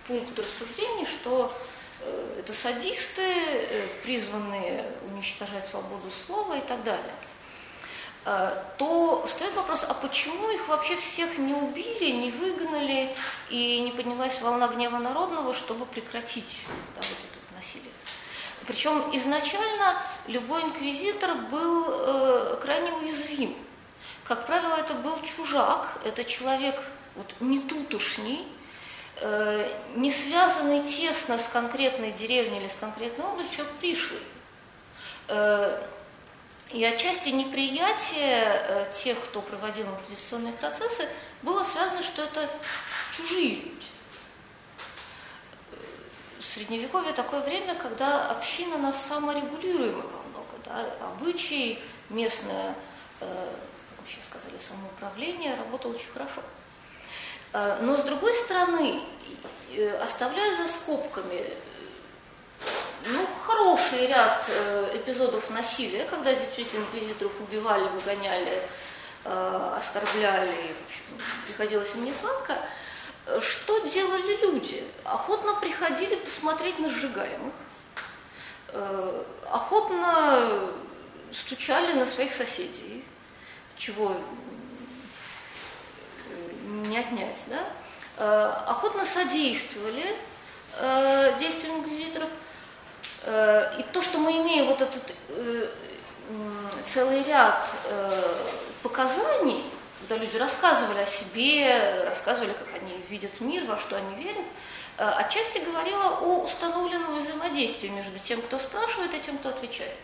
пункт 0.07 0.39
рассуждений, 0.39 1.07
что 1.07 1.53
это 2.39 2.53
садисты, 2.53 3.23
э, 3.23 3.87
призванные 4.03 4.93
уничтожать 5.11 5.67
свободу 5.67 6.11
слова 6.27 6.57
и 6.57 6.61
так 6.61 6.83
далее, 6.85 7.15
то 8.77 9.25
встает 9.25 9.55
вопрос, 9.55 9.85
а 9.89 9.95
почему 9.95 10.51
их 10.51 10.67
вообще 10.67 10.97
всех 10.97 11.39
не 11.39 11.55
убили, 11.55 12.11
не 12.11 12.33
выгнали 12.33 13.15
и 13.51 13.79
не 13.79 13.93
поднялась 13.93 14.41
волна 14.41 14.67
гнева 14.67 14.99
народного, 14.99 15.55
чтобы 15.55 15.87
прекратить 15.87 16.63
да, 16.97 17.03
вот 17.03 17.19
это 17.19 17.55
насилие? 17.55 17.93
Причем 18.67 19.01
изначально 19.13 20.03
любой 20.27 20.63
инквизитор 20.65 21.37
был 21.53 21.85
э, 21.89 22.59
крайне 22.61 22.93
уязвим. 22.95 23.55
Как 24.25 24.47
правило, 24.47 24.75
это 24.75 24.95
был 24.95 25.17
чужак, 25.23 26.01
это 26.05 26.25
человек 26.25 26.75
вот, 27.15 27.33
не 27.39 27.61
тутушний, 27.61 28.45
э, 28.45 28.56
не 29.95 30.11
связанный 30.11 30.83
тесно 30.83 31.39
с 31.39 31.49
конкретной 31.49 32.13
деревней 32.13 32.61
или 32.61 32.69
с 32.69 32.77
конкретной 32.79 33.25
областью, 33.25 33.57
человек 33.57 33.75
пришлый. 33.77 34.21
Э, 35.29 35.83
и 36.71 36.85
отчасти 36.85 37.31
неприятие 37.31 38.45
э, 38.45 38.93
тех, 39.03 39.19
кто 39.21 39.41
проводил 39.41 39.87
инквизиционные 39.87 40.53
процессы, 40.53 41.09
было 41.43 41.65
связано, 41.65 42.03
что 42.03 42.23
это 42.23 42.49
чужие 43.17 43.57
люди 43.57 43.87
средневековье 46.57 47.13
такое 47.13 47.41
время, 47.41 47.75
когда 47.75 48.31
община 48.31 48.79
нас 48.79 49.05
саморегулируема 49.07 50.03
во 50.03 50.23
много. 50.31 50.57
Да? 50.65 50.87
Обычаи, 51.09 51.79
местное, 52.09 52.75
э, 53.21 53.53
вообще 53.99 54.19
сказали, 54.27 54.59
самоуправление 54.61 55.55
работало 55.55 55.93
очень 55.93 56.11
хорошо. 56.11 56.41
Э, 56.41 56.56
но 57.81 57.97
с 57.97 58.03
другой 58.03 58.35
стороны, 58.35 59.01
э, 59.71 59.97
оставляя 59.99 60.57
за 60.57 60.69
скобками. 60.69 61.51
Ну, 63.09 63.27
хороший 63.47 64.09
ряд 64.09 64.45
э, 64.49 64.97
эпизодов 64.97 65.49
насилия, 65.51 66.05
когда 66.05 66.35
действительно 66.35 66.81
инквизиторов 66.81 67.41
убивали, 67.41 67.89
выгоняли, 67.89 68.63
э, 69.25 69.75
оскорбляли, 69.79 70.51
в 70.51 70.87
общем, 70.87 71.27
приходилось 71.47 71.95
им 71.95 72.05
несладко, 72.05 72.55
сладко, 73.27 73.41
что 73.41 73.79
делали 73.87 74.37
люди? 74.43 74.85
Охотно 75.05 75.55
приходили 75.55 76.17
посмотреть 76.17 76.79
на 76.79 76.91
сжигаемых, 76.91 77.55
охотно 79.51 80.71
стучали 81.33 81.95
на 81.95 82.07
своих 82.07 82.33
соседей, 82.33 83.05
чего 83.77 84.17
не 86.85 86.99
отнять, 86.99 87.37
да? 87.47 87.65
Э, 88.19 88.53
охотно 88.67 89.05
содействовали 89.05 90.15
э, 90.79 91.37
действиям 91.39 91.79
инквизиторов. 91.79 92.29
И 93.27 93.85
то, 93.93 94.03
что 94.03 94.19
мы 94.19 94.37
имеем 94.37 94.67
вот 94.67 94.81
этот 94.81 95.03
целый 96.87 97.25
ряд 97.25 97.69
показаний, 98.85 99.65
когда 100.01 100.23
люди 100.25 100.37
рассказывали 100.37 101.01
о 101.01 101.07
себе, 101.07 102.05
рассказывали, 102.09 102.53
как 102.53 102.69
они 102.81 102.93
видят 103.09 103.41
мир, 103.41 103.65
во 103.65 103.79
что 103.79 103.97
они 103.97 104.23
верят, 104.23 104.45
э, 104.99 105.05
отчасти 105.05 105.59
говорила 105.59 106.19
о 106.21 106.45
установленном 106.45 107.19
взаимодействии 107.19 107.89
между 107.89 108.19
тем, 108.19 108.41
кто 108.43 108.59
спрашивает, 108.59 109.15
и 109.15 109.21
тем, 109.21 109.39
кто 109.39 109.49
отвечает. 109.49 109.97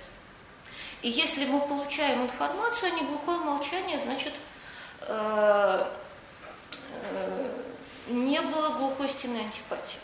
И 1.02 1.08
если 1.08 1.44
мы 1.44 1.61
получаем 1.61 2.22
информацию, 2.22 2.92
а 2.92 2.96
не 2.96 3.02
глухое 3.02 3.38
молчание, 3.38 4.00
значит, 4.00 4.32
э, 5.02 5.06
э, 5.08 5.87
не 8.09 8.40
было 8.40 8.70
глухой 8.78 9.09
стены 9.09 9.38
антипатии. 9.38 10.00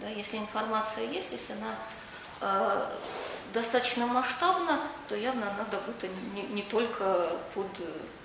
Да, 0.00 0.08
если 0.08 0.36
информация 0.36 1.04
есть, 1.04 1.28
если 1.32 1.54
она 1.54 2.88
достаточно 3.52 4.06
масштабна, 4.06 4.80
то 5.08 5.16
явно 5.16 5.50
она 5.50 5.64
добыта 5.64 6.06
не, 6.34 6.42
не 6.42 6.62
только 6.62 7.36
под 7.54 7.66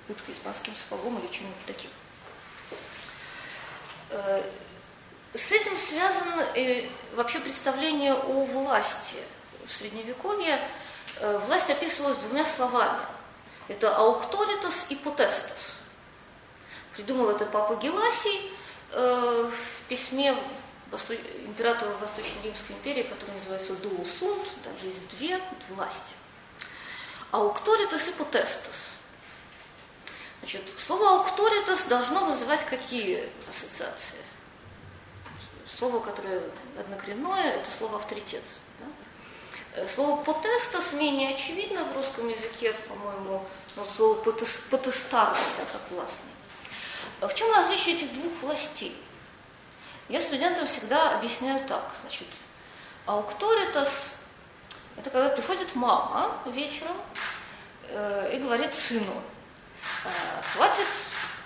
пыткой 0.07 0.36
испанским 0.36 0.73
сапогом 0.75 1.17
или 1.19 1.31
чем-нибудь 1.31 1.65
таким. 1.65 1.89
Э, 4.09 4.43
с 5.33 5.51
этим 5.51 5.77
связано 5.79 6.45
вообще 7.15 7.39
представление 7.39 8.13
о 8.13 8.45
власти. 8.45 9.15
В 9.65 9.71
Средневековье 9.71 10.59
э, 11.19 11.38
власть 11.47 11.69
описывалась 11.69 12.17
двумя 12.17 12.45
словами. 12.45 12.99
Это 13.67 13.95
аукторитас 13.95 14.88
и 14.89 14.95
потестас. 14.95 15.72
Придумал 16.95 17.32
это 17.32 17.45
папа 17.45 17.75
Геласий 17.75 18.51
э, 18.91 19.49
в 19.51 19.88
письме 19.88 20.36
императору 21.45 21.91
Восточной 21.99 22.43
Римской 22.43 22.75
империи, 22.75 23.03
который 23.03 23.34
называется 23.34 23.73
Дуо 23.75 24.06
Сунт, 24.19 24.47
да, 24.63 24.69
есть 24.84 25.10
две 25.17 25.41
власти. 25.69 26.13
Аукторитас 27.32 28.10
и 28.10 28.12
потестас. 28.12 28.93
Значит, 30.39 30.63
слово 30.77 31.21
«аукторитас» 31.21 31.86
должно 31.86 32.25
вызывать 32.25 32.63
какие 32.65 33.29
ассоциации? 33.49 34.19
Слово, 35.79 36.00
которое 36.00 36.44
однокоренное, 36.77 37.54
это 37.54 37.69
слово 37.75 37.96
«авторитет». 37.96 38.44
Да? 38.79 39.81
Э, 39.81 39.87
слово 39.87 40.21
«потестас» 40.21 40.94
менее 40.94 41.33
очевидно 41.33 41.85
в 41.85 41.96
русском 41.96 42.27
языке, 42.27 42.75
по-моему, 42.87 43.44
но 43.75 43.87
слово 43.96 44.15
«потестар», 44.15 45.33
да, 45.33 45.65
как 45.71 45.89
властный. 45.89 46.33
А 47.24 47.28
в 47.28 47.36
чем 47.36 47.50
различие 47.54 47.96
этих 47.96 48.13
двух 48.13 48.34
властей? 48.42 48.96
Я 50.10 50.19
студентам 50.19 50.67
всегда 50.67 51.15
объясняю 51.15 51.65
так. 51.65 51.84
Значит, 52.02 52.28
аукторитас– 53.06 54.15
это 54.98 55.10
когда 55.10 55.30
приходит 55.30 55.74
мама 55.74 56.38
вечером 56.46 56.98
э, 57.88 58.36
и 58.36 58.40
говорит 58.40 58.76
сыну– 58.76 59.13
а, 60.06 60.42
хватит 60.54 60.88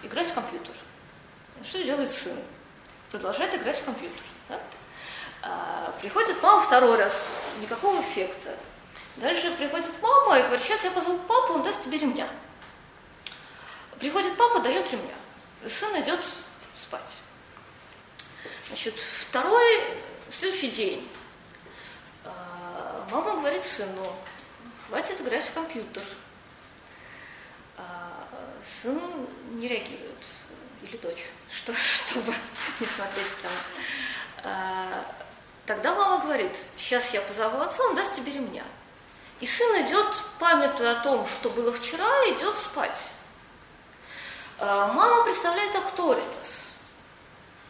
играть 0.03 0.27
в 0.27 0.33
компьютер. 0.33 0.73
Что 1.63 1.83
делает 1.83 2.11
сын? 2.11 2.37
Продолжает 3.11 3.53
играть 3.55 3.79
в 3.79 3.85
компьютер. 3.85 4.21
Да? 4.49 4.59
А, 5.43 5.93
приходит 6.01 6.41
мама 6.41 6.63
второй 6.63 6.97
раз, 6.97 7.13
никакого 7.59 8.01
эффекта. 8.01 8.55
Дальше 9.17 9.51
приходит 9.51 9.91
мама 10.01 10.39
и 10.39 10.43
говорит, 10.43 10.61
сейчас 10.61 10.83
я 10.83 10.91
позову 10.91 11.19
папу, 11.19 11.53
он 11.53 11.63
даст 11.63 11.83
тебе 11.83 11.97
ремня. 11.97 12.27
Приходит 13.99 14.35
папа, 14.37 14.59
дает 14.59 14.91
ремня. 14.91 15.13
Сын 15.65 16.01
идет 16.01 16.19
спать. 16.79 17.01
Значит, 18.67 18.95
второй, 18.95 19.97
следующий 20.31 20.69
день. 20.69 21.09
А, 22.23 23.07
мама 23.11 23.37
говорит 23.37 23.63
сыну, 23.63 24.13
хватит 24.87 25.19
играть 25.21 25.45
в 25.45 25.53
компьютер. 25.53 26.03
А 27.77 28.27
сын 28.81 28.99
не 29.51 29.67
реагирует, 29.67 30.25
или 30.83 30.97
дочь, 30.97 31.25
что, 31.55 31.73
чтобы 31.73 32.33
не 32.79 32.85
смотреть 32.85 33.35
прямо. 33.41 33.55
А, 34.43 35.05
тогда 35.65 35.95
мама 35.95 36.23
говорит, 36.23 36.55
сейчас 36.77 37.13
я 37.13 37.21
позову 37.21 37.59
отца, 37.61 37.83
он 37.83 37.95
даст 37.95 38.15
тебе 38.15 38.33
ремня. 38.33 38.63
И 39.39 39.47
сын 39.47 39.85
идет, 39.85 40.07
памятуя 40.39 40.99
о 40.99 41.03
том, 41.03 41.27
что 41.27 41.49
было 41.49 41.71
вчера, 41.71 42.07
идет 42.31 42.57
спать. 42.57 42.97
А, 44.59 44.91
мама 44.91 45.23
представляет 45.23 45.75
акторитас. 45.75 46.67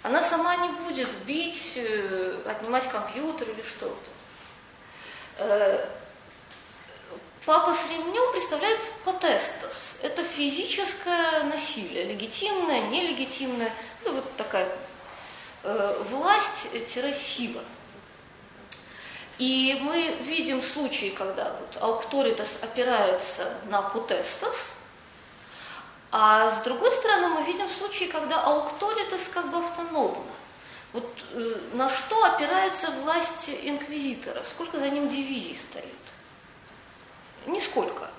Она 0.03 0.23
сама 0.23 0.55
не 0.55 0.69
будет 0.69 1.09
бить, 1.25 1.73
э, 1.75 2.41
отнимать 2.45 2.87
компьютер 2.89 3.49
или 3.49 3.61
что-то. 3.61 4.09
Э, 5.39 5.85
папа 7.45 7.73
с 7.73 7.89
ремнем 7.91 8.31
представляет 8.31 8.79
потестос. 9.03 9.97
Это 10.01 10.23
физическое 10.23 11.43
насилие, 11.43 12.05
легитимное, 12.05 12.87
нелегитимное. 12.87 13.73
Это 14.01 14.11
вот 14.13 14.37
такая 14.37 14.69
э, 15.63 16.03
власть-сила. 16.09 17.63
И 19.39 19.77
мы 19.81 20.15
видим 20.21 20.63
случаи, 20.63 21.09
когда 21.09 21.53
вот 21.59 21.83
аукторитас 21.83 22.59
опирается 22.63 23.53
на 23.65 23.81
потестос, 23.81 24.76
а 26.11 26.51
с 26.51 26.63
другой 26.63 26.91
стороны 26.93 27.29
мы 27.29 27.43
видим 27.43 27.69
случаи, 27.69 28.05
когда 28.05 28.41
аукторитас 28.43 29.27
как 29.33 29.49
бы 29.51 29.57
автономно. 29.57 30.23
Вот 30.93 31.05
э, 31.33 31.55
на 31.73 31.89
что 31.89 32.23
опирается 32.23 32.91
власть 32.91 33.49
инквизитора? 33.49 34.43
Сколько 34.43 34.79
за 34.79 34.89
ним 34.89 35.09
дивизий 35.09 35.57
стоит? 35.69 35.85
Нисколько. 37.45 38.09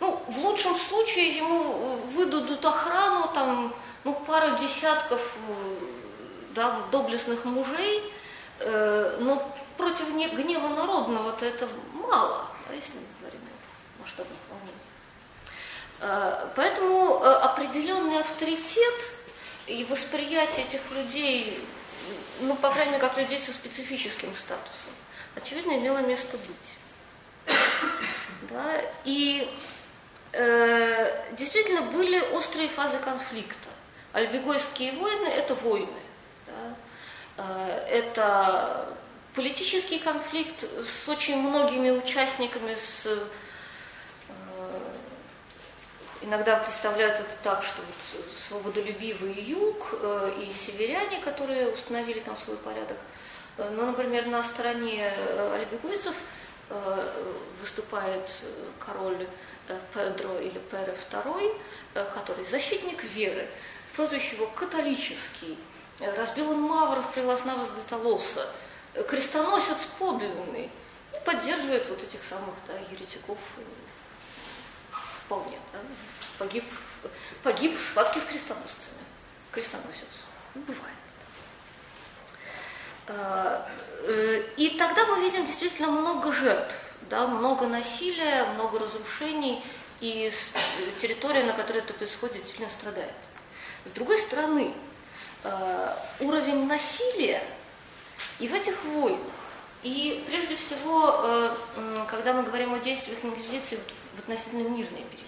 Ну, 0.00 0.22
в 0.28 0.38
лучшем 0.38 0.76
случае 0.78 1.36
ему 1.36 1.62
э, 1.62 1.96
выдадут 2.14 2.64
охрану, 2.64 3.28
там, 3.34 3.74
ну, 4.04 4.14
пару 4.14 4.56
десятков 4.56 5.20
э, 5.48 5.74
да, 6.54 6.80
доблестных 6.90 7.44
мужей, 7.44 8.12
э, 8.60 9.18
но 9.20 9.42
против 9.76 10.12
гнева 10.14 10.68
народного-то 10.68 11.44
это 11.44 11.68
мало, 11.92 12.46
а 12.68 12.74
если 12.74 12.94
мы 12.94 13.06
говорим 13.20 13.40
о 13.98 14.02
масштабных 14.02 14.38
волнениях. 14.48 14.74
Э, 14.74 15.87
поэтому 16.54 17.20
э, 17.22 17.32
определенный 17.42 18.20
авторитет 18.20 18.94
и 19.66 19.84
восприятие 19.84 20.66
этих 20.66 20.80
людей, 20.92 21.58
ну, 22.40 22.54
по 22.56 22.70
крайней 22.70 22.92
мере, 22.92 23.02
как 23.02 23.18
людей 23.18 23.38
со 23.38 23.52
специфическим 23.52 24.34
статусом, 24.36 24.92
очевидно, 25.34 25.72
имело 25.72 25.98
место 25.98 26.36
быть. 26.36 27.56
Да? 28.50 28.80
И 29.04 29.50
э, 30.32 31.32
действительно 31.32 31.82
были 31.82 32.18
острые 32.32 32.68
фазы 32.68 32.98
конфликта. 32.98 33.68
Альбегойские 34.12 34.92
войны– 34.92 35.26
это 35.26 35.54
войны. 35.54 35.88
Да? 36.46 36.76
Э, 37.38 37.86
это 37.90 38.96
политический 39.34 39.98
конфликт 39.98 40.64
с 40.64 41.08
очень 41.08 41.40
многими 41.40 41.90
участниками, 41.90 42.74
с 42.74 43.06
иногда 46.22 46.56
представляют 46.56 47.20
это 47.20 47.34
так, 47.42 47.62
что 47.62 47.82
вот 47.82 48.32
свободолюбивый 48.36 49.32
юг 49.32 49.86
э, 49.92 50.42
и 50.42 50.52
северяне, 50.52 51.20
которые 51.20 51.68
установили 51.68 52.20
там 52.20 52.36
свой 52.36 52.56
порядок. 52.56 52.96
Э, 53.56 53.70
но, 53.70 53.86
например, 53.86 54.26
на 54.26 54.42
стороне 54.42 55.10
э, 55.10 55.54
альбегойцев 55.60 56.14
выступает 57.62 58.30
король 58.78 59.26
Педро 59.94 60.38
или 60.38 60.58
Пере 60.70 60.94
II, 61.10 61.56
который 62.12 62.44
защитник 62.44 63.02
веры, 63.04 63.48
прозвище 63.96 64.36
его 64.36 64.48
католический, 64.48 65.56
разбил 66.18 66.50
он 66.50 66.60
мавров 66.60 67.10
Приласнавас 67.14 67.70
Деталоса, 67.70 68.46
крестоносец 69.08 69.86
подлинный, 69.98 70.70
и 71.14 71.24
поддерживает 71.24 71.88
вот 71.88 72.02
этих 72.02 72.22
самых 72.22 72.54
да, 72.66 72.74
еретиков 72.92 73.38
вполне. 75.28 75.58
Да? 75.72 75.78
Погиб, 76.38 76.64
погиб 77.42 77.76
в 77.76 77.80
схватке 77.80 78.20
с 78.20 78.24
крестоносцами. 78.24 78.98
Крестоносец. 79.52 80.08
Ну, 80.54 80.62
бывает. 80.62 80.94
А, 83.08 83.68
э, 84.02 84.42
и 84.56 84.70
тогда 84.70 85.06
мы 85.06 85.22
видим 85.22 85.46
действительно 85.46 85.90
много 85.90 86.32
жертв, 86.32 86.74
да, 87.10 87.26
много 87.26 87.66
насилия, 87.66 88.44
много 88.54 88.78
разрушений, 88.78 89.62
и 90.00 90.32
территория, 91.00 91.44
на 91.44 91.52
которой 91.52 91.78
это 91.78 91.92
происходит, 91.92 92.42
сильно 92.46 92.70
страдает. 92.70 93.12
С 93.84 93.90
другой 93.90 94.18
стороны, 94.18 94.72
а, 95.44 95.98
уровень 96.20 96.66
насилия 96.66 97.42
и 98.38 98.46
в 98.46 98.54
этих 98.54 98.82
войнах, 98.84 99.20
и 99.82 100.24
прежде 100.28 100.56
всего, 100.56 101.14
э, 101.22 101.56
когда 102.10 102.32
мы 102.32 102.42
говорим 102.42 102.74
о 102.74 102.78
действиях 102.78 103.18
инквизиции 103.22 103.78
в 104.18 104.20
относительно 104.20 104.68
мирный 104.68 105.04
период, 105.04 105.26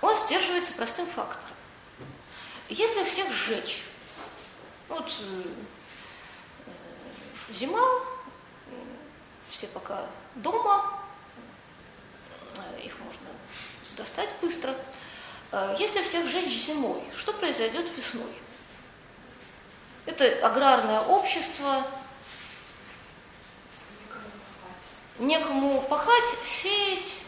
он 0.00 0.16
сдерживается 0.26 0.72
простым 0.74 1.06
фактором. 1.06 1.56
Если 2.68 3.04
всех 3.04 3.32
сжечь, 3.32 3.82
вот 4.88 5.10
э, 5.20 5.42
зима, 7.52 7.82
все 9.50 9.66
пока 9.68 10.06
дома, 10.36 11.00
э, 12.56 12.84
их 12.84 12.92
можно 13.00 13.26
достать 13.96 14.28
быстро. 14.40 14.74
Э, 15.52 15.74
если 15.78 16.02
всех 16.02 16.28
сжечь 16.28 16.66
зимой, 16.66 17.02
что 17.16 17.32
произойдет 17.32 17.86
весной? 17.96 18.32
Это 20.06 20.46
аграрное 20.46 21.00
общество, 21.00 21.86
некому 25.18 25.80
пахать, 25.82 26.38
сеять, 26.44 27.23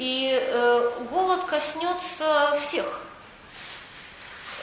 и 0.00 0.32
э, 0.32 0.90
голод 1.10 1.44
коснется 1.44 2.58
всех. 2.58 3.02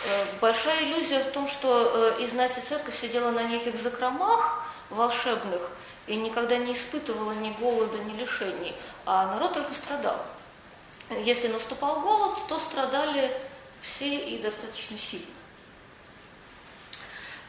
Э, 0.06 0.26
большая 0.42 0.84
иллюзия 0.84 1.24
в 1.24 1.32
том, 1.32 1.48
что 1.48 2.16
э, 2.18 2.26
Изнати 2.26 2.60
церковь 2.60 3.00
сидела 3.00 3.30
на 3.30 3.44
неких 3.44 3.80
закромах 3.80 4.66
волшебных 4.90 5.62
и 6.08 6.16
никогда 6.16 6.58
не 6.58 6.74
испытывала 6.74 7.34
ни 7.34 7.52
голода, 7.52 8.00
ни 8.00 8.18
лишений, 8.20 8.74
а 9.06 9.28
народ 9.28 9.54
только 9.54 9.76
страдал. 9.76 10.26
Если 11.12 11.50
наступал 11.50 12.02
голод, 12.02 12.40
то 12.50 12.58
страдали 12.58 13.32
все 13.84 14.18
и 14.18 14.42
достаточно 14.42 14.98
сильно. 14.98 15.28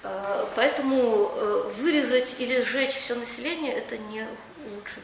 Э, 0.02 0.46
поэтому 0.54 1.32
э, 1.32 1.72
вырезать 1.78 2.36
или 2.38 2.60
сжечь 2.60 3.00
все 3.00 3.14
население– 3.14 3.72
это 3.76 3.96
не 3.96 4.26
лучший 4.76 5.02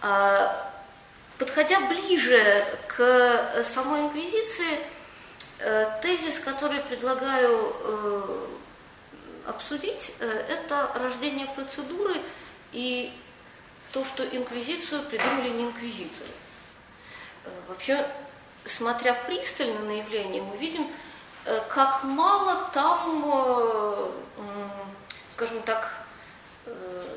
вариант. 0.00 0.72
Подходя 1.42 1.80
ближе 1.80 2.64
к 2.86 3.64
самой 3.64 4.02
инквизиции, 4.02 4.78
э, 5.58 5.98
тезис, 6.00 6.38
который 6.38 6.78
предлагаю 6.78 7.74
э, 7.80 8.46
обсудить, 9.48 10.12
э, 10.20 10.24
это 10.24 10.92
рождение 10.94 11.48
процедуры 11.48 12.14
и 12.70 13.12
то, 13.90 14.04
что 14.04 14.24
инквизицию 14.24 15.02
придумали 15.02 15.48
не 15.48 15.64
инквизиторы. 15.64 16.30
Вообще, 17.66 18.06
смотря 18.64 19.12
пристально 19.26 19.80
на 19.80 19.98
явление, 19.98 20.42
мы 20.42 20.56
видим, 20.58 20.86
как 21.68 22.04
мало 22.04 22.70
там, 22.72 24.14
скажем 25.32 25.60
так, 25.62 26.01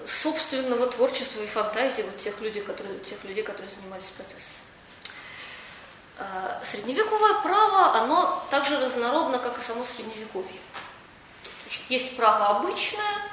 собственного 0.08 0.88
творчества 0.88 1.42
и 1.42 1.48
фантазии 1.48 2.02
вот 2.02 2.18
тех 2.20 2.40
людей, 2.42 2.62
которые, 2.62 3.00
тех 3.00 3.24
людей, 3.24 3.44
которые 3.44 3.72
занимались 3.72 4.08
процессом. 4.18 4.52
А, 6.18 6.62
средневековое 6.64 7.42
право, 7.42 8.02
оно 8.02 8.46
так 8.50 8.66
же 8.66 8.80
разнородно, 8.80 9.40
как 9.40 9.58
и 9.58 9.62
само 9.62 9.84
средневековье. 9.86 10.60
Есть 11.90 12.16
право 12.16 12.60
обычное, 12.60 13.30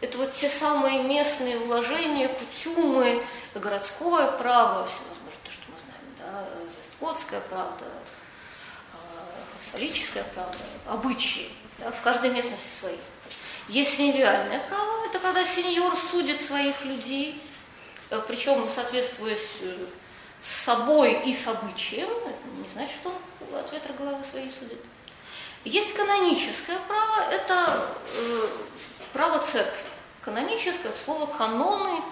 это 0.00 0.18
вот 0.18 0.32
те 0.34 0.48
самые 0.48 1.02
местные 1.02 1.58
вложения, 1.58 2.28
кутюмы, 2.28 3.24
городское 3.54 4.30
право, 4.32 4.86
всевозможное, 4.86 5.44
то, 5.44 5.50
что 5.50 5.64
мы 5.68 5.78
знаем, 5.80 6.16
да, 6.18 6.48
вестготская 6.82 7.40
правда, 7.40 7.86
католическая 9.70 10.24
правда, 10.34 10.58
обычаи, 10.88 11.50
да, 11.78 11.90
в 11.90 12.00
каждой 12.02 12.30
местности 12.30 12.80
свои. 12.80 12.96
Есть 13.70 13.98
сеньориальное 13.98 14.58
право, 14.68 15.06
это 15.06 15.20
когда 15.20 15.44
сеньор 15.44 15.96
судит 15.96 16.40
своих 16.40 16.84
людей, 16.84 17.40
э, 18.10 18.20
причем 18.26 18.68
соответствуя 18.68 19.36
э, 19.36 19.86
с 20.42 20.64
собой 20.64 21.22
и 21.24 21.32
с 21.32 21.46
обычаем, 21.46 22.08
это 22.08 22.48
не 22.56 22.68
значит, 22.72 22.96
что 22.96 23.10
он 23.40 23.54
от 23.56 23.72
ветра 23.72 23.92
головы 23.92 24.24
своей 24.28 24.50
судит. 24.50 24.80
Есть 25.62 25.94
каноническое 25.94 26.80
право, 26.88 27.30
это 27.30 27.86
э, 28.16 28.48
право 29.12 29.38
церкви. 29.38 29.84
Каноническое, 30.22 30.90
от 30.90 30.98
слова 31.04 31.26
каноны, 31.26 32.02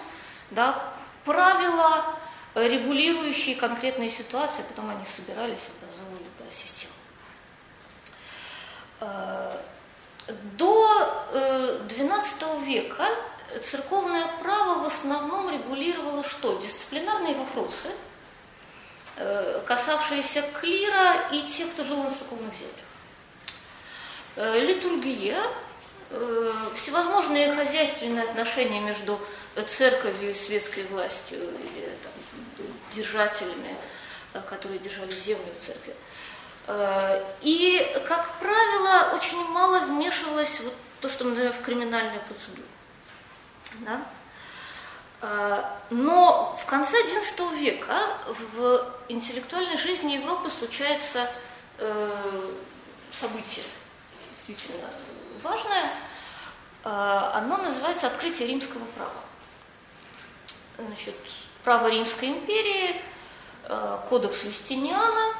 да, 0.51 0.93
правила, 1.25 2.15
регулирующие 2.55 3.57
конкретные 3.57 4.09
ситуации, 4.09 4.61
потом 4.61 4.91
они 4.91 5.03
собирались 5.05 5.59
и 5.59 5.83
образовывали 5.83 6.23
да, 6.39 6.45
систему. 6.55 6.93
До 10.57 11.29
XII 11.87 12.65
века 12.65 13.07
церковное 13.63 14.27
право 14.41 14.83
в 14.83 14.85
основном 14.85 15.49
регулировало 15.49 16.23
что? 16.23 16.59
Дисциплинарные 16.61 17.35
вопросы, 17.35 17.89
э, 19.15 19.61
касавшиеся 19.65 20.43
клира 20.59 21.27
и 21.31 21.41
тех, 21.43 21.71
кто 21.71 21.83
жил 21.83 22.03
на 22.03 22.11
церковных 22.11 22.53
землях. 22.53 22.85
Э, 24.35 24.59
литургия, 24.59 25.41
э, 26.11 26.53
всевозможные 26.75 27.55
хозяйственные 27.55 28.23
отношения 28.23 28.79
между 28.79 29.19
церковью 29.67 30.31
и 30.31 30.35
светской 30.35 30.83
властью, 30.83 31.39
или 31.39 31.97
там, 32.03 32.65
держателями, 32.95 33.75
которые 34.47 34.79
держали 34.79 35.11
землю 35.11 35.51
в 35.59 35.65
церкви. 35.65 35.95
И, 37.41 37.99
как 38.07 38.29
правило, 38.39 39.15
очень 39.15 39.43
мало 39.49 39.79
вмешивалось 39.85 40.59
вот 40.59 40.73
то, 41.01 41.09
что 41.09 41.23
мы 41.23 41.31
называем 41.31 41.53
в 41.53 41.61
криминальную 41.61 42.21
процедуру. 42.21 42.67
Да? 43.79 44.01
А, 45.21 45.79
но 45.89 46.57
в 46.61 46.65
конце 46.65 46.97
XI 46.97 47.57
века 47.57 47.97
в 48.27 48.85
интеллектуальной 49.07 49.77
жизни 49.77 50.13
Европы 50.13 50.49
случается 50.49 51.27
э, 51.79 52.51
событие 53.11 53.65
действительно 54.31 54.87
важное. 55.41 55.89
Оно 56.81 57.57
называется 57.57 58.07
«Открытие 58.07 58.47
римского 58.47 58.85
права». 58.95 59.11
Значит, 60.77 61.15
право 61.63 61.87
Римской 61.87 62.29
империи, 62.29 63.01
э, 63.65 63.97
кодекс 64.07 64.43
Юстиниана, 64.43 65.35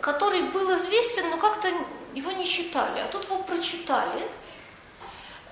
который 0.00 0.42
был 0.42 0.76
известен, 0.76 1.30
но 1.30 1.38
как-то 1.38 1.70
его 2.14 2.32
не 2.32 2.46
читали. 2.46 3.00
А 3.00 3.08
тут 3.08 3.24
его 3.24 3.42
прочитали– 3.42 4.28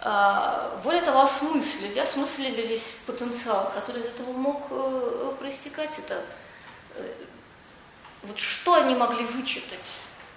а, 0.08 0.78
более 0.84 1.02
того, 1.02 1.22
осмыслили, 1.22 1.98
осмыслили 1.98 2.62
весь 2.62 2.94
потенциал, 3.06 3.72
который 3.74 4.02
из 4.02 4.06
этого 4.06 4.30
мог 4.32 4.66
э, 4.70 5.32
проистекать. 5.40 5.98
Это 5.98 6.24
э, 6.94 7.24
вот 8.22 8.38
что 8.38 8.74
они 8.74 8.94
могли 8.94 9.24
вычитать 9.24 9.80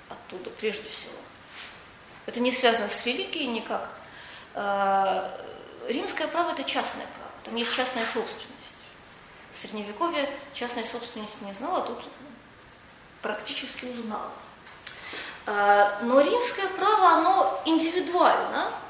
оттуда 0.09 0.49
прежде 0.49 0.89
всего. 0.89 1.13
Это 2.25 2.39
не 2.39 2.51
связано 2.51 2.87
с 2.87 3.05
религией 3.05 3.45
никак. 3.45 3.89
А, 4.55 5.39
римское 5.87 6.27
право– 6.27 6.51
это 6.53 6.63
частное 6.63 7.05
право, 7.05 7.31
там 7.43 7.55
есть 7.55 7.75
частная 7.75 8.05
собственность. 8.05 8.55
В 9.51 9.57
Средневековье 9.57 10.29
частной 10.55 10.85
собственности 10.85 11.43
не 11.43 11.53
знала, 11.53 11.83
а 11.83 11.85
тут 11.85 12.03
практически 13.21 13.85
узнала. 13.85 14.31
А, 15.45 15.99
но 16.03 16.21
римское 16.21 16.67
право, 16.69 17.09
оно 17.09 17.61
индивидуально– 17.65 18.71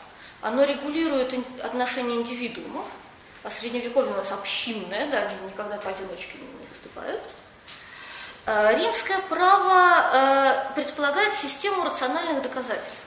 оно 0.41 0.63
регулирует 0.63 1.33
отношения 1.61 2.15
индивидуумов, 2.15 2.85
а 3.43 3.49
средневековье 3.49 4.13
у 4.13 4.15
нас 4.15 4.31
общинное, 4.31 5.07
да, 5.07 5.19
они 5.19 5.35
никогда 5.47 5.77
поодиночке 5.77 6.37
не 6.37 6.67
выступают. 6.67 7.21
А, 8.45 8.73
римское 8.73 9.19
право 9.29 10.09
э, 10.13 10.73
предполагает 10.75 11.33
систему 11.33 11.83
рациональных 11.83 12.41
доказательств. 12.41 13.05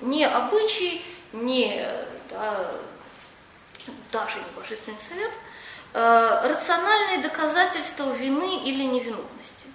Не 0.00 0.26
обычай, 0.26 1.04
не 1.32 1.88
да, 2.28 2.70
даже 4.12 4.38
не 4.38 4.60
божественный 4.60 4.98
совет, 5.08 5.30
э, 5.94 6.40
рациональные 6.48 7.18
доказательства 7.18 8.12
вины 8.12 8.62
или 8.64 8.84
невиновности. 8.84 9.66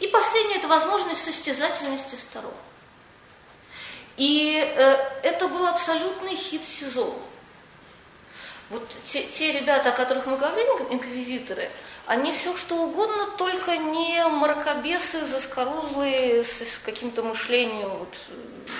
И 0.00 0.08
последнее– 0.08 0.58
это 0.58 0.68
возможность 0.68 1.24
состязательности 1.24 2.16
сторон. 2.16 2.52
И 4.16 4.58
э, 4.60 4.96
это 5.22 5.48
был 5.48 5.66
абсолютный 5.66 6.34
хит 6.34 6.66
сезона. 6.66 7.14
Вот 8.68 8.86
те, 9.06 9.24
те 9.24 9.52
ребята, 9.52 9.90
о 9.90 9.92
которых 9.92 10.26
мы 10.26 10.36
говорим, 10.36 10.66
инквизиторы, 10.90 11.70
они 12.06 12.32
все 12.32 12.56
что 12.56 12.76
угодно, 12.76 13.28
только 13.38 13.76
не 13.76 14.26
мракобесы, 14.26 15.24
заскорузлые, 15.24 16.42
с, 16.42 16.62
с 16.62 16.78
каким-то 16.78 17.22
мышлением 17.22 17.90
вот, 17.90 18.14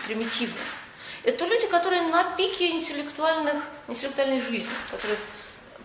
примитивным. 0.07 0.59
Это 1.23 1.47
люди, 1.47 1.69
которые 1.69 2.03
на 2.03 2.25
пике 2.37 2.71
интеллектуальных, 2.73 3.63
интеллектуальной 3.87 4.41
жизни, 4.41 4.69
которые 4.91 5.19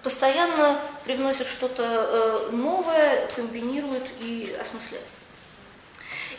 постоянно 0.03 0.79
привносят 1.05 1.47
что-то 1.47 1.83
э, 1.83 2.51
новое, 2.51 3.27
комбинируют 3.35 4.05
и 4.19 4.55
осмысляют. 4.59 5.07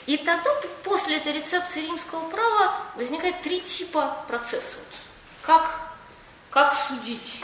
И 0.06 0.16
тогда 0.16 0.50
после 0.84 1.18
этой 1.18 1.32
рецепции 1.32 1.82
римского 1.82 2.30
права 2.30 2.76
возникает 2.96 3.42
три 3.42 3.60
типа 3.60 4.24
процессов. 4.26 4.80
Как, 5.42 5.80
как 6.50 6.74
судить? 6.74 7.42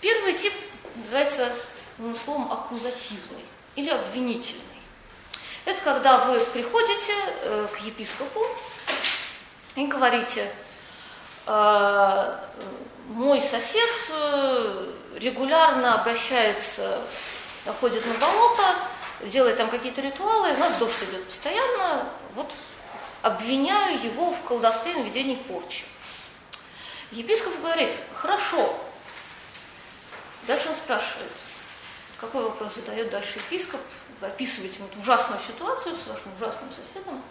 Первый 0.00 0.32
тип 0.34 0.52
называется 0.96 1.52
ну, 1.98 2.14
словом 2.14 2.52
аккузативный 2.52 3.44
или 3.76 3.88
обвинительный. 3.90 4.62
Это 5.64 5.80
когда 5.82 6.18
вы 6.24 6.40
приходите 6.40 7.14
э, 7.42 7.66
к 7.72 7.78
епископу 7.78 8.44
и 9.76 9.86
говорите, 9.86 10.50
э, 11.46 12.38
мой 13.08 13.40
сосед 13.40 13.90
э, 14.10 14.92
регулярно 15.16 16.00
обращается, 16.00 17.02
ходит 17.80 18.04
на 18.06 18.14
болото, 18.14 18.76
делает 19.22 19.56
там 19.56 19.70
какие-то 19.70 20.00
ритуалы, 20.00 20.54
у 20.54 20.58
нас 20.58 20.78
дождь 20.78 21.02
идет 21.02 21.24
постоянно, 21.24 22.08
вот 22.34 22.50
обвиняю 23.22 24.02
его 24.02 24.32
в 24.32 24.40
колдовстве 24.42 24.92
и 24.92 24.96
наведении 24.96 25.36
порчи. 25.36 25.84
Епископ 27.10 27.58
говорит, 27.60 27.94
хорошо. 28.14 28.80
Дальше 30.46 30.68
он 30.68 30.74
спрашивает, 30.74 31.30
какой 32.20 32.42
вопрос 32.42 32.74
задает 32.74 33.10
дальше 33.10 33.38
епископ, 33.38 33.80
вы 34.20 34.26
описываете 34.26 34.76
вот 34.80 34.94
ужасную 34.96 35.40
ситуацию 35.46 35.96
с 35.96 36.06
вашим 36.06 36.34
ужасным 36.36 36.70
соседом 36.70 37.22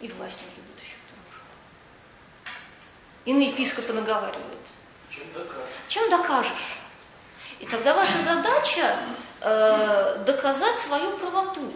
и 0.00 0.08
власть 0.08 0.40
любит 0.56 0.82
еще 0.82 0.96
к 0.96 1.10
тому 1.10 1.22
же. 1.32 1.40
И 3.26 3.34
на 3.34 3.42
епископа 3.42 3.92
наговаривает. 3.92 4.58
Чем 5.10 5.24
докажешь? 5.32 5.68
Чем 5.88 6.10
докажешь? 6.10 6.78
И 7.58 7.66
тогда 7.66 7.94
ваша 7.94 8.20
задача 8.22 8.98
э, 9.40 10.22
доказать 10.24 10.78
свою 10.78 11.16
правоту. 11.18 11.72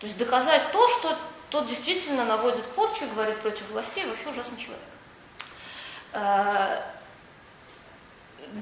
То 0.00 0.06
есть 0.06 0.18
доказать 0.18 0.72
то, 0.72 0.88
что 0.88 1.16
тот 1.50 1.68
действительно 1.68 2.24
наводит 2.24 2.64
порчу 2.72 3.04
и 3.04 3.08
говорит 3.08 3.38
против 3.38 3.68
властей, 3.70 4.04
вообще 4.06 4.28
ужасный 4.28 4.58
человек. 4.58 4.82
Э, 6.12 6.82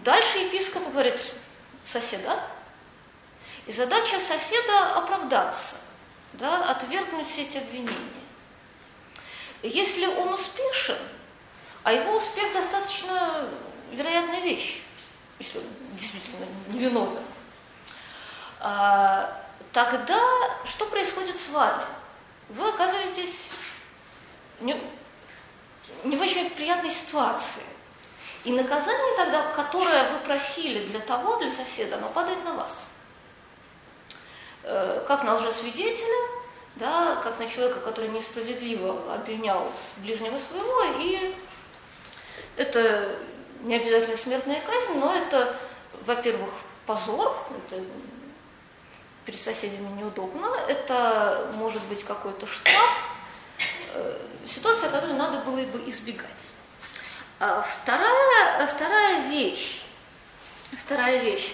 дальше 0.05 0.39
епископ 0.39 0.91
говорит 0.93 1.21
соседа, 1.87 2.39
и 3.67 3.73
задача 3.73 4.19
соседа 4.19 4.97
оправдаться, 4.97 5.77
да, 6.35 6.71
отвергнуть 6.71 7.31
все 7.31 7.43
эти 7.43 7.59
обвинения. 7.59 7.97
Если 9.63 10.07
он 10.07 10.35
успешен, 10.35 10.99
а 11.85 11.93
его 11.93 12.17
успех 12.17 12.53
достаточно 12.53 13.49
вероятная 13.93 14.41
вещь, 14.41 14.83
если 15.39 15.59
он 15.59 15.65
действительно 15.95 16.47
невиновен, 16.69 17.23
а, 18.61 19.43
тогда 19.73 20.21
что 20.65 20.87
происходит 20.87 21.37
с 21.41 21.49
вами? 21.49 21.85
Вы 22.49 22.69
оказываетесь 22.69 23.49
не, 24.61 24.81
не 26.05 26.17
в 26.17 26.21
очень 26.21 26.51
приятной 26.51 26.91
ситуации. 26.91 27.63
И 28.45 28.53
наказание 28.53 29.17
тогда, 29.17 29.43
которое 29.55 30.13
вы 30.13 30.19
просили 30.19 30.87
для 30.87 31.01
того, 31.01 31.37
для 31.37 31.53
соседа, 31.53 31.97
оно 31.97 32.09
падает 32.09 32.45
на 32.45 32.55
вас. 32.55 32.83
Э, 34.65 35.05
как 35.07 35.23
на 35.25 35.35
лжесвидетеля, 35.35 36.29
да, 36.77 37.17
как 37.23 37.39
на 37.39 37.47
человека, 37.47 37.81
который 37.81 38.11
несправедливо 38.11 39.15
обвинял 39.15 39.71
ближнего 39.99 40.39
своего, 40.39 41.01
и 41.01 41.35
это 42.57 43.19
не 43.63 43.77
обязательно 43.77 44.17
смертная 44.17 44.61
казнь, 44.61 44.99
но 44.99 45.15
это, 45.15 45.57
во-первых, 46.07 46.51
позор, 46.87 47.37
это 47.67 47.83
перед 49.25 49.41
соседями 49.41 49.89
неудобно, 50.01 50.49
это 50.69 51.51
может 51.55 51.83
быть 51.85 52.05
какой-то 52.05 52.47
штраф, 52.47 53.11
э, 53.95 54.19
ситуация, 54.47 54.91
которую 54.91 55.17
надо 55.17 55.39
было 55.41 55.65
бы 55.65 55.89
избегать. 55.89 56.29
А 57.39 57.63
вторая, 57.63 58.67
вторая 58.67 59.29
вещь, 59.29 59.83
вторая 60.73 61.19
вещь, 61.19 61.53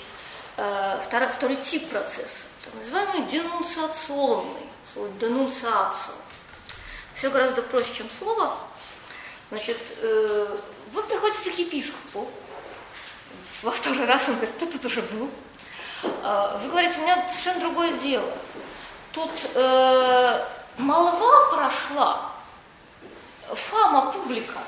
э, 0.57 1.01
второй, 1.05 1.29
второй 1.29 1.57
тип 1.57 1.89
процесса, 1.91 2.45
так 2.65 2.75
называемый 2.75 3.29
денунциационный, 3.29 4.67
слово 4.91 5.11
денунциацию. 5.21 6.15
Все 7.15 7.31
гораздо 7.31 7.63
проще, 7.63 7.95
чем 7.95 8.09
слово. 8.19 8.57
Значит, 9.51 9.79
э, 10.01 10.57
вы 10.93 11.03
приходите 11.03 11.51
к 11.51 11.59
епископу 11.59 12.31
Во 13.63 13.71
второй 13.71 14.05
раз 14.07 14.29
он 14.29 14.37
говорит, 14.37 14.59
ты 14.59 14.67
тут 14.67 14.85
уже 14.85 15.03
был. 15.03 15.31
А, 16.23 16.59
вы 16.59 16.69
говорите, 16.71 16.99
у 16.99 17.03
меня 17.03 17.29
совершенно 17.31 17.61
другое 17.61 17.93
дело. 17.99 18.33
Тут 19.13 19.31
э, 19.55 20.47
молва 20.77 21.51
прошла, 21.51 22.33
фама 23.49 24.13
публика, 24.13 24.59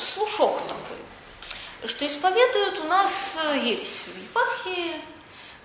слушок 0.00 0.60
такой, 0.62 1.88
что 1.88 2.06
исповедуют 2.06 2.80
у 2.80 2.84
нас 2.84 3.12
э, 3.44 3.58
ересь 3.58 4.06
в 4.06 4.16
епархии. 4.16 5.00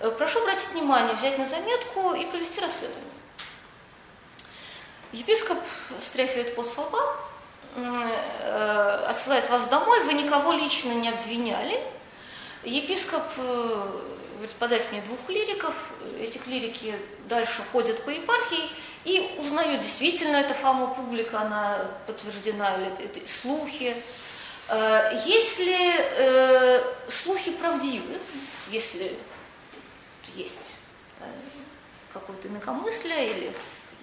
Э, 0.02 0.12
прошу 0.12 0.42
обратить 0.42 0.70
внимание, 0.70 1.16
взять 1.16 1.38
на 1.38 1.46
заметку 1.46 2.14
и 2.14 2.26
провести 2.26 2.60
расследование. 2.60 3.14
Епископ 5.14 5.60
стряхивает 6.06 6.56
под 6.56 6.68
солба, 6.72 7.18
отсылает 9.10 9.50
вас 9.50 9.66
домой, 9.68 10.04
вы 10.04 10.14
никого 10.14 10.54
лично 10.54 10.94
не 10.94 11.10
обвиняли. 11.10 11.80
Епископ 12.64 13.24
говорит, 13.36 14.56
подать 14.60 14.92
мне 14.92 15.02
двух 15.02 15.20
клириков, 15.26 15.74
эти 16.20 16.38
клирики 16.38 16.96
дальше 17.28 17.62
ходят 17.72 18.04
по 18.04 18.10
епархии 18.10 18.70
и 19.06 19.36
узнают, 19.40 19.82
действительно 19.82 20.38
это 20.38 20.54
фама 20.54 20.88
публика, 20.88 21.42
она 21.42 21.86
подтверждена, 22.08 22.76
или 22.76 23.06
это, 23.06 23.20
слухи. 23.28 23.96
Э, 24.70 25.22
если 25.26 25.96
э, 25.98 26.84
слухи 27.10 27.52
правдивы, 27.52 28.18
если 28.70 29.16
есть 30.36 30.60
какое-то 32.12 32.48
инакомыслие 32.48 33.32
или 33.32 33.54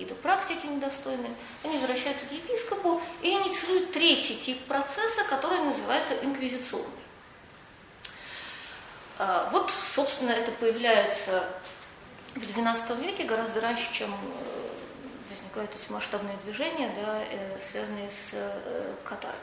какие-то 0.00 0.14
практики 0.22 0.64
недостойные, 0.64 1.34
они 1.62 1.76
возвращаются 1.76 2.24
к 2.24 2.32
епископу 2.32 3.02
и 3.20 3.32
инициируют 3.32 3.92
третий 3.92 4.34
тип 4.34 4.58
процесса, 4.64 5.24
который 5.28 5.60
называется 5.60 6.14
инквизиционный. 6.22 6.86
Э, 9.18 9.48
вот, 9.52 9.70
собственно, 9.70 10.30
это 10.30 10.52
появляется 10.52 11.44
в 12.34 12.38
XII 12.38 13.04
веке 13.04 13.24
гораздо 13.24 13.60
раньше, 13.60 13.92
чем 13.92 14.10
э, 14.10 14.70
возникают 15.28 15.70
эти 15.72 15.92
масштабные 15.92 16.38
движения, 16.44 16.90
да, 17.04 17.22
э, 17.22 17.58
связанные 17.70 18.10
с 18.10 18.34
катарами. 19.04 19.38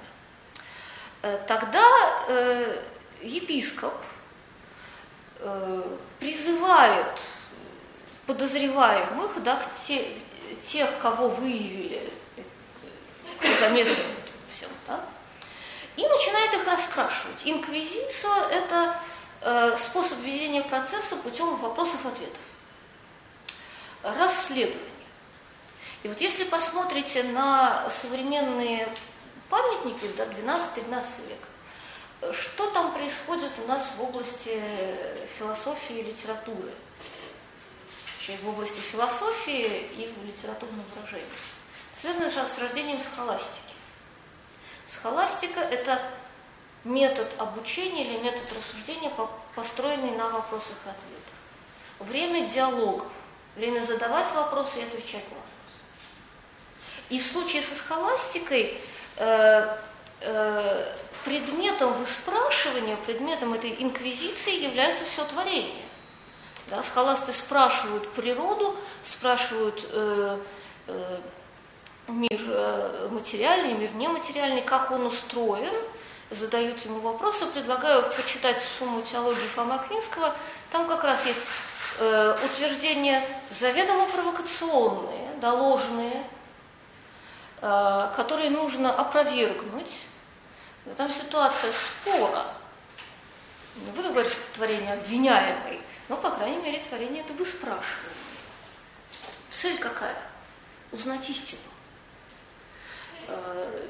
Тогда 1.47 1.84
епископ 3.22 3.93
призывает 6.20 7.20
подозреваемых, 8.28 9.41
да, 9.43 9.62
те, 9.88 10.12
тех, 10.72 10.89
кого 11.01 11.30
выявили 11.30 12.09
заметным 13.59 13.95
всем, 14.55 14.70
да, 14.88 14.99
и 15.95 16.07
начинает 16.07 16.53
их 16.53 16.68
раскрашивать. 16.68 17.41
Инквизиция– 17.45 18.49
это 18.51 18.99
Э, 19.41 19.78
способ 19.78 20.18
ведения 20.20 20.63
процесса 20.63 21.15
путем 21.18 21.55
вопросов-ответов. 21.57 22.39
Расследование. 24.01 24.82
И 26.03 26.07
вот 26.07 26.20
если 26.22 26.43
посмотрите 26.43 27.24
на 27.24 27.89
современные 27.89 28.88
памятники 29.49 30.09
да, 30.18 30.26
12-13 30.26 31.03
века, 31.28 32.34
что 32.34 32.70
там 32.72 32.93
происходит 32.93 33.51
у 33.63 33.68
нас 33.68 33.91
в 33.97 34.03
области 34.03 34.61
философии 35.38 35.99
и 35.99 36.03
литературы? 36.03 36.72
В 38.36 38.50
области 38.50 38.80
философии 38.80 39.88
и 39.96 40.14
в 40.20 40.26
литературном 40.26 40.84
выражении. 40.94 41.26
Связано 41.94 42.30
с 42.30 42.60
рождением 42.60 43.02
схоластики. 43.02 43.62
Схоластика– 44.88 45.60
это 45.62 46.02
метод 46.84 47.28
обучения 47.38 48.06
или 48.06 48.18
метод 48.18 48.44
рассуждения, 48.54 49.12
построенный 49.56 50.12
на 50.12 50.30
вопросах 50.30 50.76
и 50.86 50.90
ответах. 50.90 51.34
Время 52.00 52.48
диалогов, 52.48 53.08
время 53.56 53.80
задавать 53.82 54.32
вопросы 54.34 54.80
и 54.80 54.84
отвечать 54.84 55.24
на 55.30 55.38
вопросы. 55.38 55.58
И 57.10 57.20
в 57.20 57.26
случае 57.26 57.62
со 57.62 57.76
схоластикой 57.76 58.78
э, 59.16 59.78
э, 60.22 60.94
предметом 61.24 61.94
выспрашивания, 61.94 62.98
предметом 62.98 63.54
этой 63.54 63.76
инквизиции 63.80 64.64
является 64.64 65.06
все 65.06 65.26
творение. 65.26 65.87
Да, 66.70 66.84
схоласты 66.84 67.32
спрашивают 67.32 68.09
природу, 68.09 68.76
спрашивают 69.03 69.86
э, 69.91 70.39
э, 70.88 71.18
мир 72.07 72.41
э, 72.47 73.07
материальный, 73.11 73.74
мир 73.74 73.93
нематериальный, 73.95 74.61
как 74.61 74.91
он 74.91 75.05
устроен– 75.05 75.74
задают 76.30 76.84
ему 76.86 76.99
вопросы, 76.99 77.45
предлагаю 77.47 78.03
почитать 78.11 78.61
сумму 78.78 79.01
теологии 79.01 79.47
Фома 79.55 79.76
Аквинского. 79.76 80.34
Там 80.72 80.88
как 80.88 81.03
раз 81.03 81.26
есть 81.26 81.39
э, 81.99 82.36
утверждения 82.43 83.24
заведомо 83.49 84.05
провокационные, 84.07 85.30
доложные, 85.39 86.24
э, 87.61 88.09
которые 88.15 88.49
нужно 88.49 88.93
опровергнуть. 88.93 89.91
Там 90.97 91.11
ситуация 91.11 91.72
спора. 91.72 92.43
Не 93.86 93.92
буду 93.92 94.10
говорить, 94.10 94.32
что 94.32 94.42
творение 94.56 94.94
обвиняемый, 94.94 95.82
но, 96.10 96.18
по 96.18 96.32
крайней 96.32 96.62
мере, 96.62 96.84
творение 96.90 97.24
это 97.24 97.34
вы 97.34 97.46
спрашиваете. 97.46 98.16
Цель 99.52 99.78
какая? 99.78 100.18
Узнать 100.92 101.30
истину. 101.30 101.62
Э, 103.28 103.88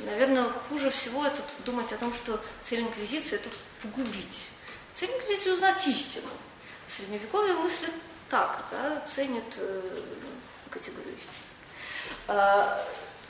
Наверное, 0.00 0.48
хуже 0.68 0.90
всего 0.90 1.24
это 1.24 1.40
думать 1.64 1.92
о 1.92 1.96
том, 1.96 2.12
что 2.12 2.40
цель 2.62 2.80
инквизиции– 2.80 3.36
это 3.36 3.48
погубить. 3.80 4.48
Цель 4.94 5.10
инквизиции– 5.10 5.50
узнать 5.52 5.86
истину. 5.86 6.28
В 6.86 6.92
средневековье 6.92 7.54
мыслят 7.54 7.92
так, 8.28 8.64
да, 8.70 9.00
ценят 9.06 9.44
э, 9.56 10.02
категорию 10.68 11.14
истины. 11.16 11.32
А, 12.26 12.84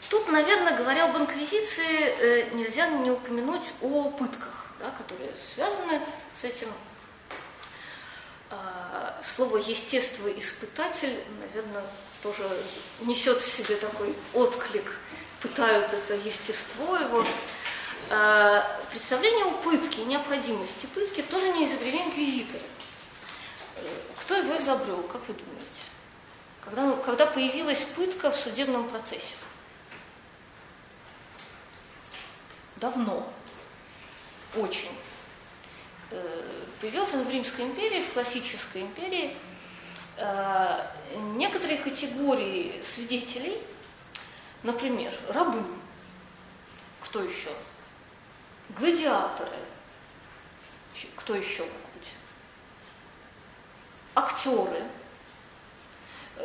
тут, 0.09 0.29
наверное, 0.29 0.77
говоря 0.77 1.05
об 1.05 1.17
инквизиции, 1.17 2.17
э, 2.19 2.55
нельзя 2.55 2.89
не 2.89 3.11
упомянуть 3.11 3.65
о 3.83 4.11
пытках, 4.11 4.64
да, 4.79 4.91
которые 4.91 5.33
связаны 5.55 6.01
с 6.41 6.45
этим. 6.45 6.69
А, 8.51 9.21
слово 9.37 9.59
«естествоиспытатель», 9.59 11.19
наверное, 11.41 11.83
тоже 12.23 12.49
несет 13.01 13.41
в 13.41 13.49
себе 13.49 13.77
такой 13.77 14.15
отклик 14.33 14.85
пытают 15.45 15.93
это 15.93 16.15
естество 16.15 16.97
его. 16.97 17.25
А, 18.11 18.81
представление 18.91 19.45
о 19.45 19.51
пытке 19.51 20.05
необходимости 20.05 20.87
пытки 20.87 21.23
тоже 21.23 21.53
не 21.53 21.67
изобрели 21.67 22.03
инквизиторы. 22.03 22.65
Кто 24.21 24.37
его 24.37 24.57
изобрел, 24.57 25.03
как 25.03 25.21
вы 25.29 25.35
думаете? 25.35 25.71
Когда, 26.65 26.93
когда 27.05 27.27
появилась 27.27 27.81
пытка 27.95 28.31
в 28.31 28.37
судебном 28.37 28.89
процессе? 28.89 29.37
Давно. 32.77 33.31
Очень. 34.57 34.97
Э, 36.11 36.43
появился 36.81 37.17
он 37.17 37.25
в 37.25 37.31
Римской 37.31 37.65
империи, 37.65 38.03
в 38.03 38.13
классической 38.13 38.83
империи. 38.83 39.37
Э, 40.17 40.87
некоторые 41.37 41.79
категории 41.79 42.83
свидетелей– 42.83 43.59
Например, 44.65 45.13
рабы. 45.29 45.63
Кто 47.03 47.23
еще? 47.23 47.51
Гладиаторы. 48.71 49.59
Кто 51.17 51.35
еще 51.35 51.65
быть? 51.65 52.09
Актеры. 54.15 54.83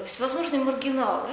Всевозможные 0.06 0.62
маргиналы. 0.62 1.30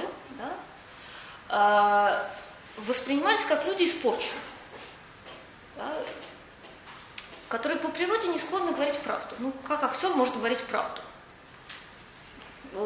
Да? 1.49 2.29
Воспринимались 2.77 3.43
как 3.45 3.65
люди 3.65 3.83
испорченные. 3.83 4.39
Да? 5.75 5.93
Которые 7.49 7.79
по 7.79 7.89
природе 7.89 8.27
не 8.27 8.39
склонны 8.39 8.71
говорить 8.71 8.97
правду. 8.99 9.35
Ну, 9.39 9.53
как 9.67 9.83
актер 9.83 10.09
может 10.09 10.35
говорить 10.35 10.59
правду? 10.59 11.01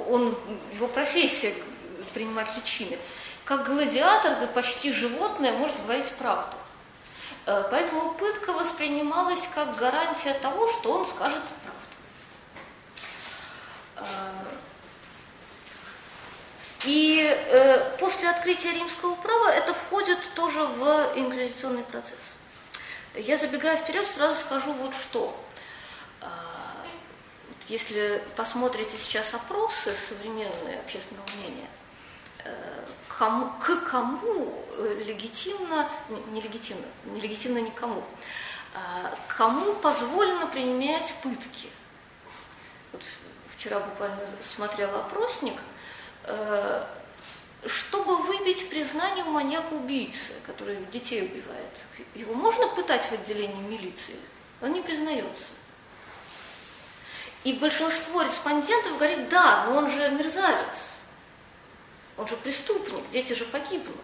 Он, 0.08 0.38
его 0.74 0.88
профессия 0.88 1.54
принимать 2.14 2.48
личины 2.56 2.98
как 3.46 3.66
гладиатор, 3.66 4.40
да 4.40 4.48
почти 4.48 4.94
животное, 4.94 5.52
может 5.54 5.76
говорить 5.84 6.10
правду. 6.12 6.56
Э, 7.46 7.66
поэтому 7.70 8.14
пытка 8.14 8.54
воспринималась 8.54 9.42
как 9.54 9.76
гарантия 9.78 10.34
того, 10.36 10.70
что 10.72 10.94
он 10.94 11.08
скажет 11.08 11.42
правду. 11.64 11.82
Э, 13.98 14.04
и 16.86 17.20
э, 17.22 17.98
после 18.00 18.30
открытия 18.30 18.72
римского 18.72 19.16
права 19.16 19.50
это 19.50 19.74
входит 19.74 20.20
тоже 20.36 20.64
в 20.64 21.12
инквизиционный 21.16 21.84
процесс. 21.84 22.34
Я 23.16 23.38
забегая 23.38 23.78
вперед, 23.78 24.06
сразу 24.06 24.40
скажу 24.40 24.72
вот 24.74 24.94
что. 24.94 25.36
Если 27.68 28.24
посмотрите 28.36 28.98
сейчас 28.98 29.34
опросы 29.34 29.94
современные 30.08 30.80
общественного 30.80 31.26
мнения, 31.38 31.70
кому, 33.08 33.52
к 33.60 33.90
кому 33.90 34.66
э, 34.78 35.04
легитимно, 35.06 35.88
нелегитимно, 36.32 36.86
нелегитимно 37.06 37.60
никому, 37.60 38.04
А, 38.74 39.14
кому 39.28 39.74
позволено 39.76 40.48
применять 40.48 41.14
пытки? 41.22 41.70
Вот 42.94 43.02
вчера 43.56 43.80
буквально 43.80 44.22
смотрела 44.42 45.02
опросник, 45.02 45.60
э, 46.24 46.86
чтобы 47.66 48.18
выбить 48.18 48.70
признание 48.70 49.24
у 49.24 49.32
маньяка-убийцы, 49.32 50.34
который 50.46 50.78
детей 50.92 51.22
убивает. 51.24 51.82
Его 52.16 52.34
можно 52.34 52.68
пытать 52.68 53.06
в 53.06 53.12
отделении 53.12 53.62
милиции? 53.62 54.16
Он 54.62 54.74
не 54.74 54.82
признается. 54.82 55.46
И 57.44 57.54
большинство 57.54 58.22
респондентов 58.22 58.98
говорит, 58.98 59.30
да, 59.30 59.66
но 59.66 59.78
он 59.78 59.90
же 59.90 60.10
мерзавец, 60.12 60.90
он 62.18 62.28
же 62.28 62.36
преступник, 62.38 63.10
дети 63.12 63.34
же 63.34 63.46
погибнут. 63.46 63.98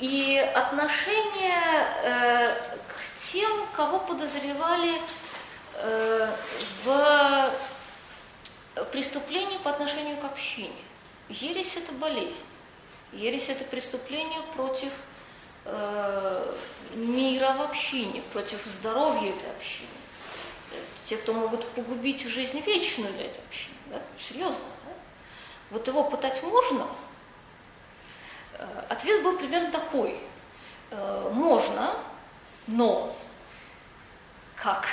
И 0.00 0.38
отношение 0.54 1.58
э, 2.02 2.54
к 2.88 3.30
тем, 3.30 3.50
кого 3.76 3.98
подозревали 3.98 5.00
э, 5.74 6.34
в 6.84 7.52
преступлении 8.92 9.58
по 9.58 9.70
отношению 9.70 10.16
к 10.16 10.24
общине. 10.24 10.72
Ересь– 11.30 11.76
это 11.76 11.92
болезнь. 11.92 12.44
Ересь– 13.12 13.48
это 13.48 13.64
преступление 13.64 14.40
против 14.54 14.92
э, 15.64 16.54
мира 16.94 17.54
в 17.56 17.62
общине, 17.62 18.22
против 18.32 18.58
здоровья 18.66 19.30
этой 19.30 19.50
общины. 19.52 19.88
Те, 21.06 21.16
кто 21.16 21.32
могут 21.32 21.66
погубить 21.68 22.22
жизнь 22.26 22.60
вечную 22.60 23.12
для 23.14 23.26
этой 23.26 23.40
общины. 23.48 23.76
Да? 23.86 24.02
Серьезно. 24.18 24.56
Да? 24.86 24.92
Вот 25.70 25.86
его 25.86 26.04
пытать 26.04 26.42
можно? 26.42 26.86
Э, 28.54 28.84
ответ 28.88 29.22
был 29.22 29.38
примерно 29.38 29.70
такой. 29.70 30.18
Э, 30.90 31.30
можно, 31.32 31.94
но 32.66 33.16
как? 34.56 34.86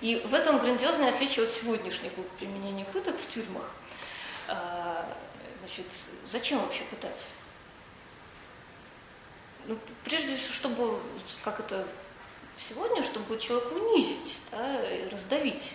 И 0.00 0.16
в 0.24 0.32
этом 0.32 0.58
грандиозное 0.58 1.10
отличие 1.10 1.44
от 1.44 1.52
сегодняшних 1.52 2.12
применения 2.38 2.86
пыток 2.86 3.14
в 3.16 3.34
тюрьмах. 3.34 3.70
Э, 4.48 5.04
значит, 5.60 5.86
зачем 6.30 6.60
вообще 6.60 6.82
пытать? 6.84 7.16
Ну, 9.66 9.78
прежде 10.04 10.36
всего, 10.36 10.54
чтобы, 10.54 11.00
как 11.44 11.60
это 11.60 11.86
сегодня, 12.58 13.04
чтобы 13.04 13.38
человека 13.38 13.72
унизить, 13.72 14.38
да, 14.50 14.80
раздавить. 15.10 15.74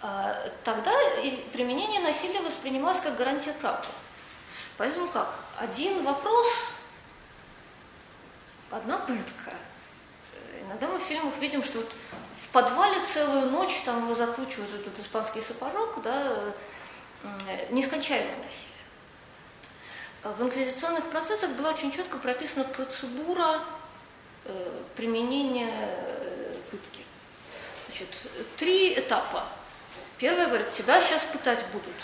А 0.00 0.48
тогда 0.64 0.92
применение 1.52 2.00
насилия 2.00 2.40
воспринималось 2.40 3.00
как 3.00 3.16
гарантия 3.16 3.52
права. 3.54 3.84
Поэтому 4.76 5.08
как? 5.08 5.34
Один 5.58 6.04
вопрос, 6.04 6.46
одна 8.70 8.98
пытка. 8.98 9.54
Иногда 10.62 10.86
мы 10.86 10.98
в 10.98 11.02
фильмах 11.02 11.36
видим, 11.38 11.64
что 11.64 11.78
вот 11.78 11.92
в 12.44 12.48
подвале 12.50 12.96
целую 13.12 13.50
ночь 13.50 13.82
там 13.84 14.04
его 14.04 14.14
закручивают 14.14 14.72
этот 14.74 14.98
испанский 15.00 15.40
сапожок, 15.40 16.00
да, 16.02 16.54
нескончаемое 17.70 18.36
насилие. 18.36 18.78
В 20.22 20.42
инквизиционных 20.42 21.04
процессах 21.10 21.50
была 21.50 21.70
очень 21.70 21.92
четко 21.92 22.18
прописана 22.18 22.64
процедура 22.64 23.60
э, 24.44 24.82
применения 24.96 25.70
э, 25.72 26.54
пытки. 26.70 27.04
Значит, 27.86 28.08
три 28.56 28.98
этапа. 28.98 29.44
Первое 30.18 30.46
говорит, 30.46 30.70
тебя 30.72 31.00
сейчас 31.00 31.22
пытать 31.24 31.64
будут. 31.72 31.94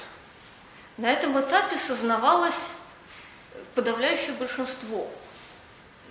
На 0.97 1.11
этом 1.11 1.39
этапе 1.41 1.77
сознавалось 1.77 2.71
подавляющее 3.75 4.33
большинство, 4.33 5.11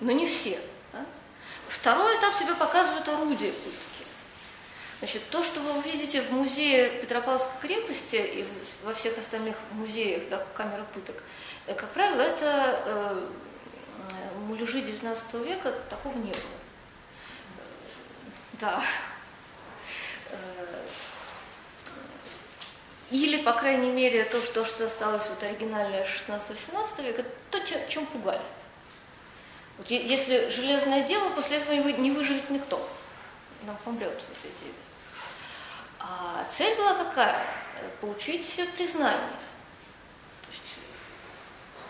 но 0.02 0.12
не 0.12 0.28
все. 0.28 0.60
Да? 0.92 1.06
Второй 1.70 2.18
этап 2.18 2.38
тебе 2.38 2.54
показывают 2.54 3.08
орудие 3.08 3.54
пытки. 3.54 3.93
Значит, 5.04 5.24
то, 5.32 5.44
что 5.44 5.60
вы 5.60 5.80
увидите 5.80 6.22
в 6.22 6.32
музее 6.32 6.88
Петропавловской 7.02 7.60
крепости 7.60 8.16
и 8.16 8.46
во 8.86 8.94
всех 8.94 9.18
остальных 9.18 9.58
музеях 9.72 10.30
да, 10.30 10.38
камера 10.54 10.86
пыток, 10.94 11.22
э, 11.68 11.74
как 11.74 11.90
правило, 11.90 12.22
это 12.22 12.82
э, 12.86 13.28
муляжи 14.48 14.80
XIX 14.80 15.46
века, 15.46 15.74
такого 15.90 16.16
не 16.20 16.32
было. 16.32 16.58
Да. 18.62 18.82
Э, 20.32 20.86
или, 23.12 23.42
по 23.42 23.52
крайней 23.52 23.92
мере, 23.92 24.24
то, 24.24 24.42
что, 24.42 24.64
что 24.64 24.86
осталось 24.86 25.28
вот 25.28 25.44
оригинальное 25.44 26.08
16-17 26.08 27.06
века, 27.06 27.26
то, 27.52 27.60
чем 27.90 28.06
пугали. 28.06 28.40
Вот 29.80 29.92
если 29.92 30.50
железная 30.50 31.04
дева, 31.04 31.30
после 31.32 31.58
этого 31.58 31.74
не 31.74 32.12
выживет 32.12 32.50
никто. 32.50 32.88
Нам 33.64 33.76
помрет 33.84 34.14
вот 34.14 34.38
эти. 34.46 34.83
А 36.04 36.46
цель 36.52 36.76
была 36.76 36.96
какая? 36.96 37.46
Получить 38.02 38.46
признание. 38.76 39.20
То 40.42 40.52
есть 40.52 40.64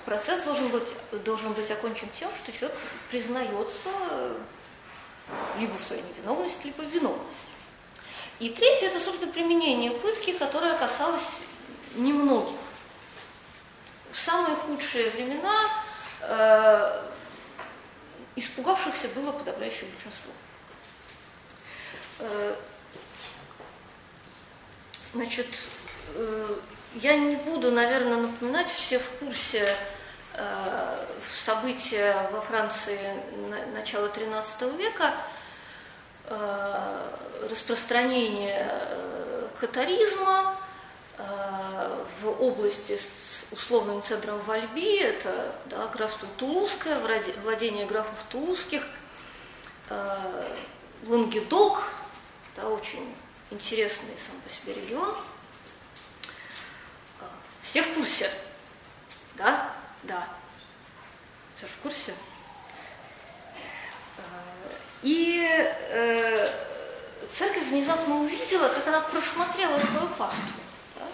процесс 0.06 0.42
должен 0.42 0.70
быть, 0.70 0.88
должен 1.24 1.54
быть 1.54 1.70
окончен 1.72 2.08
тем, 2.10 2.30
что 2.36 2.52
человек 2.52 2.78
признается 3.10 3.90
либо 5.58 5.74
в 5.78 5.84
своей 5.84 6.04
невиновности, 6.04 6.66
либо 6.66 6.82
в 6.82 6.90
виновности. 6.90 7.38
И 8.40 8.50
третье– 8.50 8.88
это, 8.90 9.00
собственно, 9.00 9.32
применение 9.32 9.92
пытки, 9.92 10.34
которое 10.34 10.78
касалось 10.78 11.40
немногих. 11.96 12.60
В 14.12 14.20
самые 14.20 14.56
худшие 14.56 15.10
времена 15.12 15.70
э, 16.22 17.10
испугавшихся 18.36 19.08
было 19.10 19.32
подавляющее 19.32 19.90
большинство. 19.90 20.32
Значит, 25.14 25.48
э, 26.16 26.56
я 26.96 27.18
не 27.18 27.36
буду, 27.36 27.72
наверное, 27.72 28.18
напоминать, 28.18 28.68
все 28.68 29.00
в 29.00 29.10
курсе 29.20 29.68
э, 30.34 31.06
события 31.44 32.30
во 32.32 32.42
Франции 32.42 33.00
на, 33.50 33.66
начала 33.78 34.08
XIII 34.08 34.78
века– 34.78 35.14
Э, 36.26 37.00
распространение 37.50 38.72
катаризма 39.60 40.56
в 42.22 42.30
области 42.42 42.98
с 42.98 43.46
условным 43.52 44.02
центром 44.02 44.40
в 44.40 44.50
Альби, 44.50 45.00
это 45.00 45.54
да, 45.66 45.88
графство 45.88 46.28
Тулузское, 46.38 46.98
владение 47.44 47.86
графов 47.86 48.18
Тулузских, 48.30 48.88
Лангедок, 51.06 51.84
да, 52.56 52.70
очень 52.70 53.14
интересный 53.54 54.16
сам 54.20 54.36
по 54.42 54.50
себе 54.50 54.82
регион. 54.82 55.16
Все 57.62 57.82
в 57.82 57.94
курсе? 57.96 58.30
Да? 59.36 59.72
Да. 60.04 60.28
Все 61.56 61.68
в 61.68 61.82
курсе? 61.82 62.14
И 65.02 65.46
э, 65.50 66.48
церковь 67.32 67.68
внезапно 67.68 68.22
увидела, 68.22 68.70
как 68.70 68.88
она 68.88 69.02
просмотрела 69.02 69.78
свою 69.78 70.08
паству. 70.18 70.62
Да? 70.96 71.06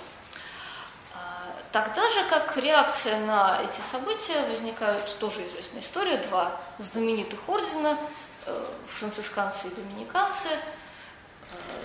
А, 1.16 1.56
тогда 1.72 2.10
же, 2.12 2.24
как 2.30 2.56
реакция 2.58 3.20
на 3.22 3.62
эти 3.64 3.82
события, 3.92 4.46
возникают 4.48 5.18
тоже 5.18 5.42
известная 5.48 5.82
история, 5.82 6.18
два 6.18 6.62
знаменитых 6.78 7.40
ордена, 7.48 7.98
э, 8.46 8.66
францисканцы 9.00 9.68
и 9.68 9.70
доминиканцы, 9.72 10.50
э, 10.50 11.79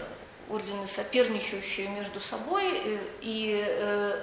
ордены, 0.51 0.87
соперничающие 0.87 1.89
между 1.89 2.21
собой, 2.21 2.71
и, 2.73 2.99
и 3.21 3.65
э, 3.67 4.21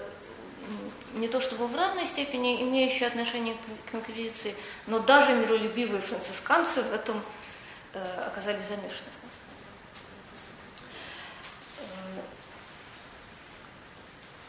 не 1.15 1.27
то 1.27 1.41
чтобы 1.41 1.67
в 1.67 1.75
равной 1.75 2.05
степени 2.05 2.61
имеющие 2.61 3.07
отношение 3.07 3.55
к 3.91 3.95
инквизиции, 3.95 4.55
но 4.87 4.99
даже 4.99 5.33
миролюбивые 5.33 6.01
францисканцы 6.01 6.83
в 6.83 6.93
этом 6.93 7.21
Э, 7.93 8.23
оказались 8.27 8.67
замешаны. 8.67 9.09
Э, 11.79 12.21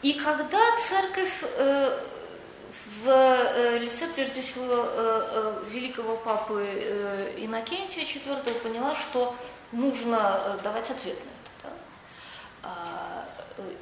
и 0.01 0.13
когда 0.13 0.59
церковь 0.77 1.43
э, 1.57 1.99
в 3.03 3.79
лице, 3.79 4.07
прежде 4.15 4.41
всего, 4.41 4.87
великого 5.71 6.15
папы 6.17 7.33
Иннокентия 7.37 8.03
IV 8.03 8.61
поняла, 8.61 8.95
что 8.95 9.35
нужно 9.73 10.57
давать 10.63 10.89
ответ 10.89 11.17
на 11.25 11.31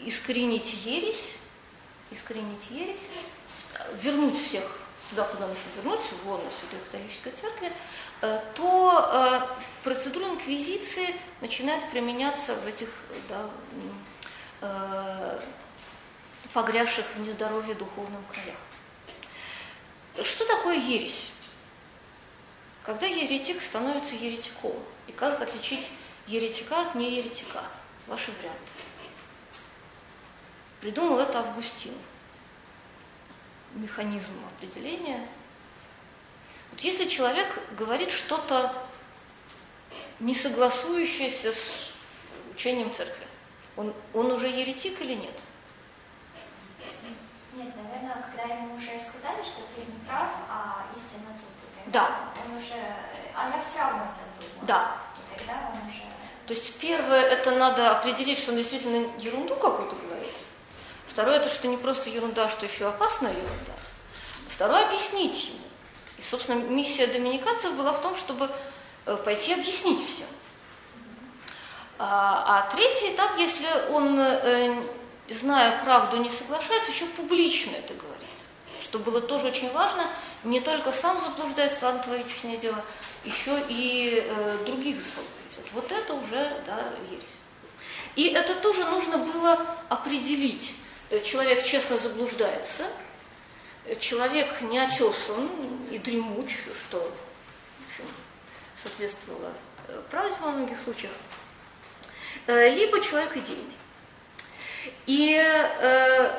искоренить 0.02 0.74
ересь, 0.86 1.34
искоренить 2.12 2.70
ересь, 2.70 3.08
вернуть 4.02 4.46
всех 4.48 4.64
туда, 5.10 5.24
куда 5.26 5.48
нужно 5.48 5.64
вернуться, 5.76 6.16
в 6.16 6.28
лоно 6.28 6.44
Святой 6.60 6.80
Католической 6.86 7.32
Церкви, 7.32 7.72
Э, 8.22 8.40
то 8.54 9.10
э, 9.12 9.42
процедура 9.84 10.28
инквизиции 10.28 11.16
начинает 11.42 11.90
применяться 11.90 12.56
в 12.56 12.68
этих 12.68 12.90
да, 13.28 13.50
э, 14.62 15.40
погрязших 16.54 17.06
в 17.16 17.22
нездоровье 17.22 17.74
духовном 17.74 18.24
краях. 18.32 18.60
Что 20.24 20.46
такое 20.46 20.78
ересь? 20.78 21.32
когда 22.84 23.06
еретик 23.06 23.62
становится 23.62 24.16
еретиком, 24.16 24.74
и 25.06 25.12
как 25.12 25.40
отличить 25.40 25.88
еретика 26.26 26.82
от 26.82 26.96
нееретика? 26.96 27.62
Ваши 28.08 28.32
варианты. 28.32 28.60
Придумал 30.82 31.20
это 31.20 31.40
Августин. 31.40 31.94
Механизм 33.74 34.32
определения. 34.56 35.28
Вот 36.72 36.80
если 36.82 37.08
человек 37.08 37.48
говорит 37.78 38.12
что-то 38.12 38.74
не 40.20 40.36
согласующееся 40.36 41.54
с 41.54 41.92
учением 42.54 42.94
церкви, 42.94 43.26
он, 43.78 43.94
он 44.14 44.32
уже 44.32 44.48
еретик 44.48 45.02
или 45.02 45.16
нет? 45.16 45.34
Нет, 47.54 47.74
наверное, 47.76 48.24
когда 48.24 48.54
ему 48.54 48.76
уже 48.76 49.00
сказали, 49.00 49.44
что 49.44 49.62
ты 49.76 49.82
не 49.82 50.00
прав, 50.08 50.30
а 50.50 50.86
истина 50.96 51.34
тут. 51.40 51.92
Да. 51.92 52.32
Он 52.46 52.58
уже, 52.58 52.74
а 53.36 53.50
я 53.50 53.64
все 53.64 53.80
равно 53.80 54.04
это 54.04 54.46
думаю. 54.46 54.68
Да. 54.68 54.98
И 55.18 55.38
тогда 55.38 55.72
он 55.74 55.88
уже... 55.88 56.04
То 56.52 56.56
есть 56.58 56.76
первое, 56.80 57.22
это 57.22 57.52
надо 57.52 57.92
определить, 57.92 58.38
что 58.38 58.52
он 58.52 58.58
действительно 58.58 59.08
ерунду 59.20 59.56
какую-то 59.56 59.96
говорит. 59.96 60.34
Второе, 61.08 61.38
это 61.38 61.48
что 61.48 61.70
не 61.70 61.78
просто 61.78 62.10
ерунда, 62.10 62.44
а 62.44 62.50
что 62.50 62.66
еще 62.66 62.90
опасная 62.90 63.32
ерунда. 63.32 63.72
Второе, 64.50 64.86
объяснить 64.86 65.46
ему. 65.46 65.60
И, 66.18 66.22
собственно, 66.22 66.60
миссия 66.60 67.08
доминиканцев 67.08 67.74
была 67.78 67.94
в 67.94 68.02
том, 68.02 68.18
чтобы 68.18 68.50
э, 69.06 69.16
пойти 69.24 69.54
объяснить 69.54 70.06
всем. 70.06 70.28
А, 71.98 72.44
а 72.46 72.76
третий 72.76 73.14
этап, 73.16 73.38
если 73.38 73.68
он, 73.90 74.20
э, 74.20 74.76
зная 75.30 75.82
правду, 75.86 76.18
не 76.18 76.30
соглашается, 76.30 76.92
еще 76.92 77.06
публично 77.06 77.78
это 77.78 77.94
говорит. 77.94 78.28
Что 78.84 79.00
было 79.00 79.22
тоже 79.22 79.48
очень 79.48 79.72
важно, 79.72 80.04
не 80.44 80.60
только 80.60 80.92
сам 80.92 81.18
заблуждается, 81.22 81.86
ладно, 81.86 82.04
твое 82.04 82.22
личное 82.22 82.58
дело, 82.58 82.84
еще 83.24 83.58
и 83.70 84.28
э, 84.28 84.58
других 84.66 84.98
заблуждает. 84.98 85.41
Вот 85.74 85.92
это 85.92 86.14
уже, 86.14 86.62
да, 86.66 86.92
ересь. 87.10 87.24
И 88.16 88.28
это 88.28 88.56
тоже 88.56 88.86
нужно 88.86 89.18
было 89.18 89.66
определить. 89.90 90.74
Э, 91.10 91.22
человек 91.22 91.64
честно 91.64 91.98
заблуждается, 91.98 92.88
э, 93.86 93.96
человек 94.00 94.62
не 94.62 94.80
очесан 94.80 95.50
и 95.90 95.98
дремуч, 95.98 96.58
что 96.84 96.98
в 97.00 97.90
общем, 97.90 98.06
соответствовало 98.76 99.52
правде 100.10 100.36
во 100.42 100.52
многих 100.52 100.80
случаях. 100.82 101.12
Э, 102.48 102.70
либо 102.70 103.00
человек 103.02 103.36
идейный. 103.36 103.76
И 105.06 105.36
э, 105.36 106.32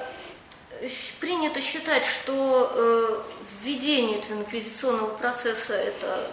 принято 1.20 1.61
считать, 1.61 2.05
что 2.05 2.72
э, 2.74 3.22
введение 3.62 4.20
инквизиционного 4.28 5.14
процесса 5.14 5.74
это 5.74 6.30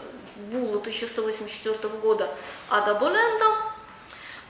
Була 0.51 0.77
1184 0.77 1.89
года 1.95 2.33
Ада 2.69 2.95
Болендом, 2.95 3.53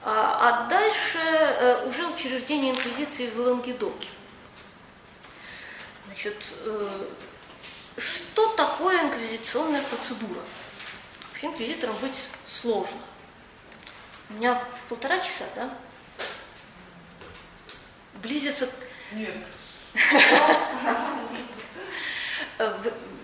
а, 0.03 0.65
а 0.65 0.69
дальше 0.69 1.17
э, 1.17 1.87
уже 1.87 2.07
учреждение 2.07 2.71
инквизиции 2.71 3.29
в 3.29 3.39
Лангедоке. 3.39 4.07
Значит, 6.05 6.35
э, 6.65 7.05
что 7.97 8.47
такое 8.55 9.01
инквизиционная 9.01 9.83
процедура? 9.83 10.39
Вообще 11.29 11.47
инквизитором 11.47 11.95
быть 12.01 12.15
сложно. 12.47 12.99
У 14.29 14.33
меня 14.33 14.61
полтора 14.87 15.19
часа, 15.19 15.45
да? 15.55 15.69
Близится... 18.21 18.69
Нет. 19.11 19.33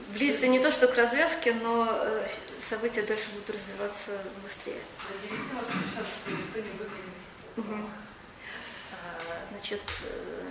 Близится 0.09 0.47
не 0.47 0.59
то, 0.59 0.71
что 0.71 0.87
к 0.87 0.95
развязке, 0.95 1.53
но 1.53 1.87
э, 1.89 2.27
события 2.67 3.03
дальше 3.03 3.25
будут 3.33 3.49
развиваться 3.49 4.11
быстрее. 4.43 4.81
Значит, 9.51 9.81
э, 10.03 10.47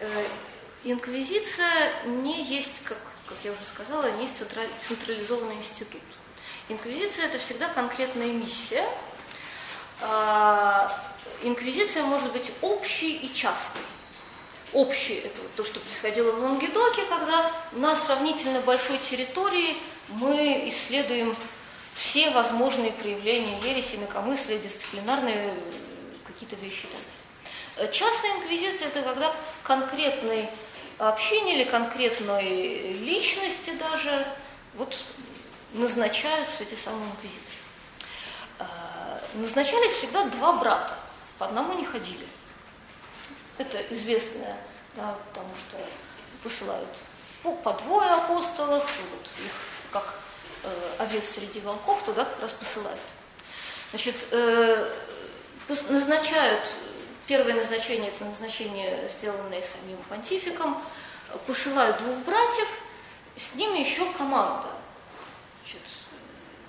э, 0.00 0.26
инквизиция 0.84 1.92
не 2.06 2.42
есть, 2.42 2.82
как, 2.84 2.98
как 3.28 3.38
я 3.44 3.52
уже 3.52 3.64
сказала, 3.64 4.10
не 4.12 4.24
есть 4.24 4.42
централизованный 4.80 5.56
институт. 5.56 6.02
Инквизиция 6.68 7.26
это 7.26 7.38
всегда 7.38 7.68
конкретная 7.68 8.32
миссия, 8.32 8.86
а, 10.00 10.90
инквизиция 11.42 12.02
может 12.04 12.32
быть 12.32 12.50
общей 12.62 13.16
и 13.16 13.32
частной. 13.32 13.82
Общей– 14.72 15.14
это 15.24 15.40
то, 15.56 15.64
что 15.64 15.78
происходило 15.80 16.32
в 16.32 16.42
Лангедоке, 16.42 17.04
когда 17.04 17.52
на 17.72 17.94
сравнительно 17.96 18.60
большой 18.60 18.98
территории 18.98 19.76
мы 20.08 20.68
исследуем 20.68 21.36
все 21.94 22.30
возможные 22.30 22.92
проявления 22.92 23.58
ереси, 23.58 23.96
инакомыслия, 23.96 24.58
дисциплинарные 24.58 25.54
какие-то 26.26 26.56
вещи. 26.56 26.88
Частная 27.92 28.36
инквизиция– 28.36 28.88
это 28.94 29.02
когда 29.02 29.32
конкретной 29.62 30.48
общине 30.98 31.56
или 31.56 31.64
конкретной 31.64 32.92
личности 32.92 33.70
даже 33.78 34.26
вот 34.74 34.96
назначаются 35.72 36.62
эти 36.62 36.74
самые 36.74 37.10
инквизиции 37.10 37.64
назначались 39.34 39.92
всегда 39.92 40.24
два 40.24 40.54
брата, 40.54 40.94
по 41.38 41.46
одному 41.46 41.74
не 41.74 41.84
ходили. 41.84 42.26
Это 43.58 43.78
известное, 43.94 44.56
да, 44.96 45.16
потому 45.28 45.48
что 45.56 45.76
посылают 46.42 46.88
по, 47.42 47.52
по 47.52 47.72
двое 47.72 48.10
апостолов, 48.10 48.84
вот 49.10 49.28
их 49.44 49.73
как 49.94 50.14
э, 50.64 50.68
овец 50.98 51.24
среди 51.34 51.60
волков 51.60 52.02
туда 52.04 52.24
как 52.24 52.42
раз 52.42 52.50
посылают. 52.50 52.98
Значит, 53.90 54.16
э, 54.32 54.90
назначают, 55.88 56.62
первое 57.28 57.54
назначение, 57.54 58.10
это 58.10 58.24
назначение, 58.24 59.08
сделанное 59.16 59.62
самим 59.62 59.96
понтификом, 60.08 60.82
посылают 61.46 61.96
двух 61.98 62.16
братьев, 62.26 62.68
с 63.36 63.54
ними 63.54 63.78
еще 63.78 64.04
команда. 64.14 64.66
Значит, 65.62 65.82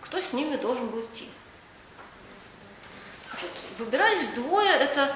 кто 0.02 0.22
с 0.22 0.34
ними 0.34 0.56
должен 0.58 0.88
был 0.90 1.02
идти? 1.02 1.28
Выбирались 3.80 4.30
двое, 4.36 4.70
это 4.70 5.16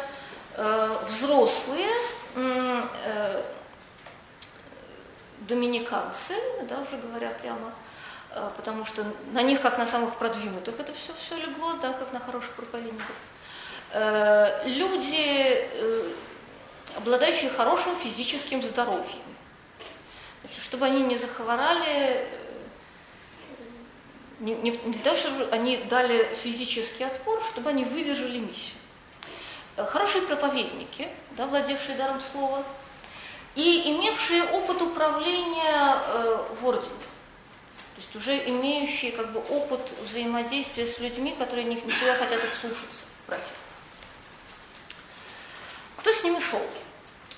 э, 0.56 0.98
взрослые 1.08 1.94
э, 2.36 3.44
доминиканцы, 5.42 6.36
да, 6.64 6.82
уже 6.82 6.98
говоря 6.98 7.30
прямо, 7.42 7.74
потому 8.58 8.86
что 8.86 9.04
на 9.32 9.42
них, 9.42 9.62
как 9.62 9.78
на 9.78 9.86
самых 9.86 10.16
продвинутых, 10.16 10.80
это 10.80 10.94
все, 10.94 11.14
все 11.26 11.38
легло, 11.38 11.74
да, 11.82 11.94
как 11.94 12.14
на 12.14 12.20
хороших 12.20 12.52
проповедников. 12.52 13.16
Э, 13.92 14.68
люди, 14.68 15.68
э, 15.74 16.14
обладающие 16.96 17.50
хорошим 17.50 17.96
физическим 17.98 18.64
здоровьем. 18.64 19.24
Значит, 20.42 20.64
чтобы 20.64 20.86
они 20.86 21.02
не 21.02 21.18
захворали, 21.18 22.28
не, 24.40 24.54
не, 24.56 24.72
не 24.72 25.00
то, 25.00 25.16
чтобы 25.16 25.48
они 25.52 25.78
дали 25.90 26.24
физический 26.36 27.04
отпор, 27.04 27.42
чтобы 27.52 27.72
они 27.72 27.84
выдержали 27.84 28.38
миссию. 28.38 28.76
Э, 29.76 29.86
хорошие 29.86 30.22
проповедники, 30.24 31.08
да, 31.32 31.48
владевшие 31.48 31.98
даром 31.98 32.22
слова, 32.32 32.64
и 33.56 33.92
имевшие 33.92 34.44
опыт 34.44 34.82
управления 34.82 35.96
э, 35.96 36.46
в 36.62 36.68
ордене. 36.68 37.09
Есть 38.14 38.16
уже 38.16 38.38
имеющие 38.50 39.12
как 39.12 39.32
бы, 39.32 39.40
опыт 39.40 39.82
взаимодействия 40.04 40.88
с 40.88 41.00
людьми, 41.00 41.36
которые 41.38 41.66
не, 41.66 41.76
не 41.76 41.92
всегда 41.92 42.16
хотят 42.16 42.44
их 42.44 42.54
слушаться, 42.56 43.06
братья. 43.28 43.54
Кто 45.98 46.12
с 46.12 46.24
ними 46.24 46.40
шел? 46.40 46.62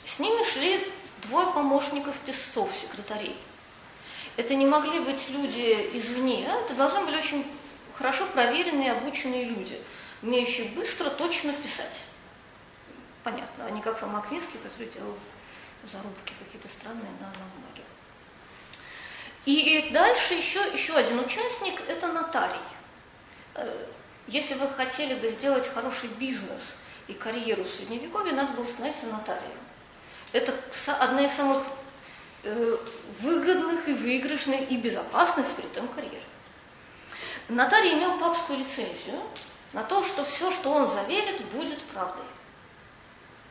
С 0.05 0.19
ними 0.19 0.43
шли 0.49 0.87
двое 1.23 1.47
помощников 1.47 2.15
песцов, 2.25 2.69
секретарей– 2.81 3.35
это 4.37 4.55
не 4.55 4.65
могли 4.65 4.99
быть 4.99 5.29
люди 5.29 5.89
извне, 5.93 6.47
а 6.49 6.61
это 6.61 6.73
должны 6.73 7.05
были 7.05 7.17
очень 7.17 7.45
хорошо 7.95 8.25
проверенные, 8.27 8.93
обученные 8.93 9.45
люди, 9.45 9.79
умеющие 10.21 10.69
быстро, 10.69 11.09
точно 11.09 11.53
писать. 11.53 11.99
Понятно, 13.23 13.65
а 13.65 13.69
не 13.71 13.81
как 13.81 13.99
Фома 13.99 14.19
Аквинский, 14.19 14.59
который 14.63 14.91
делал 14.91 15.15
зарубки 15.91 16.33
какие-то 16.39 16.69
странные 16.69 17.11
на, 17.19 17.27
на. 17.27 17.70
И 19.45 19.89
дальше 19.91 20.35
еще, 20.35 20.59
еще 20.73 20.95
один 20.95 21.19
участник– 21.19 21.81
это 21.87 22.07
нотарий. 22.07 22.55
Э, 23.55 23.85
если 24.27 24.53
вы 24.53 24.67
хотели 24.69 25.15
бы 25.15 25.29
сделать 25.29 25.67
хороший 25.67 26.09
бизнес 26.19 26.61
и 27.07 27.13
карьеру 27.13 27.63
в 27.63 27.73
Средневековье, 27.73 28.33
надо 28.33 28.53
было 28.53 28.65
становиться 28.65 29.07
нотарием. 29.07 29.57
Это 30.31 30.53
одна 30.99 31.25
из 31.25 31.31
самых 31.31 31.63
Э, 32.43 32.77
выгодных 33.19 33.87
и 33.87 33.93
выигрышных 33.93 34.71
и 34.71 34.77
безопасных 34.77 35.45
при 35.55 35.65
этом 35.65 35.87
карьер. 35.89 36.23
Нотарий 37.49 37.93
имел 37.93 38.17
папскую 38.17 38.57
лицензию 38.57 39.21
на 39.73 39.83
то, 39.83 40.03
что 40.03 40.25
все, 40.25 40.49
что 40.49 40.71
он 40.71 40.87
заверит, 40.87 41.39
будет 41.51 41.79
правдой. 41.83 42.25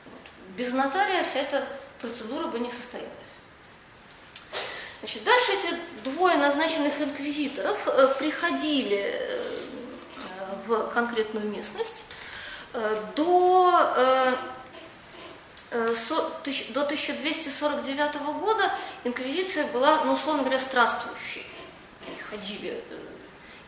Вот. 0.07 0.57
Без 0.57 0.73
нотария 0.73 1.23
вся 1.23 1.39
эта 1.39 1.65
процедура 2.01 2.49
бы 2.49 2.59
не 2.59 2.69
состоялась. 2.69 3.11
Значит, 5.01 5.25
дальше 5.25 5.53
эти 5.53 5.75
двое 6.05 6.37
назначенных 6.37 7.01
инквизиторов 7.01 7.89
э, 7.89 8.15
приходили 8.19 8.99
э, 8.99 9.43
в 10.67 10.91
конкретную 10.91 11.47
местность 11.47 12.05
э, 12.75 13.03
до, 13.17 14.37
до 15.71 16.83
1249 16.83 18.17
года 18.41 18.71
инквизиция 19.05 19.67
была, 19.69 20.05
ну, 20.05 20.13
условно 20.13 20.43
говоря, 20.43 20.61
странствующей. 20.61 21.47
Они 22.07 22.19
ходили 22.19 22.85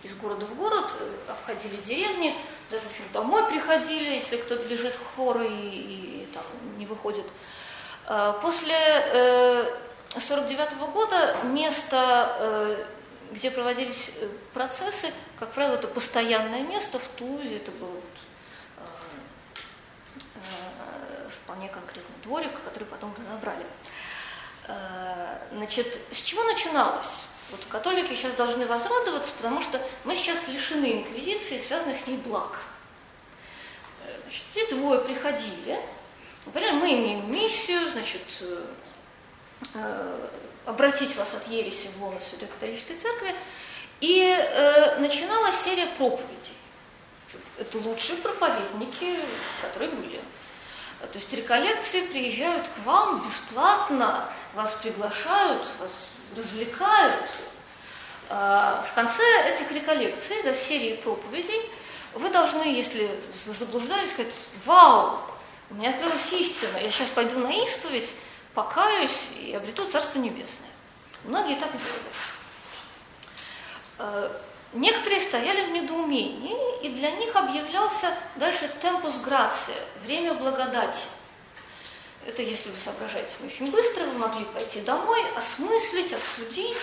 из 0.03 0.15
города 0.17 0.45
в 0.45 0.55
город, 0.57 0.93
обходили 1.29 1.77
деревни, 1.77 2.35
даже, 2.71 2.83
в 2.83 2.91
общем, 2.91 3.05
домой 3.15 3.49
приходили, 3.49 4.17
если 4.17 4.37
кто-то 4.37 4.69
лежит 4.69 4.95
хворый 5.15 5.49
и, 5.49 6.25
и 6.25 6.29
там 6.35 6.45
не 6.77 6.85
выходит. 6.85 7.25
После 8.43 8.77
1949 10.15 10.73
-го 10.79 10.93
года 10.93 11.37
место, 11.45 12.37
э, 12.39 12.85
где 13.33 13.51
проводились 13.51 14.11
э, 14.17 14.29
процессы, 14.53 15.11
как 15.39 15.53
правило, 15.53 15.75
это 15.75 15.89
постоянное 15.89 16.61
место 16.61 16.99
в 16.99 17.09
Тузе, 17.17 17.57
это 17.57 17.71
был 17.73 18.03
э, 20.37 21.29
вполне 21.43 21.69
конкретный 21.69 22.17
дворик, 22.25 22.53
который 22.65 22.85
потом 22.85 23.15
разобрали. 23.17 23.65
Значит, 25.51 25.99
с 26.13 26.23
чего 26.23 26.45
начиналось? 26.45 27.09
Вот 27.51 27.61
католики 27.69 28.15
сейчас 28.15 28.35
должны 28.35 28.65
возрадоваться, 28.65 29.33
потому 29.37 29.61
что 29.61 29.81
мы 30.05 30.15
сейчас 30.15 30.47
лишены 30.47 31.01
инквизиции, 31.01 31.59
связанных 31.59 31.99
с 32.01 32.07
ней 32.07 32.17
благ. 32.19 32.61
Значит, 34.23 34.45
эти 34.55 34.71
двое 34.75 35.01
приходили, 35.01 35.81
например, 36.47 36.75
мы 36.75 36.93
имеем 36.93 37.31
миссию, 37.31 37.91
значит, 37.91 38.23
обратить 40.65 41.17
вас 41.17 41.35
от 41.35 41.49
ереси 41.49 41.89
в 41.97 42.03
лоно 42.03 42.21
Святой 42.21 42.49
Католической 42.49 42.95
Церкви. 42.95 43.35
И 44.01 44.21
э, 44.21 44.99
начиналась 44.99 45.61
серия 45.63 45.87
проповедей. 45.87 46.57
Это 47.59 47.79
лучшие 47.79 48.19
проповедники, 48.19 49.17
которые 49.61 49.91
были. 49.91 50.21
То 51.01 51.19
есть 51.19 51.33
реколлекции 51.33 52.07
приезжают 52.07 52.67
к 52.69 52.85
вам 52.85 53.25
бесплатно, 53.27 54.29
вас 54.55 54.73
приглашают, 54.83 55.69
вас 55.81 55.93
развлекают. 56.37 57.31
А 58.29 58.85
в 58.91 58.95
конце 58.95 59.23
этих 59.53 59.71
реколлекций, 59.73 60.37
да, 60.45 60.55
серии 60.55 60.97
проповедей, 60.97 61.61
вы 62.15 62.29
должны, 62.31 62.63
если 62.63 63.09
вы 63.47 63.55
заблуждались, 63.55 64.11
сказать, 64.11 64.33
вау, 64.65 65.19
у 65.71 65.75
меня 65.75 65.91
открылась 65.91 66.33
истина, 66.33 66.79
я 66.79 66.91
сейчас 66.91 67.09
пойду 67.09 67.41
на 67.41 67.51
исповедь, 67.51 68.11
покаюсь 68.55 69.11
и 69.41 69.53
обрету 69.55 69.87
Царство 69.91 70.19
Небесное. 70.19 70.71
Многие 71.25 71.57
так 71.57 71.71
и 71.75 71.79
делали. 71.79 72.13
Э, 73.99 74.31
некоторые 74.73 75.21
стояли 75.21 75.67
в 75.67 75.73
недоумении, 75.73 76.57
и 76.83 76.89
для 76.91 77.11
них 77.13 77.35
объявлялся 77.35 78.15
дальше 78.37 78.69
темпус 78.81 79.17
грация, 79.17 79.77
время 80.05 80.35
благодати. 80.35 81.07
Это 82.25 82.43
если 82.43 82.71
вы 82.71 82.77
соображаете 82.85 83.33
очень 83.45 83.71
быстро, 83.71 84.05
вы 84.05 84.19
могли 84.19 84.45
пойти 84.45 84.81
домой, 84.81 85.21
осмыслить, 85.37 86.13
обсудить, 86.13 86.77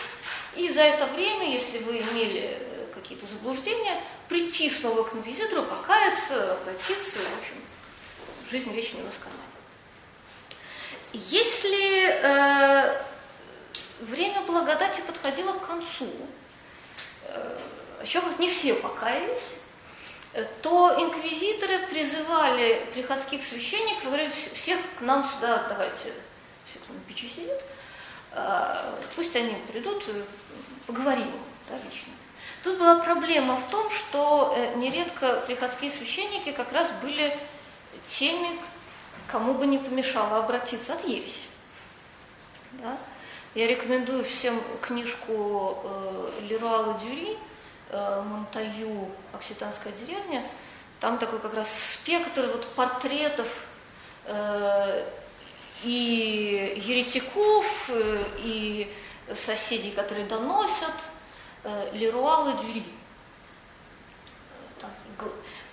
и 0.56 0.70
за 0.70 0.82
это 0.82 1.06
время, 1.08 1.50
если 1.50 1.78
вы 1.80 1.98
имели 1.98 2.58
э, 2.60 2.86
какие-то 2.94 3.26
заблуждения, 3.26 4.02
прийти 4.28 4.70
снова 4.70 5.04
к 5.04 5.14
инквизитору, 5.14 5.64
покаяться, 5.64 6.54
обратиться, 6.54 7.20
в 7.20 7.40
общем, 7.40 7.56
жизнь 8.52 8.72
вечного 8.72 9.06
восказания. 9.06 9.49
Если 11.12 12.08
э, 12.08 13.04
время 14.02 14.42
благодати 14.42 15.02
подходило 15.02 15.54
к 15.54 15.66
концу, 15.66 16.08
э, 17.26 17.58
еще 18.04 18.22
как 18.22 18.38
не 18.38 18.48
все 18.48 18.76
покаялись, 18.76 19.56
э, 20.34 20.46
то 20.62 20.96
инквизиторы 21.00 21.80
призывали 21.90 22.86
приходских 22.94 23.44
священников, 23.44 24.06
говорили, 24.06 24.32
всех 24.54 24.80
к 25.00 25.02
нам 25.02 25.28
сюда 25.28 25.66
давайте, 25.68 26.14
все, 26.68 26.78
кто 26.78 26.94
на 26.94 27.00
печи 27.08 27.28
сидит, 27.28 27.60
э, 28.34 28.94
пусть 29.16 29.36
они 29.36 29.56
придут, 29.72 30.04
э, 30.10 30.24
поговорим 30.86 31.32
да, 31.70 31.76
лично. 31.78 32.14
Тут 32.64 32.78
была 32.78 33.00
проблема 33.00 33.56
в 33.56 33.68
том, 33.72 33.90
что 33.90 34.56
нередко 34.76 35.42
приходские 35.48 35.92
священники 35.92 36.52
как 36.52 36.72
раз 36.74 36.90
были 37.02 37.36
теми, 38.06 38.60
кому 39.32 39.54
бы 39.54 39.68
не 39.68 39.78
помешало 39.78 40.38
обратиться 40.38 40.94
от 40.94 41.06
ереси. 41.06 41.48
Да? 42.74 42.98
Я 43.56 43.68
рекомендую 43.68 44.24
всем 44.24 44.62
книжку 44.82 45.78
э, 45.84 46.42
Леруала 46.50 47.00
Дюри 47.00 47.38
э, 47.90 48.24
«Монтаю. 48.24 49.10
Окситанская 49.34 49.94
деревня». 49.94 50.46
Там 51.00 51.18
такой 51.18 51.40
как 51.40 51.54
раз 51.54 51.70
спектр 51.72 52.48
вот 52.48 52.66
портретов 52.76 53.48
э, 54.26 55.06
и 55.84 56.82
еретиков, 56.86 57.90
э, 57.90 58.24
и 58.40 58.94
соседей, 59.34 59.92
которые 59.92 60.26
доносят, 60.26 60.94
э, 61.64 61.90
Леруала 61.94 62.54
Дюри. 62.54 62.84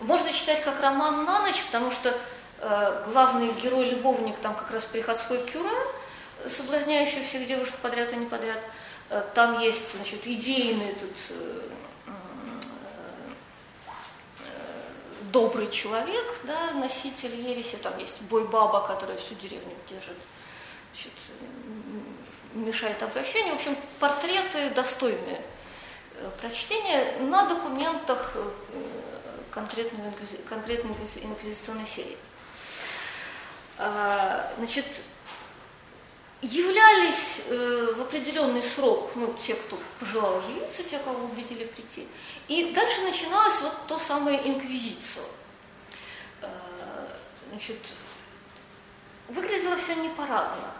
Можно 0.00 0.32
читать 0.32 0.62
как 0.62 0.80
роман 0.80 1.24
на 1.24 1.40
ночь, 1.40 1.62
потому 1.64 1.90
что 1.90 2.10
Э, 2.10 2.35
главный 2.58 3.52
герой-любовник, 3.52 4.36
там 4.38 4.54
как 4.54 4.70
раз 4.70 4.84
приходской 4.84 5.38
кюре, 5.44 5.70
соблазняющий 6.48 7.24
всех 7.24 7.46
девушек 7.46 7.74
подряд 7.76 8.12
и 8.12 8.16
не 8.16 8.26
подряд. 8.26 8.62
Э, 9.10 9.22
там 9.34 9.60
есть, 9.60 9.94
значит, 9.94 10.26
идейный 10.26 10.90
этот 10.90 11.16
э, 11.30 11.68
добрый 15.32 15.70
человек, 15.70 16.24
да, 16.44 16.72
носитель 16.72 17.34
ереси, 17.34 17.76
там 17.76 17.98
есть 17.98 18.20
бой-баба, 18.22 18.86
которая 18.86 19.16
всю 19.18 19.34
деревню 19.34 19.74
держит, 19.88 20.16
значит, 20.94 21.12
мешает 22.54 23.02
обращению. 23.02 23.54
В 23.54 23.56
общем, 23.56 23.76
портреты 24.00 24.70
достойные 24.70 25.42
прочтения 26.40 27.18
на 27.20 27.46
документах 27.46 28.34
конкретной 29.50 30.94
инквизиционной 31.22 31.86
серии. 31.86 32.16
А, 33.78 34.50
значит, 34.56 34.86
являлись 36.40 37.42
э, 37.48 37.94
в 37.96 38.00
определенный 38.00 38.62
срок, 38.62 39.10
ну, 39.16 39.34
те, 39.34 39.54
кто 39.54 39.78
пожелал 40.00 40.40
явиться, 40.48 40.82
те, 40.82 40.98
кого 40.98 41.24
убедили 41.26 41.64
прийти. 41.64 42.08
И 42.48 42.72
дальше 42.72 43.02
начиналась 43.02 43.60
вот 43.60 43.74
то 43.86 43.98
самое 43.98 44.48
инквизиция. 44.48 45.24
А, 46.40 46.48
значит, 47.50 47.76
выглядело 49.28 49.76
все 49.76 49.94
непарадно. 49.96 50.72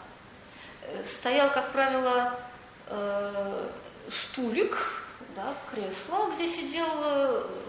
Э, 0.82 1.04
стоял, 1.04 1.50
как 1.50 1.72
правило, 1.72 2.38
э, 2.86 3.70
стулик, 4.10 5.02
да, 5.34 5.54
кресло, 5.70 6.30
где 6.34 6.48
сидел 6.48 6.86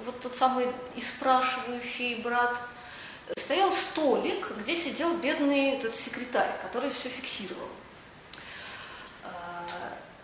вот 0.05 0.21
тот 0.21 0.37
самый 0.37 0.71
испрашивающий 0.95 2.21
брат– 2.21 2.57
стоял 3.35 3.71
столик, 3.71 4.51
где 4.57 4.75
сидел 4.75 5.15
бедный 5.15 5.71
этот 5.71 5.95
секретарь, 5.95 6.51
который 6.61 6.91
все 6.91 7.09
фиксировал. 7.09 7.67
А, 9.23 9.65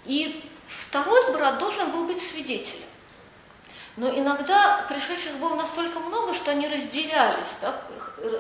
и 0.05 0.43
второй 0.67 1.33
брат 1.33 1.57
должен 1.57 1.91
был 1.91 2.05
быть 2.05 2.21
свидетелем. 2.21 2.87
Но 3.95 4.09
иногда 4.09 4.85
пришедших 4.89 5.35
было 5.37 5.55
настолько 5.55 5.99
много, 5.99 6.33
что 6.33 6.51
они 6.51 6.67
разделялись, 6.67 7.47
да, 7.61 7.79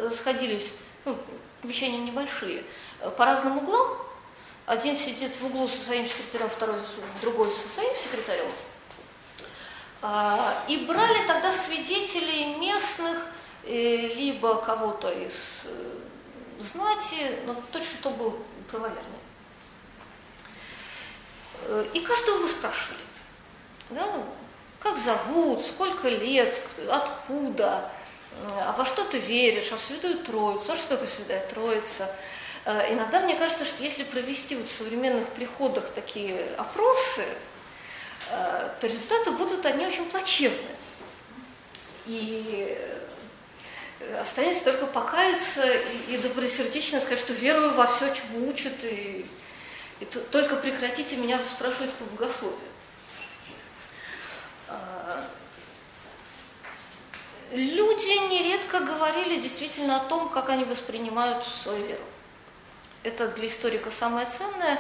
расходились, 0.03 0.73
ну, 1.05 1.17
помещения 1.61 1.99
небольшие, 1.99 2.63
по 3.17 3.25
разным 3.25 3.57
углам. 3.57 3.97
Один 4.65 4.95
сидит 4.95 5.35
в 5.35 5.45
углу 5.45 5.67
со 5.67 5.77
своим 5.77 6.07
секретарем, 6.09 6.49
второй, 6.49 6.79
другой 7.21 7.53
со 7.53 7.67
своим 7.67 7.93
секретарем. 8.01 8.49
А, 10.01 10.63
и 10.67 10.77
брали 10.77 11.27
тогда 11.27 11.51
свидетелей 11.51 12.55
местных, 12.55 13.17
Э, 13.17 13.42
либо 13.65 14.61
кого-то 14.61 15.09
из 15.09 15.63
э, 15.65 15.93
знати, 16.59 17.39
но 17.45 17.55
точно 17.71 17.95
что 17.99 18.09
был 18.09 18.39
правоверный. 18.69 19.01
Э, 21.63 21.85
и 21.93 22.01
каждого 22.01 22.39
вы 22.39 22.49
спрашивали, 22.49 22.99
да, 23.89 24.05
как 24.79 24.97
зовут, 24.97 25.65
сколько 25.65 26.09
лет, 26.09 26.61
откуда, 26.89 27.89
а 28.45 28.73
во 28.77 28.85
что 28.85 29.05
ты 29.05 29.19
веришь, 29.19 29.71
а 29.71 29.77
в 29.77 29.81
Святую 29.81 30.17
Троицу, 30.17 30.73
а 30.73 30.75
что 30.75 30.89
такое 30.89 31.07
Святая 31.07 31.47
Троица. 31.47 32.13
Иногда 32.65 33.19
мне 33.21 33.35
кажется, 33.35 33.63
что 33.63 33.83
если 33.83 34.03
провести 34.03 34.55
вот 34.55 34.67
в 34.67 34.75
современных 34.75 35.27
приходах 35.29 35.89
такие 35.91 36.47
опросы, 36.57 37.25
то 38.29 38.87
результаты 38.87 39.31
будут 39.31 39.65
они 39.65 39.85
очень 39.85 40.09
плачевные. 40.09 40.75
И 42.05 42.77
Останется 44.19 44.63
только 44.65 44.85
покаяться 44.87 45.65
и, 45.65 46.15
и 46.15 46.17
добросердечно 46.17 46.99
сказать, 46.99 47.19
что 47.19 47.33
верую 47.33 47.73
во 47.75 47.87
все, 47.87 48.13
чему 48.13 48.49
учат, 48.49 48.83
и, 48.83 49.25
и 49.99 50.03
И 50.03 50.05
только 50.05 50.55
прекратите 50.57 51.15
меня 51.15 51.39
спрашивать 51.55 51.91
по 51.93 52.03
богословию. 52.05 52.59
А, 54.67 55.25
люди 57.51 58.29
нередко 58.29 58.79
говорили 58.81 59.39
действительно 59.39 59.97
о 59.97 60.05
том, 60.05 60.29
как 60.29 60.49
они 60.49 60.65
воспринимают 60.65 61.45
свою 61.45 61.85
веру. 61.85 62.03
Это 63.03 63.27
для 63.27 63.47
историка 63.47 63.91
самое 63.91 64.27
ценное. 64.27 64.79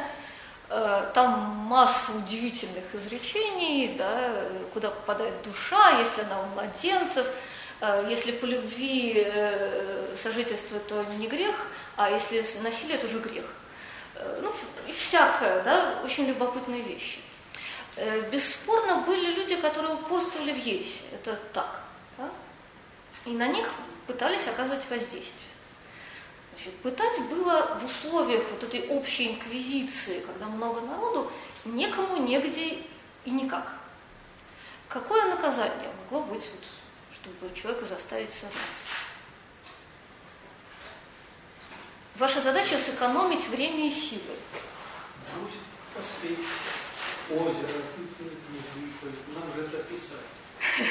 А, 0.69 1.11
там 1.13 1.39
масса 1.67 2.11
удивительных 2.13 2.83
изречений, 2.93 3.95
да, 3.97 4.45
куда 4.73 4.89
попадает 4.89 5.41
душа, 5.43 5.99
если 5.99 6.21
она 6.21 6.41
у 6.41 6.45
младенцев, 6.47 7.27
если 8.09 8.31
по 8.31 8.45
любви 8.45 9.13
э, 9.25 10.15
сожительство, 10.17 10.79
то 10.79 11.03
не 11.17 11.27
грех, 11.27 11.55
а 11.95 12.09
если 12.09 12.45
насилие, 12.61 12.97
то 12.97 13.07
уже 13.07 13.19
грех. 13.19 13.45
Э, 14.15 14.39
ну, 14.41 14.53
всякое, 14.93 15.63
да, 15.63 16.01
очень 16.03 16.25
любопытные 16.25 16.81
вещи. 16.81 17.19
Э, 17.95 18.21
бесспорно, 18.31 19.01
были 19.01 19.31
люди, 19.33 19.55
которые 19.57 19.95
упорствовали 19.95 20.51
в 20.51 20.57
ересе, 20.57 21.01
это 21.13 21.37
так. 21.53 21.81
Да? 22.17 22.29
И 23.25 23.31
на 23.31 23.47
них 23.47 23.69
пытались 24.07 24.47
оказывать 24.47 24.83
воздействие. 24.89 25.33
Значит, 26.55 26.79
пытать 26.79 27.19
было 27.29 27.79
в 27.81 27.85
условиях 27.85 28.43
вот 28.51 28.63
этой 28.63 28.87
общей 28.87 29.31
инквизиции, 29.31 30.21
когда 30.21 30.45
много 30.45 30.81
народу, 30.81 31.31
некому, 31.65 32.17
негде 32.17 32.77
и 33.25 33.31
никак. 33.31 33.73
Какое 34.87 35.25
наказание 35.25 35.89
могло 36.03 36.23
быть, 36.33 36.43
чтобы 37.23 37.55
человека 37.55 37.85
заставить 37.85 38.31
сознаться? 38.31 38.59
Ваша 42.15 42.41
задача 42.41 42.77
сэкономить 42.77 43.47
время 43.47 43.87
и 43.87 43.91
силы. 43.91 44.35
Озеро, 47.29 47.69
нам 49.33 49.53
же 49.55 49.61
это 49.61 49.77
писать. 49.83 50.85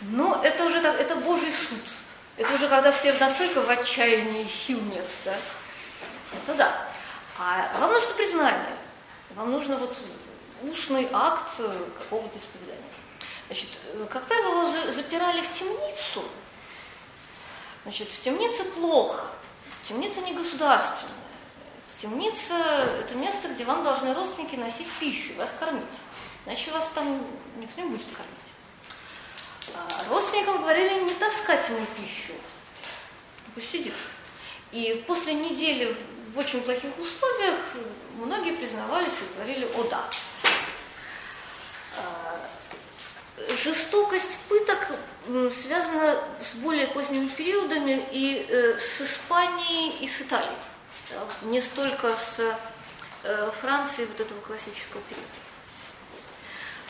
Ну, 0.00 0.34
это 0.42 0.64
уже 0.64 0.82
так, 0.82 1.00
это 1.00 1.16
Божий 1.16 1.52
суд. 1.52 1.80
Это 2.36 2.52
уже 2.54 2.68
когда 2.68 2.90
все 2.92 3.12
настолько 3.14 3.62
в 3.62 3.70
отчаянии 3.70 4.46
сил 4.46 4.80
нет, 4.80 5.06
да? 5.24 5.36
Это 6.34 6.54
да. 6.54 6.88
А 7.38 7.78
вам 7.78 7.92
нужно 7.92 8.12
признание. 8.14 8.76
Вам 9.36 9.52
нужно 9.52 9.76
вот 9.76 9.96
устный 10.62 11.08
акт 11.12 11.56
какого-то 11.98 12.38
исповедания. 12.38 12.81
Значит, 13.52 13.68
как 14.08 14.24
правило, 14.28 14.70
запирали 14.90 15.42
в 15.42 15.52
темницу, 15.52 16.24
Значит, 17.82 18.08
в 18.08 18.22
темнице 18.22 18.64
плохо. 18.64 19.26
Темница 19.86 20.22
не 20.22 20.32
государственная. 20.32 21.12
Темница– 22.00 22.54
это 23.00 23.14
место, 23.14 23.48
где 23.48 23.64
вам 23.64 23.84
должны 23.84 24.14
родственники 24.14 24.56
носить 24.56 24.88
пищу, 24.98 25.34
вас 25.36 25.50
кормить. 25.60 25.84
Иначе 26.46 26.70
вас 26.70 26.88
там 26.94 27.26
никто 27.58 27.82
не 27.82 27.88
будет 27.88 28.06
кормить. 28.06 29.76
А 29.76 30.08
родственникам 30.08 30.62
говорили 30.62 31.04
не 31.04 31.14
таскать 31.14 31.68
ему 31.68 31.84
пищу. 31.94 32.32
Пусть 33.54 33.70
сидит. 33.70 33.94
И 34.70 35.04
после 35.06 35.34
недели 35.34 35.94
в 36.34 36.38
очень 36.38 36.62
плохих 36.62 36.98
условиях 36.98 37.58
многие 38.14 38.56
признавались 38.56 39.12
и 39.20 39.34
говорили 39.34 39.68
«О 39.76 39.82
да». 39.90 40.08
А, 41.98 42.48
жестокость 43.62 44.38
пыток 44.48 44.78
связана 45.50 46.18
с 46.40 46.54
более 46.56 46.88
поздними 46.88 47.28
периодами 47.28 48.02
и 48.10 48.46
э, 48.48 48.78
с 48.78 49.00
Испанией, 49.00 49.96
и 50.00 50.08
с 50.08 50.20
Италией. 50.20 50.50
Не 51.42 51.60
столько 51.60 52.16
с 52.16 52.40
э, 53.22 53.50
Францией 53.60 54.08
вот 54.08 54.20
этого 54.20 54.40
классического 54.40 55.00
периода. 55.02 55.28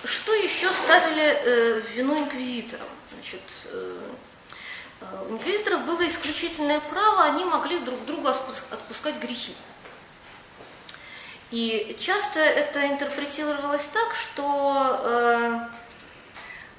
Что 0.05 0.35
еще 0.35 0.71
ставили 0.73 1.23
э, 1.23 1.81
в 1.81 1.91
вину 1.91 2.19
инквизиторам? 2.21 2.89
Значит, 3.13 3.43
у 5.29 5.33
инквизиторов 5.35 5.85
было 5.85 6.07
исключительное 6.07 6.81
право, 6.81 7.25
они 7.25 7.45
могли 7.45 7.79
друг 7.81 8.05
другу 8.05 8.29
отпускать 8.29 9.17
грехи. 9.17 9.55
И 11.51 11.97
часто 12.01 12.41
это 12.41 12.87
интерпретировалось 12.87 13.87
так, 13.93 14.15
что 14.15 15.69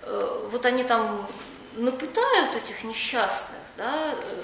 Э, 0.05 0.47
вот 0.51 0.65
они 0.65 0.83
там 0.83 1.27
напытают 1.75 2.55
этих 2.55 2.83
несчастных, 2.83 3.59
да, 3.77 4.13
э, 4.13 4.43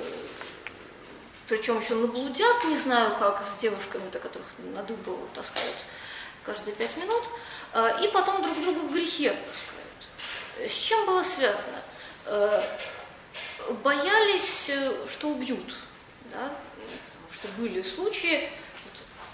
причем 1.47 1.79
еще 1.79 1.95
наблудят, 1.95 2.63
не 2.65 2.77
знаю 2.77 3.15
как, 3.19 3.43
с 3.43 3.61
девушками-то, 3.61 4.19
которых 4.19 4.47
на 4.73 4.83
дыбу 4.83 5.17
таскают 5.33 5.75
каждые 6.45 6.75
пять 6.75 6.95
минут, 6.97 7.23
э, 7.73 8.05
и 8.05 8.07
потом 8.09 8.41
друг 8.41 8.55
другу 8.61 8.87
в 8.87 8.93
грехе 8.93 9.31
отпускают. 9.31 10.71
С 10.71 10.73
чем 10.73 11.05
было 11.05 11.23
связано? 11.23 11.81
Боялись, 13.83 14.71
что 15.09 15.29
убьют, 15.29 15.75
да, 16.33 16.51
что 17.31 17.47
были 17.57 17.81
случаи, 17.81 18.49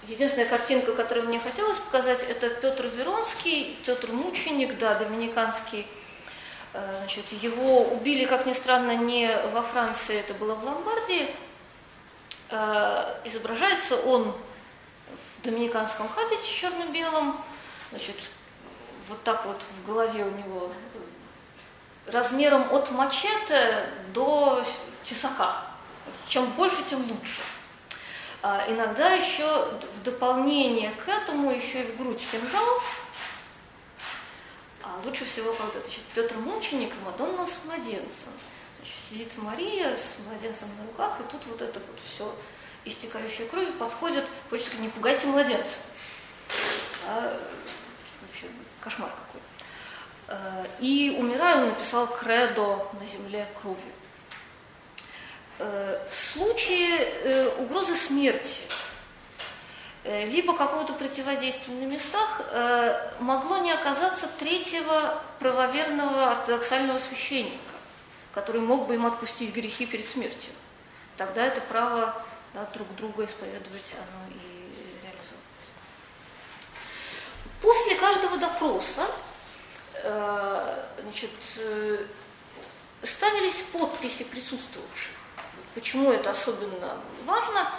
Единственная 0.07 0.47
картинка, 0.47 0.93
которую 0.93 1.25
мне 1.25 1.39
хотелось 1.39 1.79
показать, 1.79 2.23
это 2.29 2.47
Петр 2.47 2.85
Веронский, 2.95 3.75
Петр 3.87 4.11
Мученик, 4.11 4.77
да, 4.77 4.93
доминиканский 4.93 5.87
значит, 6.99 7.31
его 7.31 7.83
убили, 7.83 8.25
как 8.25 8.45
ни 8.45 8.53
странно, 8.53 8.95
не 8.95 9.29
во 9.53 9.61
Франции, 9.61 10.19
это 10.19 10.33
было 10.33 10.55
в 10.55 10.63
Ломбардии. 10.63 11.29
Э, 12.49 13.15
изображается 13.23 13.95
он 13.97 14.33
в 15.37 15.45
доминиканском 15.45 16.07
хабите 16.09 16.47
черно-белом, 16.47 17.39
значит, 17.91 18.17
вот 19.07 19.23
так 19.23 19.45
вот 19.45 19.61
в 19.61 19.87
голове 19.87 20.25
у 20.25 20.31
него 20.31 20.71
размером 22.07 22.73
от 22.73 22.91
мачете 22.91 23.87
до 24.13 24.63
тесака. 25.03 25.61
Чем 26.27 26.49
больше, 26.51 26.83
тем 26.89 26.99
лучше. 27.09 27.41
А 28.41 28.65
иногда 28.67 29.13
еще 29.13 29.45
в 29.99 30.03
дополнение 30.03 30.91
к 30.91 31.07
этому 31.07 31.51
еще 31.51 31.81
и 31.81 31.91
в 31.91 31.97
грудь 31.97 32.21
кинжал, 32.31 32.81
лучше 35.03 35.25
всего, 35.25 35.53
когда 35.53 35.79
значит, 35.79 36.03
Петр 36.13 36.35
мученик, 36.37 36.93
Мадонна 37.03 37.45
с 37.45 37.65
младенцем. 37.65 38.29
Значит, 38.77 38.95
сидит 39.09 39.37
Мария 39.37 39.95
с 39.95 40.15
младенцем 40.27 40.69
на 40.77 40.85
руках, 40.85 41.19
и 41.19 41.31
тут 41.31 41.45
вот 41.47 41.61
это 41.61 41.79
вот 41.79 41.99
все 42.05 42.33
истекающая 42.85 43.47
кровью 43.47 43.73
подходит, 43.73 44.23
хочется 44.49 44.69
сказать, 44.71 44.85
не 44.85 44.89
пугайте 44.89 45.27
младенца. 45.27 45.77
А, 47.07 47.39
вообще, 48.21 48.47
кошмар 48.79 49.09
какой. 49.09 49.41
А, 50.27 50.65
и 50.79 51.15
умирая, 51.17 51.63
он 51.63 51.69
написал 51.69 52.07
кредо 52.07 52.87
на 52.99 53.05
земле 53.05 53.47
кровью. 53.61 53.93
А, 55.59 56.07
в 56.09 56.15
случае 56.15 56.99
э, 56.99 57.49
угрозы 57.57 57.95
смерти 57.95 58.61
либо 60.05 60.55
какого-то 60.55 60.93
противодействия 60.93 61.73
на 61.73 61.85
местах, 61.85 62.41
э, 62.51 63.11
могло 63.19 63.57
не 63.57 63.71
оказаться 63.71 64.27
третьего 64.39 65.19
правоверного 65.39 66.29
ортодоксального 66.31 66.99
священника, 66.99 67.57
который 68.31 68.61
мог 68.61 68.87
бы 68.87 68.93
им 68.93 69.07
отпустить 69.07 69.53
грехи 69.53 69.87
перед 69.87 70.07
смертью. 70.07 70.53
Тогда 71.17 71.43
это 71.43 71.59
право 71.61 72.23
да, 72.53 72.67
друг 72.73 72.93
друга 72.95 73.25
исповедовать, 73.25 73.95
оно 73.95 74.27
и 74.29 75.01
реализовывалось. 75.01 75.71
После 77.59 77.95
каждого 77.95 78.37
допроса 78.37 79.07
э, 80.03 80.85
значит, 81.01 81.31
ставились 83.01 83.63
подписи 83.73 84.23
присутствовавших. 84.23 85.13
Почему 85.73 86.11
это 86.11 86.29
особенно 86.29 87.01
важно? 87.25 87.71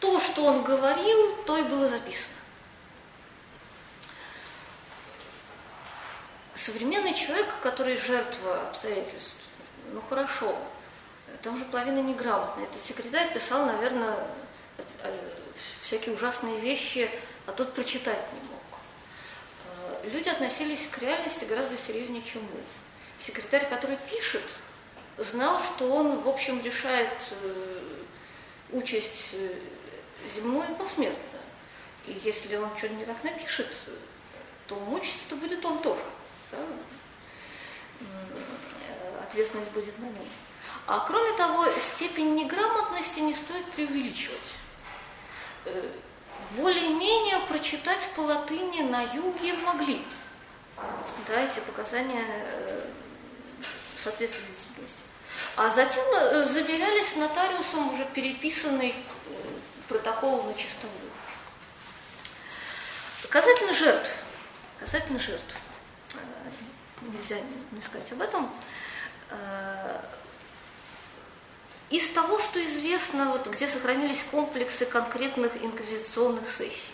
То, 0.00 0.20
что 0.20 0.44
он 0.44 0.62
говорил, 0.62 1.36
то 1.46 1.56
и 1.58 1.62
было 1.62 1.88
записано. 1.88 2.34
Современный 6.54 7.14
человек, 7.14 7.46
который 7.62 7.96
жертва 7.96 8.68
обстоятельств, 8.68 9.34
ну 9.92 10.02
хорошо, 10.08 10.56
там 11.42 11.56
же 11.56 11.64
половина 11.64 12.00
неграмотная. 12.00 12.64
Этот 12.64 12.84
секретарь 12.84 13.32
писал, 13.32 13.66
наверное, 13.66 14.26
всякие 15.82 16.14
ужасные 16.14 16.60
вещи, 16.60 17.10
а 17.46 17.52
тот 17.52 17.72
прочитать 17.74 18.22
не 18.34 18.48
мог. 18.50 18.62
Э, 19.64 20.10
люди 20.10 20.28
относились 20.28 20.86
к 20.88 20.98
реальности 20.98 21.44
гораздо 21.44 21.76
серьезнее, 21.78 22.22
чем 22.22 22.42
мы. 22.42 22.60
Секретарь, 23.18 23.68
который 23.68 23.96
пишет, 24.10 24.42
знал, 25.16 25.60
что 25.62 25.90
он, 25.90 26.20
в 26.20 26.28
общем, 26.28 26.62
решает 26.62 27.12
э, 27.42 28.02
участь 28.72 29.30
земное 30.34 30.68
и 30.70 30.74
посмертное. 30.74 31.40
И 32.06 32.20
если 32.24 32.56
он 32.56 32.76
что-то 32.76 32.94
не 32.94 33.04
так 33.04 33.22
напишет, 33.22 33.68
то 34.66 34.74
мучиться-то 34.76 35.36
будет 35.36 35.64
он 35.64 35.78
тоже. 35.80 36.02
Да? 36.52 36.58
Ответственность 39.22 39.70
будет 39.72 39.98
на 39.98 40.04
нем. 40.04 40.28
А 40.86 41.00
кроме 41.00 41.36
того, 41.36 41.66
степень 41.78 42.34
неграмотности 42.34 43.20
не 43.20 43.34
стоит 43.34 43.64
преувеличивать. 43.72 44.38
Э, 45.66 45.90
более-менее 46.56 47.40
прочитать 47.48 48.08
по 48.16 48.20
латыни 48.20 48.82
на 48.82 49.02
юге 49.02 49.52
могли. 49.64 50.02
Да, 51.26 51.40
эти 51.40 51.60
показания 51.60 52.24
э, 52.26 52.86
соответствуют 54.02 54.48
действительности. 54.48 55.02
А 55.56 55.68
затем 55.68 56.04
э, 56.14 56.44
заверялись 56.46 57.16
нотариусом 57.16 57.92
уже 57.92 58.06
переписанный 58.06 58.94
протокол 59.88 60.44
на 60.44 60.54
чистовую. 60.54 61.10
Касательно 63.28 63.74
жертв, 63.74 64.10
касательно 64.80 65.18
жертв, 65.18 65.54
нельзя 67.02 67.36
не 67.72 67.82
сказать 67.82 68.10
об 68.12 68.22
этом, 68.22 68.50
из 71.90 72.08
того, 72.10 72.38
что 72.38 72.64
известно, 72.64 73.30
вот, 73.32 73.46
где 73.48 73.66
сохранились 73.66 74.22
комплексы 74.30 74.84
конкретных 74.84 75.56
инквизиционных 75.62 76.50
сессий. 76.50 76.92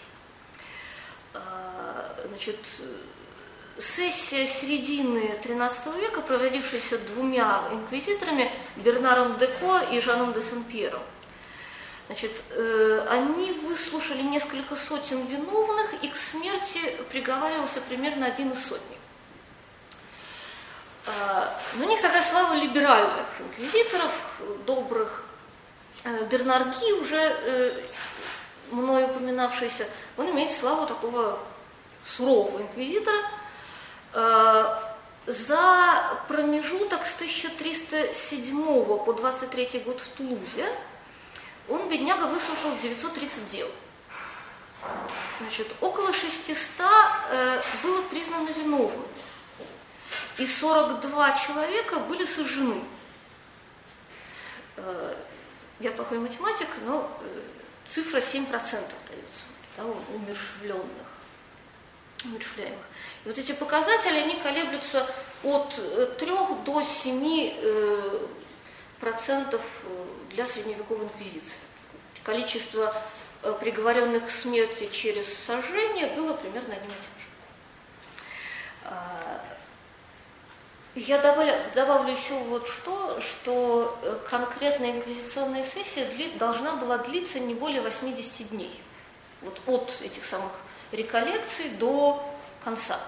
А, 1.35 2.17
значит, 2.29 2.59
сессия 3.79 4.47
середины 4.47 5.35
XIII 5.43 6.01
века, 6.01 6.21
проводившаяся 6.21 6.99
двумя 6.99 7.65
инквизиторами, 7.73 8.53
Бернаром 8.77 9.37
Деко 9.39 9.81
и 9.91 10.01
Жаном 10.01 10.33
де 10.33 10.43
Сен-Пьером. 10.43 11.03
Значит, 12.07 12.33
э, 12.51 13.07
они 13.09 13.53
выслушали 13.53 14.21
несколько 14.21 14.77
сотен 14.77 15.25
виновных, 15.27 15.95
и 16.03 16.09
к 16.09 16.17
смерти 16.17 16.81
приговаривался 17.11 17.81
примерно 17.81 18.27
один 18.27 18.51
из 18.51 18.63
сотни. 18.63 18.99
А, 21.07 21.59
но 21.75 21.87
у 21.87 21.89
них 21.89 22.03
такая 22.03 22.23
слава 22.23 22.55
либеральных 22.55 23.27
инквизиторов, 23.41 24.13
добрых. 24.67 25.25
Э, 26.05 26.27
Бернарги, 26.27 26.93
уже 26.93 27.17
э, 27.17 27.73
мной 28.71 29.05
упоминавшийся, 29.05 29.89
он 30.19 30.31
имеет 30.31 30.53
славу 30.53 30.87
такого 30.87 31.39
сурового 32.17 32.61
инквизитора. 32.61 33.17
За 35.27 36.19
промежуток 36.29 37.07
с 37.07 37.15
1307 37.15 39.05
по 39.05 39.13
23 39.15 39.83
год 39.85 40.01
в 40.01 40.09
Тулузе 40.11 40.71
он, 41.69 41.89
бедняга, 41.89 42.27
выслушал 42.27 42.77
930 42.81 43.51
дел. 43.51 43.69
Значит, 45.41 45.69
около 45.81 46.13
600 46.13 46.87
было 47.83 48.03
признано 48.03 48.49
виновными 48.51 49.05
и 50.39 50.47
42 50.47 51.37
человека 51.39 52.01
были 52.01 52.25
сожжены. 52.25 52.81
Э, 54.77 55.15
я 55.81 55.93
плохой 55.93 56.19
математик, 56.19 56.69
но 56.85 57.11
э, 57.21 57.41
цифра 57.89 58.19
7% 58.19 58.51
дается 58.51 59.45
да, 59.77 59.85
умершвленных, 59.85 61.07
умершвляемых. 62.25 62.85
И 63.25 63.29
вот 63.29 63.39
эти 63.39 63.53
показатели, 63.53 64.19
они 64.19 64.37
колеблются 64.37 65.07
от 65.45 65.75
3 66.19 66.31
э, 66.31 66.65
до 66.65 66.83
7 66.83 67.53
процентов 68.99 69.61
для 70.35 70.47
средневековой 70.47 71.05
инквизиции. 71.05 71.59
Количество 72.23 72.95
приговоренных 73.61 74.27
к 74.27 74.31
смерти 74.31 74.89
через 74.91 75.33
сожжение 75.33 76.07
было 76.09 76.35
примерно 76.35 76.75
одним 76.75 76.91
и 76.91 76.95
тем 76.95 77.03
же. 77.03 77.27
А, 78.85 79.41
я 80.95 81.19
добавлю, 81.19 81.55
добавлю 81.75 82.13
еще 82.13 82.35
вот 82.35 82.67
что, 82.67 83.21
что 83.21 83.99
э, 84.03 84.19
конкретная 84.31 84.93
инквизиционная 84.93 85.65
сессия 85.65 86.07
дли, 86.07 86.31
должна 86.39 86.77
была 86.77 86.99
длиться 86.99 87.41
не 87.41 87.55
более 87.55 87.83
80 87.83 88.51
дней. 88.51 88.81
Вот 89.43 89.61
от 89.67 90.01
этих 90.03 90.25
самых 90.25 90.53
реколлекций 90.93 91.71
до 91.81 92.25
конца. 92.63 92.99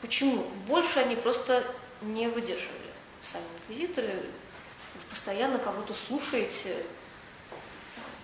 Почему? 0.00 0.42
Больше 0.66 0.98
они 0.98 1.16
просто 1.16 1.64
не 2.02 2.28
выдерживали. 2.28 2.78
Сами 3.24 3.44
инквизиторы 3.60 4.22
постоянно 5.12 5.58
кого-то 5.58 5.94
слушаете. 5.94 6.84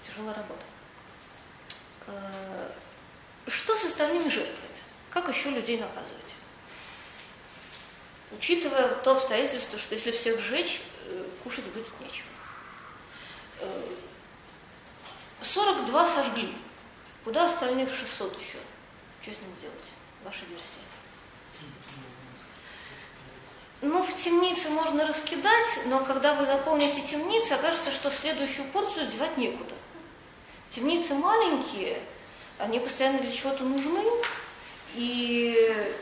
Тяжелая 0.07 0.35
работа. 0.35 0.65
Э, 2.07 2.71
что 3.47 3.77
с 3.77 3.85
остальными 3.85 4.29
жертвами? 4.29 4.79
Как 5.11 5.29
еще 5.29 5.51
людей 5.51 5.79
наказывать? 5.79 6.29
учитывая 8.31 8.95
то 8.97 9.17
обстоятельство, 9.17 9.79
что 9.79 9.95
если 9.95 10.11
всех 10.11 10.41
сжечь, 10.41 10.81
э, 11.07 11.25
кушать 11.43 11.65
будет 11.67 11.87
нечего. 12.01 12.27
42 15.41 16.03
э, 16.03 16.15
сожгли. 16.15 16.55
Куда 17.25 17.47
остальных 17.47 17.91
600 17.91 18.39
еще? 18.39 18.59
Что 19.23 19.33
с 19.33 19.41
ним 19.41 19.55
делать? 19.61 19.77
Ваша 20.25 20.45
версия. 20.49 20.88
Ну, 23.81 24.03
в 24.03 24.17
темнице 24.17 24.71
можно 24.71 25.07
раскидать, 25.07 25.81
но 25.87 26.01
когда 26.01 26.35
вы 26.35 26.45
заполните 26.45 27.01
темницы, 27.03 27.53
окажется, 27.53 27.93
что 27.93 28.11
следующую 28.11 28.67
порцию 28.69 29.07
девать 29.07 29.37
некуда. 29.37 29.75
Темницы 30.69 31.15
маленькие, 31.15 32.03
они 32.59 32.81
постоянно 32.81 33.21
для 33.21 33.31
чего-то 33.31 33.63
нужны, 33.63 34.03
и 34.95 35.95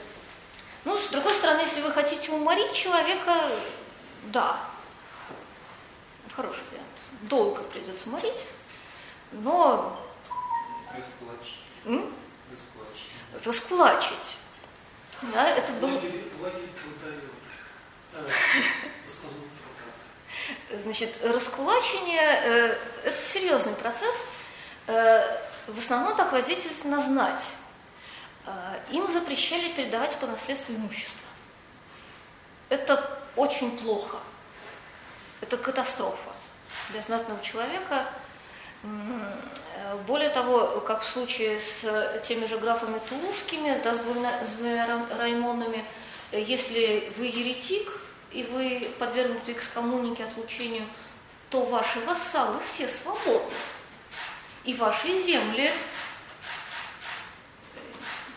ну, 0.86 0.96
с 0.96 1.08
другой 1.08 1.34
стороны, 1.34 1.60
если 1.60 1.82
вы 1.82 1.90
хотите 1.90 2.32
уморить 2.32 2.72
человека, 2.72 3.50
да, 4.32 4.58
хороший 6.34 6.62
вариант. 6.70 6.86
Долго 7.22 7.62
придется 7.62 8.08
морить, 8.08 8.40
но... 9.32 10.00
Раскулачить. 10.96 11.58
М? 11.84 12.14
Раскулачить. 13.44 14.38
Да, 15.34 15.50
это 15.50 15.72
был... 15.74 15.90
Значит, 20.82 21.16
раскулачение 21.22 22.40
э,– 22.42 22.78
это 23.04 23.20
серьезный 23.32 23.74
процесс. 23.74 24.14
Э, 24.86 25.38
в 25.66 25.78
основном 25.78 26.16
так 26.16 26.32
воздействует 26.32 26.76
знать. 26.78 27.42
Им 28.90 29.08
запрещали 29.10 29.72
передавать 29.72 30.14
по 30.16 30.26
наследству 30.26 30.72
имущество. 30.74 31.18
Это 32.68 33.18
очень 33.34 33.76
плохо. 33.78 34.18
Это 35.40 35.56
катастрофа 35.56 36.30
для 36.90 37.00
знатного 37.00 37.42
человека. 37.42 38.06
Более 40.06 40.30
того, 40.30 40.80
как 40.80 41.02
в 41.02 41.08
случае 41.08 41.60
с 41.60 42.22
теми 42.28 42.46
же 42.46 42.58
графами 42.58 43.00
Тулузскими, 43.08 43.80
да, 43.82 43.94
с, 43.94 43.98
двумя, 43.98 44.44
с 44.44 44.50
двумя 44.50 44.86
Раймонами, 45.18 45.84
если 46.30 47.12
вы 47.16 47.26
еретик 47.26 47.90
и 48.32 48.42
вы 48.44 48.90
подвергнуты 48.98 49.52
экскоммунике 49.52 50.24
отлучению, 50.24 50.84
то 51.50 51.64
ваши 51.64 52.00
вассалы 52.00 52.60
все 52.60 52.88
свободны. 52.88 53.54
И 54.64 54.74
ваши 54.74 55.08
земли 55.22 55.70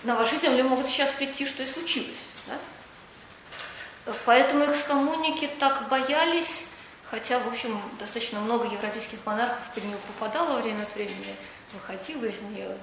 на 0.04 0.16
вашей 0.16 0.38
земле 0.38 0.64
могут 0.64 0.88
сейчас 0.88 1.12
прийти, 1.12 1.48
что 1.48 1.64
и 1.64 1.68
случилось. 1.68 2.20
Да? 2.48 4.14
Поэтому 4.26 4.66
экскоммуники 4.66 5.50
так 5.60 5.88
боялись, 5.90 6.66
хотя, 7.10 7.40
в 7.40 7.48
общем, 7.48 7.80
достаточно 8.00 8.40
много 8.40 8.66
европейских 8.66 9.26
монархов 9.26 9.60
под 9.74 9.84
нее 9.84 9.98
попадало 10.08 10.60
время 10.60 10.84
от 10.84 10.96
времени, 10.96 11.36
выходило 11.74 12.26
из 12.26 12.42
нее. 12.42 12.78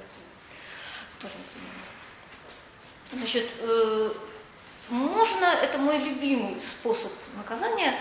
Значит, 3.13 3.49
э, 3.61 4.11
можно, 4.89 5.45
это 5.45 5.79
мой 5.79 5.99
любимый 5.99 6.61
способ 6.61 7.13
наказания, 7.37 7.95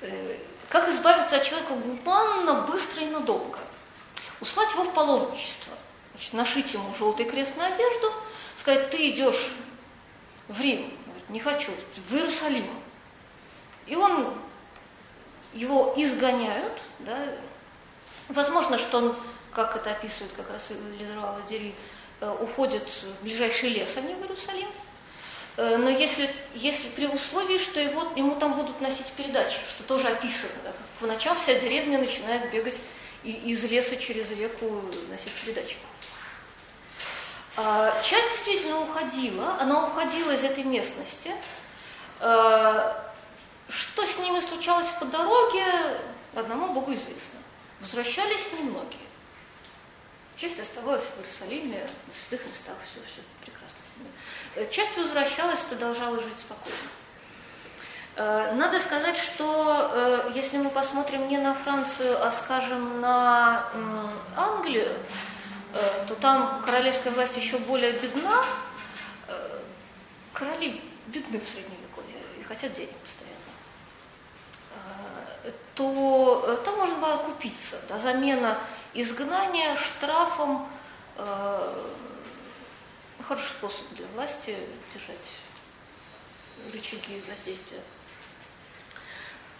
э, 0.00 0.38
как 0.68 0.88
избавиться 0.88 1.36
от 1.36 1.44
человека 1.44 1.74
гуманно, 1.74 2.62
быстро 2.62 3.02
и 3.02 3.10
надолго. 3.10 3.58
Услать 4.40 4.70
его 4.72 4.84
в 4.84 4.94
паломничество. 4.94 5.72
Значит, 6.14 6.32
нашить 6.32 6.74
ему 6.74 6.94
желтый 6.94 7.26
крест 7.26 7.56
на 7.56 7.66
одежду– 7.66 8.12
сказать, 8.68 8.90
ты 8.90 9.10
идешь 9.10 9.52
в 10.48 10.60
Рим, 10.60 10.92
не 11.28 11.40
хочу, 11.40 11.72
в 12.08 12.14
Иерусалим. 12.14 12.66
И 13.86 13.96
он, 13.96 14.34
его 15.54 15.94
изгоняют, 15.96 16.78
да, 16.98 17.16
возможно, 18.28 18.76
что 18.76 18.98
он, 18.98 19.16
как 19.52 19.76
это 19.76 19.92
описывает 19.92 20.32
как 20.34 20.50
раз 20.50 20.70
Лидерал 20.98 21.36
Ладери, 21.36 21.74
э, 22.20 22.36
уходит 22.40 22.86
в 22.86 23.22
ближайший 23.22 23.70
лес, 23.70 23.96
а 23.96 24.02
не 24.02 24.14
в 24.14 24.20
Иерусалим. 24.20 24.68
Э, 25.58 25.76
но 25.76 25.90
если, 25.90 26.30
если 26.54 26.88
при 26.90 27.06
условии, 27.06 27.58
что 27.58 27.80
его, 27.80 28.12
ему 28.14 28.36
там 28.36 28.54
будут 28.54 28.80
носить 28.80 29.10
передачи, 29.16 29.58
что 29.68 29.82
тоже 29.82 30.06
описано, 30.06 30.52
да, 30.62 30.72
по 31.00 31.06
ночам 31.06 31.36
вся 31.36 31.54
деревня 31.54 31.98
начинает 31.98 32.48
бегать 32.52 32.76
из 33.24 33.64
леса 33.64 33.96
через 33.96 34.30
реку 34.30 34.84
носить 35.10 35.32
передачи. 35.44 35.76
А, 37.56 37.92
часть 38.04 38.30
действительно 38.30 38.82
уходила, 38.82 39.56
она 39.58 39.88
уходила 39.88 40.30
из 40.30 40.44
этой 40.44 40.62
местности. 40.62 41.32
А, 42.20 43.12
что 43.68 44.06
с 44.06 44.16
ними 44.18 44.38
случалось? 44.38 44.86
по 45.00 45.06
дороге, 45.06 45.64
одному 46.36 46.72
Богу 46.72 46.92
известно. 46.92 47.40
Возвращались 47.80 48.52
немногие. 48.52 49.08
Часть 50.36 50.60
оставалась 50.60 51.02
в 51.02 51.18
Иерусалиме, 51.18 51.80
на 51.80 52.14
святых 52.14 52.46
местах, 52.46 52.76
все, 52.88 53.00
все 53.12 53.22
прекрасно 53.40 53.57
часть 54.70 54.96
возвращалась, 54.96 55.60
продолжала 55.60 56.20
жить 56.20 56.38
спокойно. 56.38 56.76
Э, 58.18 58.52
надо 58.54 58.80
сказать, 58.80 59.16
что 59.16 59.92
э, 59.94 60.32
если 60.34 60.58
мы 60.58 60.70
посмотрим 60.70 61.28
не 61.28 61.38
на 61.38 61.54
Францию, 61.54 62.18
а, 62.20 62.32
скажем, 62.32 63.00
на 63.00 63.68
Англию, 64.36 64.92
то 66.08 66.14
там 66.14 66.62
королевская 66.64 67.12
власть 67.12 67.36
еще 67.36 67.58
более 67.58 67.92
бедна. 67.92 68.42
Короли 70.32 70.80
бедны 71.08 71.38
в 71.38 71.48
Средневековье 71.48 72.16
и 72.40 72.42
хотят 72.42 72.72
денег 72.72 72.96
постоянно. 72.96 73.36
То 75.74 76.58
там 76.64 76.76
можно 76.76 76.96
было 76.96 77.18
купиться. 77.18 77.76
Да, 77.90 77.98
замена 77.98 78.58
изгнания 78.94 79.76
штрафом 79.76 80.66
хороший 83.28 83.50
способ 83.50 83.86
для 83.90 84.06
власти 84.14 84.56
держать 84.94 85.16
рычаги 86.72 87.22
воздействия. 87.28 87.82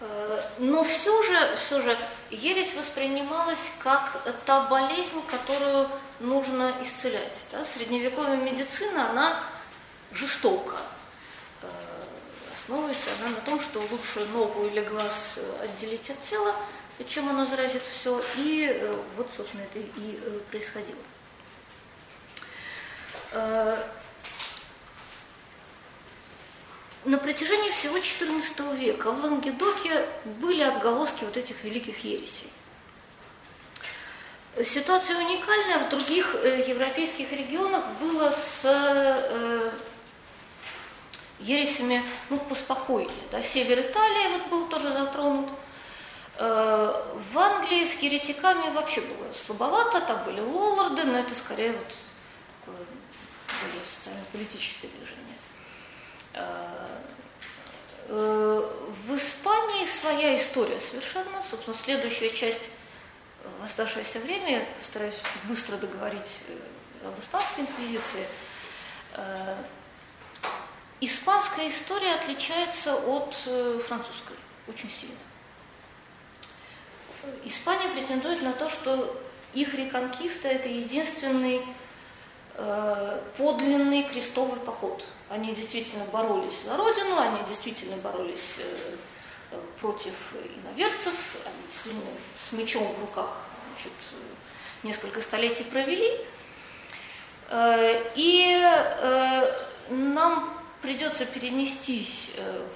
Э, 0.01 0.41
но 0.59 0.83
все 0.85 1.23
же, 1.23 1.57
все 1.57 1.83
же 1.83 1.99
ересь 2.31 2.75
воспринималась 2.75 3.73
как 3.81 4.23
та 4.47 4.63
болезнь, 4.63 5.21
которую 5.31 5.89
нужно 6.19 6.75
исцелять. 6.83 7.37
Да? 7.53 7.63
Средневековая 7.65 8.39
медицина, 8.39 9.11
она 9.11 9.45
жестока. 10.13 10.77
Э, 11.63 11.67
основывается 12.55 13.11
она 13.21 13.37
на 13.37 13.41
том, 13.43 13.61
что 13.61 13.81
лучше 13.91 14.25
ногу 14.33 14.65
или 14.65 14.81
глаз 14.81 15.39
отделить 15.63 16.09
от 16.09 16.21
тела, 16.23 16.55
чем 17.07 17.29
оно 17.29 17.45
заразит 17.45 17.83
все. 17.83 18.23
И 18.37 18.67
э, 18.67 18.97
вот, 19.17 19.29
собственно, 19.37 19.63
это 19.63 19.79
и 19.79 20.19
происходило. 20.51 20.97
На 27.05 27.19
протяжении 27.19 27.71
всего 27.71 27.97
XIV 27.99 28.77
века 28.77 29.11
в 29.11 29.25
Лангедоке 29.25 30.07
были 30.41 30.63
отголоски 30.63 31.25
вот 31.25 31.37
этих 31.37 31.65
великих 31.65 32.05
ересей. 32.05 32.51
Ситуация 34.65 35.17
уникальная, 35.17 35.87
в 35.87 35.89
других 35.89 36.35
э, 36.35 36.65
европейских 36.69 37.31
регионах 37.31 37.85
было 38.01 38.31
с 38.31 38.63
э, 38.65 39.71
ересями 41.39 42.03
ну, 42.29 42.39
поспокойнее. 42.39 43.13
Да. 43.31 43.41
Север 43.41 43.79
Италии 43.81 44.33
вот 44.33 44.49
был 44.49 44.67
тоже 44.67 44.93
затронут. 44.93 45.49
Э, 46.39 46.93
в 47.33 47.39
Англии 47.39 47.85
с 47.85 48.03
еретиками 48.03 48.71
вообще 48.75 49.01
было 49.01 49.33
слабовато, 49.33 50.01
там 50.01 50.25
были 50.25 50.41
лолларды, 50.41 51.05
но 51.05 51.19
это 51.19 51.35
скорее 51.37 51.73
вот 51.73 51.95
такое 52.65 52.98
более 53.61 53.85
социально-политическое 53.95 54.89
движение. 54.89 55.37
Э, 56.35 57.03
э, 58.07 58.71
в 59.07 59.17
Испании 59.17 59.87
своя 59.87 60.37
история 60.37 60.81
совершенно. 60.81 61.43
Собственно, 61.49 61.77
следующая 61.77 62.31
часть 62.31 62.71
в 63.61 63.65
оставшееся 63.65 64.21
время, 64.21 64.61
я 64.61 64.67
постараюсь 64.79 65.17
быстро 65.45 65.77
договорить 65.77 66.31
э, 66.49 67.07
об 67.07 67.19
испанской 67.21 67.65
инквизиции. 67.65 68.27
Испанская 71.01 71.69
история 71.69 72.15
отличается 72.15 72.95
от 72.95 73.35
французской 73.87 74.37
очень 74.67 74.91
сильно. 74.91 75.17
Испания 77.45 77.89
претендует 77.91 78.43
на 78.43 78.53
то, 78.53 78.69
что 78.69 79.21
их 79.55 79.75
реконкиста– 79.75 80.49
это 80.49 80.69
единственный 80.69 81.63
подлинный 83.37 84.03
крестовый 84.03 84.61
поход– 84.61 85.05
они 85.31 85.55
действительно 85.55 86.05
боролись 86.07 86.63
за 86.65 86.77
родину, 86.77 87.19
они 87.19 87.39
действительно 87.49 87.97
боролись 87.97 88.57
э, 88.59 89.57
против 89.81 90.15
иноверцев, 90.33 91.37
они 91.45 91.67
действительно 91.67 92.03
с 92.39 92.53
мечом 92.53 92.87
в 92.95 93.01
руках 93.01 93.37
значит, 93.75 93.93
несколько 94.83 95.21
столетий 95.21 95.65
провели. 95.65 96.11
Э, 97.51 98.03
и 98.15 98.59
э, 98.59 99.53
нам 99.91 100.59
придется 100.81 101.27
перенестись 101.27 102.31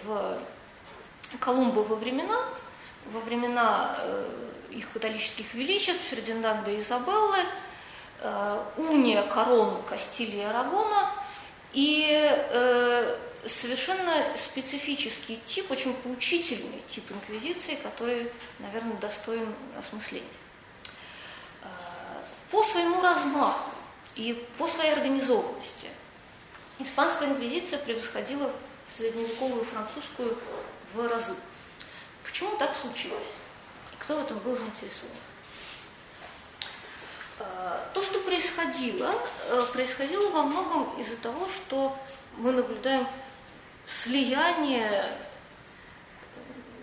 в 0.05 0.39
Колумбовы 1.39 1.97
времена, 1.97 2.39
во 3.13 3.21
времена 3.21 3.97
их 4.71 4.91
католических 4.93 5.55
величеств, 5.55 6.03
Фердинанда 6.11 6.73
и 6.73 6.81
Изабеллы, 6.81 7.39
уния 8.77 9.23
корон 9.23 9.83
Кастилии 9.89 10.41
и 10.41 10.45
Арагона– 10.45 11.11
и 11.73 12.07
э, 12.11 13.19
совершенно 13.47 14.13
специфический 14.37 15.41
тип, 15.47 15.71
очень 15.71 15.95
поучительный 15.95 16.83
тип 16.87 17.11
инквизиции, 17.11 17.77
который, 17.77 18.31
наверное, 18.59 18.97
достоин 18.99 19.55
осмысления. 19.79 20.27
Э, 21.63 21.67
по 22.51 22.63
своему 22.63 23.01
размаху 23.01 23.71
и 24.17 24.47
по 24.59 24.69
своей 24.69 24.93
организованности 24.93 25.89
испанская 26.79 27.31
инквизиция 27.31 27.79
превосходила 27.79 28.51
средневековую 28.95 29.65
французскую 29.65 30.37
в 30.93 31.09
разы. 31.09 31.35
Почему 32.23 32.55
так 32.59 32.77
случилось? 32.77 33.33
И 33.93 33.97
кто 33.99 34.17
в 34.17 34.25
этом 34.25 34.39
был 34.41 34.57
заинтересован? 34.57 35.17
То, 37.95 38.03
что 38.03 38.19
происходило, 38.21 39.13
э, 39.49 39.63
происходило 39.73 40.31
во 40.31 40.43
многом 40.43 40.89
из-за 40.99 41.17
того, 41.17 41.49
что 41.49 41.97
мы 42.37 42.53
наблюдаем 42.53 43.07
слияние 43.87 45.07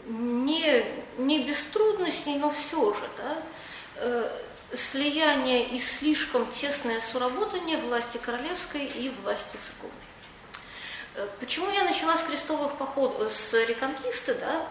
не, 0.06 0.86
не 1.18 1.44
без 1.44 1.64
трудностей, 1.66 2.36
но 2.36 2.52
все 2.52 2.94
же, 2.94 3.10
да, 3.18 3.38
э, 3.96 4.40
слияние 4.74 5.68
и 5.68 5.80
слишком 5.80 6.52
тесное 6.52 7.02
соработание 7.02 7.78
власти 7.78 8.18
королевской 8.18 8.86
и 8.86 9.10
власти 9.24 9.58
церковной. 9.66 9.96
Э, 11.16 11.28
почему 11.40 11.72
я 11.72 11.84
начала 11.84 12.18
с 12.18 12.24
крестовых 12.24 12.74
походов, 12.74 13.32
с 13.32 13.54
реконкисты, 13.54 14.36
да? 14.36 14.68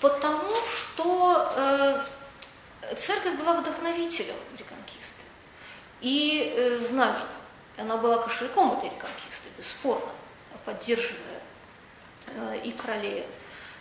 Потому 0.00 0.54
что 0.54 2.04
церковь 2.98 3.36
была 3.36 3.60
вдохновителем 3.60 4.36
реконкисты 4.58 5.24
и 6.00 6.52
э, 6.56 6.78
знаменем. 6.78 7.26
Она 7.76 7.96
была 7.96 8.18
кошельком 8.18 8.72
этой 8.72 8.86
реконкисты, 8.90 9.48
бесспорно, 9.56 10.10
поддерживая 10.64 11.40
э, 12.26 12.60
и 12.64 12.72
королей 12.72 13.26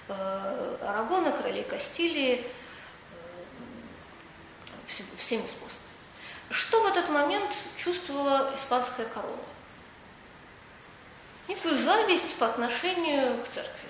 э, 0.08 0.78
Арагона, 0.82 1.32
королей 1.32 1.64
Кастилии 1.64 2.46
э, 4.88 5.04
всеми 5.18 5.48
способами. 5.48 5.80
Что 6.52 6.82
в 6.82 6.86
этот 6.88 7.10
момент 7.10 7.56
чувствовала 7.78 8.52
испанская 8.56 9.06
корона? 9.06 9.36
Некую 11.48 11.78
зависть 11.78 12.36
по 12.36 12.48
отношению 12.48 13.44
к 13.44 13.48
церкви. 13.48 13.90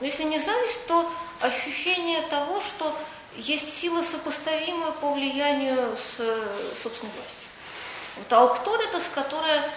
Но 0.00 0.06
если 0.06 0.24
не 0.24 0.38
зависть, 0.38 0.86
то 0.86 1.10
ощущение 1.40 2.22
того, 2.28 2.60
что 2.60 2.96
есть 3.36 3.78
сила 3.78 4.02
сопоставимая 4.02 4.92
по 4.92 5.12
влиянию 5.12 5.96
с 5.96 6.16
собственной 6.80 7.12
властью. 7.12 7.48
Вот 8.16 8.32
аукторитас, 8.32 9.04
которая 9.14 9.70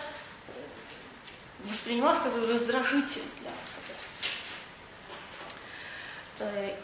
воспринималась 1.64 2.20
как 2.20 2.34
раздражитель 2.36 3.24
для 3.42 3.52
власти. 6.40 6.76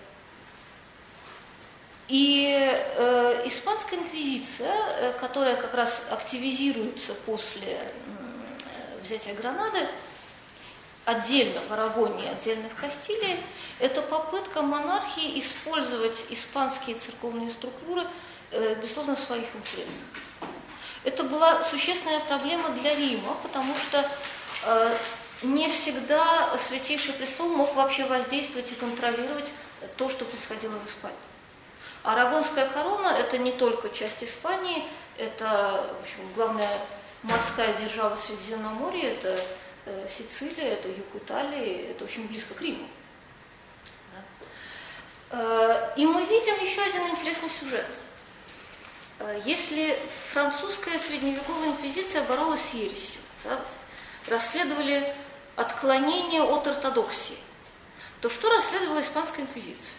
И 2.08 2.48
э, 2.52 3.44
испанская 3.46 4.00
инквизиция, 4.00 4.74
э, 4.74 5.14
которая 5.20 5.56
как 5.56 5.74
раз 5.74 6.08
активизируется 6.10 7.14
после 7.26 7.80
э, 7.80 9.00
взятия 9.02 9.34
Гранады, 9.34 9.88
отдельно 11.06 11.60
в 11.68 11.74
Арагоне, 11.74 12.30
отдельно 12.30 12.70
в 12.70 12.80
Кастилии, 12.80 13.38
это 13.80 14.02
попытка 14.02 14.62
монархии 14.62 15.40
использовать 15.40 16.16
испанские 16.30 16.96
церковные 16.96 17.50
структуры, 17.50 18.06
э, 18.52 18.76
безусловно, 18.76 19.16
в 19.16 19.20
своих 19.20 19.48
интересах. 19.56 20.06
Это 21.04 21.24
была 21.24 21.64
существенная 21.66 22.22
проблема 22.22 22.70
для 22.70 22.96
Рима, 22.96 23.36
потому 23.44 23.76
что 23.76 24.10
э, 24.66 24.98
не 25.42 25.70
всегда 25.70 26.58
Святейший 26.58 27.14
Престол 27.14 27.50
мог 27.50 27.76
вообще 27.76 28.06
воздействовать 28.06 28.72
и 28.72 28.76
контролировать 28.76 29.50
то, 29.98 30.10
что 30.10 30.24
происходило 30.24 30.74
в 30.74 30.88
Испании. 30.88 31.18
Арагонская 32.04 32.70
корона– 32.70 33.08
это 33.20 33.38
не 33.38 33.52
только 33.52 33.90
часть 33.90 34.24
Испании, 34.24 34.84
это 35.18 35.94
в 36.00 36.04
общем, 36.04 36.20
главная 36.36 36.70
морская 37.24 37.74
держава 37.74 38.18
Средиземноморья, 38.18 39.12
это 39.12 39.40
Сицилия, 40.10 40.74
это 40.74 40.88
юг 40.88 41.16
Италии, 41.16 41.90
это 41.92 42.06
очень 42.06 42.28
близко 42.28 42.54
к 42.54 42.62
Риму. 42.62 42.88
Э, 45.34 45.92
и 45.98 46.06
мы 46.06 46.24
видим 46.26 46.56
еще 46.64 46.82
один 46.82 47.08
интересный 47.08 47.50
сюжет. 47.50 47.86
Э, 49.20 49.42
если 49.46 49.98
французская 50.32 51.00
средневековая 51.00 51.70
инквизиция 51.70 52.22
боролась 52.24 52.62
с 52.62 52.74
ересью, 52.74 53.22
да, 53.44 53.60
расследовали 54.28 55.12
отклонение 55.56 56.44
от 56.44 56.68
ортодоксии, 56.68 57.38
то 58.22 58.30
что 58.30 58.50
расследовала 58.56 59.02
испанская 59.02 59.44
инквизиция? 59.44 59.96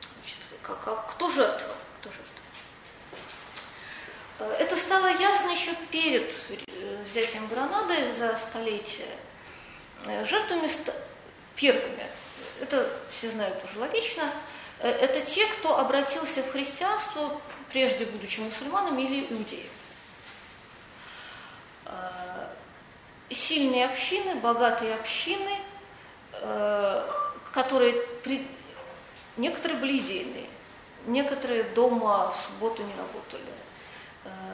Значит, 0.00 0.36
как, 0.62 0.84
как? 0.84 1.10
Кто 1.12 1.30
жертва? 1.30 1.74
Э, 4.38 4.56
это 4.58 4.76
стало 4.76 5.06
ясно 5.06 5.50
еще 5.50 5.74
перед 5.90 6.34
взятием 7.06 7.46
Гранады 7.48 7.94
за 8.14 8.36
столетие. 8.36 9.08
Жертвами 10.24 10.70
первыми, 11.56 12.06
это 12.60 12.88
все 13.10 13.30
знают 13.30 13.56
уже 13.64 13.80
логично, 13.80 14.30
это 14.78 15.20
те, 15.22 15.44
кто 15.46 15.76
обратился 15.76 16.40
в 16.44 16.52
христианство 16.52 17.40
прежде 17.72 18.04
будучи 18.06 18.40
мусульманами 18.40 19.02
или 19.02 19.26
иудеями. 19.32 19.68
Э, 21.86 22.48
сильные 23.30 23.86
общины, 23.86 24.34
богатые 24.36 24.94
общины, 24.94 25.56
э, 26.32 27.10
которые 27.52 27.94
при... 28.22 28.46
некоторые 29.36 29.78
были 29.78 29.98
идейные, 29.98 30.46
некоторые 31.06 31.62
дома 31.62 32.32
в 32.32 32.46
субботу 32.46 32.82
не 32.82 32.94
работали. 32.94 33.57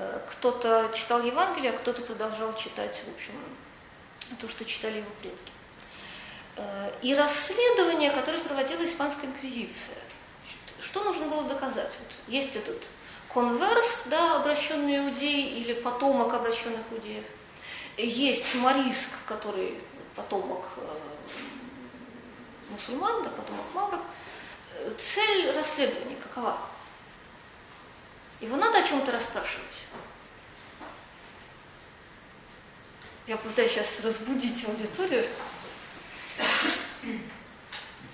Э, 0.05 0.21
кто-то 0.31 0.91
читал 0.95 1.23
Евангелие, 1.23 1.71
а 1.71 1.79
кто-то 1.79 2.03
продолжал 2.03 2.55
читать, 2.57 3.01
в 3.07 3.15
общем, 3.15 3.35
то, 4.41 4.49
что 4.49 4.65
читали 4.65 4.99
его 4.99 5.11
предки. 5.21 5.53
И 7.03 7.15
расследование, 7.15 8.13
которое 8.13 8.39
проводила 8.39 8.85
Испанская 8.85 9.29
инквизиция. 9.29 9.99
Что 10.81 11.03
нужно 11.03 11.27
было 11.27 11.43
доказать? 11.45 11.91
Вот 11.99 12.15
есть 12.29 12.55
этот 12.55 12.87
конверс, 13.29 14.03
да, 14.07 14.37
обращенный 14.37 14.99
иудей, 14.99 15.49
или 15.59 15.73
потомок 15.73 16.33
обращенных 16.33 16.81
иудеев. 16.93 17.25
Есть 17.97 18.55
Мариск, 18.55 19.11
который 19.27 19.79
потомок 20.15 20.65
э, 20.77 20.87
мусульман, 22.71 23.25
да, 23.25 23.31
потомок 23.31 23.67
мавров. 23.75 24.01
Цель 25.01 25.51
расследования 25.51 26.17
какова? 26.17 26.57
Его 28.45 28.57
надо 28.57 28.79
о 28.79 28.83
чем-то 28.83 29.11
расспрашивать. 29.11 29.87
Я 33.27 33.39
пытаюсь 33.39 33.73
сейчас 33.73 34.01
разбудить 34.01 34.63
аудиторию. 34.69 35.27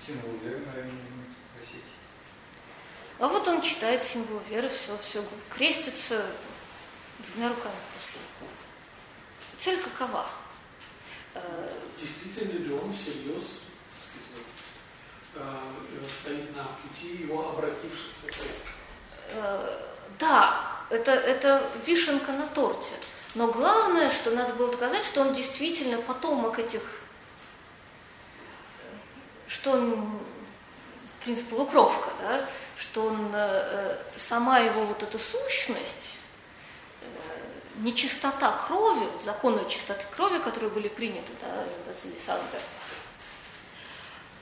Символ 0.07 0.37
веры, 0.41 0.59
наверное, 0.65 0.93
а 3.19 3.27
вот 3.27 3.47
он 3.47 3.61
читает 3.61 4.01
символ 4.03 4.41
веры, 4.49 4.67
все, 4.69 4.97
все, 5.03 5.23
крестится 5.49 6.25
двумя 7.19 7.49
руками 7.49 7.75
просто. 7.93 8.17
Цель 9.59 9.79
какова? 9.79 10.27
Э, 11.35 11.69
Действительно 11.99 12.57
ли 12.65 12.73
он 12.73 12.91
всерьез 12.91 13.43
сказать, 13.99 14.47
э, 15.35 15.59
стоит 16.19 16.55
на 16.55 16.63
пути 16.63 17.17
его 17.17 17.49
обратившихся? 17.51 18.27
Да, 20.19 20.61
это, 20.89 21.11
это 21.11 21.63
вишенка 21.85 22.31
на 22.31 22.47
торте. 22.47 22.95
Но 23.33 23.47
главное, 23.47 24.11
что 24.11 24.31
надо 24.31 24.53
было 24.53 24.71
доказать, 24.71 25.05
что 25.05 25.21
он 25.21 25.33
действительно 25.33 26.01
потомок 26.01 26.59
этих, 26.59 26.81
что 29.47 29.71
он, 29.71 30.19
в 31.19 31.23
принципе, 31.23 31.49
полукровка, 31.49 32.09
да, 32.21 32.45
что 32.77 33.05
он, 33.05 33.31
э, 33.33 33.97
сама 34.17 34.59
его 34.59 34.85
вот 34.85 35.01
эта 35.01 35.17
сущность, 35.17 36.17
э, 37.01 37.05
нечистота 37.77 38.51
крови, 38.67 39.07
законы 39.23 39.67
чистоты 39.69 40.05
крови, 40.13 40.39
которые 40.39 40.69
были 40.69 40.89
приняты 40.89 41.31
да, 41.41 41.47
в 41.93 42.05
Александре, 42.05 42.59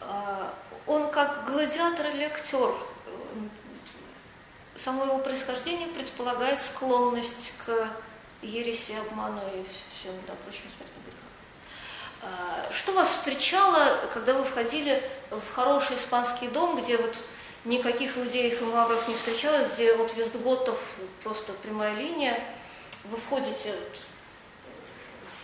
э, 0.02 0.50
он 0.88 1.12
как 1.12 1.46
гладиатор 1.46 2.08
или 2.08 2.24
актер, 2.24 2.74
само 4.84 5.06
его 5.06 5.18
происхождение 5.20 5.88
предполагает 5.88 6.62
склонность 6.62 7.54
к 7.66 7.90
ереси, 8.42 8.94
обману 8.94 9.42
и 9.54 9.66
всем 10.00 10.14
да, 10.26 10.34
смертным 10.52 11.04
грехам. 11.06 12.74
Что 12.74 12.94
вас 12.94 13.10
встречало, 13.10 14.00
когда 14.14 14.34
вы 14.34 14.44
входили 14.44 15.04
в 15.30 15.54
хороший 15.54 15.98
испанский 15.98 16.48
дом, 16.48 16.82
где 16.82 16.98
вот 16.98 17.16
никаких 17.66 18.18
иудеев 18.18 18.62
и 18.62 18.66
мавров 18.66 19.08
не 19.08 19.16
встречалось, 19.16 19.72
где 19.74 19.94
от 19.94 20.16
Вестготов 20.16 20.80
просто 21.24 21.54
прямая 21.54 21.96
линия, 21.96 22.42
вы 23.06 23.18
входите 23.18 23.76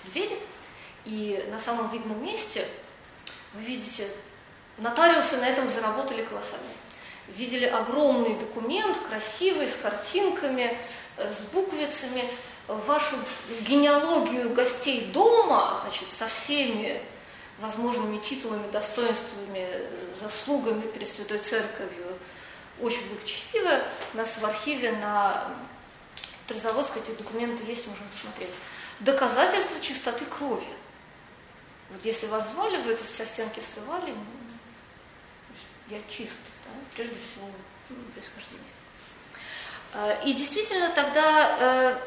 в 0.03 0.11
дверь, 0.11 0.39
и 1.03 1.45
на 1.51 1.59
самом 1.59 1.89
видном 1.91 2.23
месте 2.23 2.67
вы 3.53 3.61
видите, 3.61 4.07
нотариусы 4.77 5.37
на 5.37 5.47
этом 5.47 5.69
заработали 5.69 6.23
колоссально. 6.23 6.65
Видели 7.27 7.65
огромный 7.65 8.35
документ, 8.35 8.97
красивый, 9.09 9.67
с 9.67 9.75
картинками, 9.75 10.77
э, 11.17 11.33
с 11.33 11.41
буквицами, 11.53 12.23
вашу 12.67 13.15
генеалогию 13.61 14.53
гостей 14.53 15.05
дома, 15.13 15.79
значит, 15.83 16.07
со 16.17 16.27
всеми 16.27 17.01
возможными 17.59 18.17
титулами, 18.17 18.69
достоинствами, 18.71 19.67
заслугами 20.19 20.81
перед 20.81 21.07
Святой 21.07 21.39
Церковью. 21.39 22.05
Очень 22.81 23.07
благочестиво. 23.09 23.81
У 24.13 24.17
нас 24.17 24.37
в 24.37 24.45
архиве 24.45 24.91
на 24.91 25.55
Трезаводской 26.47 27.01
эти 27.01 27.11
документы 27.17 27.63
есть, 27.63 27.87
можно 27.87 28.05
посмотреть. 28.13 28.51
Доказательство 28.99 29.79
чистоты 29.81 30.25
крови. 30.25 30.67
Вот 31.89 32.03
если 32.03 32.27
вас 32.27 32.49
звали, 32.51 32.77
вы 32.77 32.93
это 32.93 33.05
со 33.05 33.25
стенки 33.25 33.61
срывали, 33.61 34.11
ну, 34.11 34.25
я 35.87 35.99
чист, 36.09 36.39
прежде 36.95 37.15
всего 37.15 37.47
ну. 37.89 37.95
А, 39.93 40.11
и 40.25 40.33
действительно 40.33 40.89
тогда 40.89 41.57
э, 41.59 41.97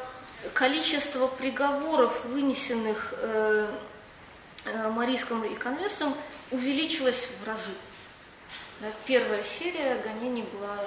количество 0.53 1.27
приговоров, 1.27 2.25
вынесенных 2.25 3.13
э, 3.17 3.69
Э, 4.65 4.89
марийском 4.89 5.43
и 5.43 5.55
конверсом 5.55 6.15
увеличилась 6.51 7.29
в 7.41 7.47
разы. 7.47 7.71
Первая 9.05 9.43
серия 9.43 9.95
гонений 9.97 10.43
была 10.43 10.77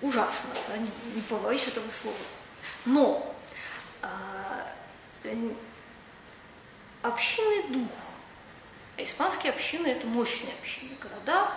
ужасна, 0.00 0.50
да, 0.68 0.76
не 0.78 1.20
побоюсь 1.28 1.68
этого 1.68 1.88
слова. 1.90 2.16
Но 2.84 3.34
а, 4.02 4.72
общинный 7.02 7.68
дух, 7.68 7.90
испанские 8.96 9.52
общины 9.52 9.88
это 9.88 10.06
мощные 10.06 10.52
общины, 10.60 10.90
города 11.00 11.52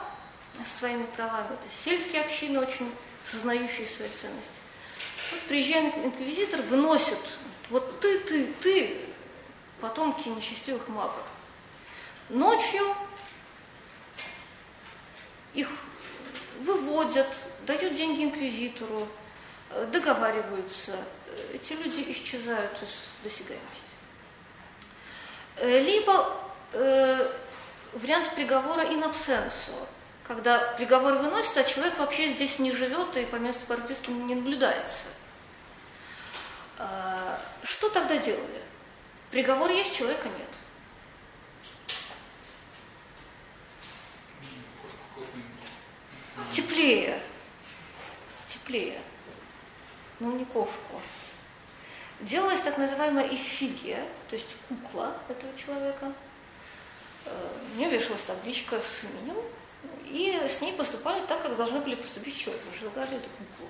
с 0.66 0.80
своими 0.80 1.06
правами, 1.16 1.54
это 1.54 1.68
сельские 1.84 2.22
общины, 2.22 2.60
очень 2.60 2.90
сознающие 3.30 3.88
свои 3.88 4.10
ценности. 4.10 4.52
Вот 5.32 5.42
приезжает 5.42 5.98
инквизитор, 5.98 6.62
выносит 6.64 7.20
вот 7.70 8.00
ты, 8.00 8.20
ты, 8.20 8.46
ты, 8.62 8.98
потомки 9.82 10.30
нечестивых 10.30 10.88
мавров. 10.88 11.26
Ночью 12.30 12.84
их 15.54 15.68
выводят, 16.62 17.28
дают 17.66 17.96
деньги 17.96 18.24
инквизитору, 18.24 19.08
э, 19.72 19.86
договариваются. 19.92 20.96
Эти 21.54 21.74
люди 21.74 22.12
исчезают 22.12 22.82
из 22.82 23.02
досягаемости. 23.24 23.66
Э, 25.58 25.80
либо 25.82 26.38
э, 26.76 27.32
вариант 27.94 28.36
приговора 28.36 28.82
in 28.82 29.04
absenso, 29.04 29.88
когда 30.28 30.60
приговор 30.78 31.16
выносится, 31.16 31.62
а 31.62 31.64
человек 31.64 31.98
вообще 31.98 32.30
здесь 32.30 32.60
не 32.60 32.72
живет 32.72 33.16
и 33.18 33.26
по 33.26 33.38
месту 33.38 33.66
прописки 33.68 34.10
не 34.10 34.36
наблюдается. 34.36 35.08
А, 36.78 37.40
что 37.64 37.90
тогда 37.90 38.18
делали? 38.18 38.62
Приговор 39.32 39.70
есть, 39.70 39.96
человека 39.96 40.28
нет. 40.28 40.50
Теплее. 46.52 47.20
Теплее. 48.48 49.00
Ну, 50.20 50.36
не 50.38 50.46
кошку. 50.46 51.02
Делалась 52.22 52.62
так 52.62 52.78
называемая 52.78 53.28
эфигия, 53.28 54.06
то 54.30 54.36
есть 54.36 54.48
кукла 54.68 55.16
этого 55.28 55.52
человека. 55.58 56.14
Э, 57.26 57.50
у 57.74 57.78
нее 57.78 57.90
вешалась 57.90 58.24
табличка 58.24 58.80
с 58.80 59.04
именем, 59.04 59.38
и 60.06 60.40
с 60.48 60.62
ней 60.62 60.74
поступали 60.74 61.26
так, 61.28 61.42
как 61.42 61.56
должны 61.56 61.80
были 61.80 61.96
поступить 61.96 62.38
человек. 62.38 62.62
Сжигали 62.80 63.18
эту 63.18 63.30
куклу. 63.30 63.68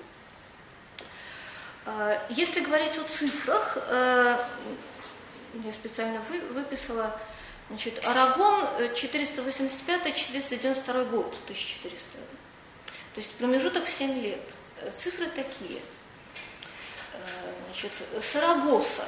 Э, 1.86 2.20
если 2.30 2.60
говорить 2.60 2.98
о 2.98 3.04
цифрах, 3.04 3.78
э, 3.88 4.38
я 5.64 5.72
специально 5.72 6.20
выписала, 6.50 7.18
Значит, 7.68 8.06
Арагон 8.06 8.64
485-492 8.94 11.04
год, 11.06 11.34
1400. 11.46 12.18
То 13.12 13.20
есть 13.20 13.32
промежуток 13.32 13.86
в 13.86 13.90
7 13.90 14.20
лет. 14.20 14.40
Цифры 14.96 15.26
такие. 15.26 15.80
Значит, 17.66 17.90
Сарагоса 18.22 19.04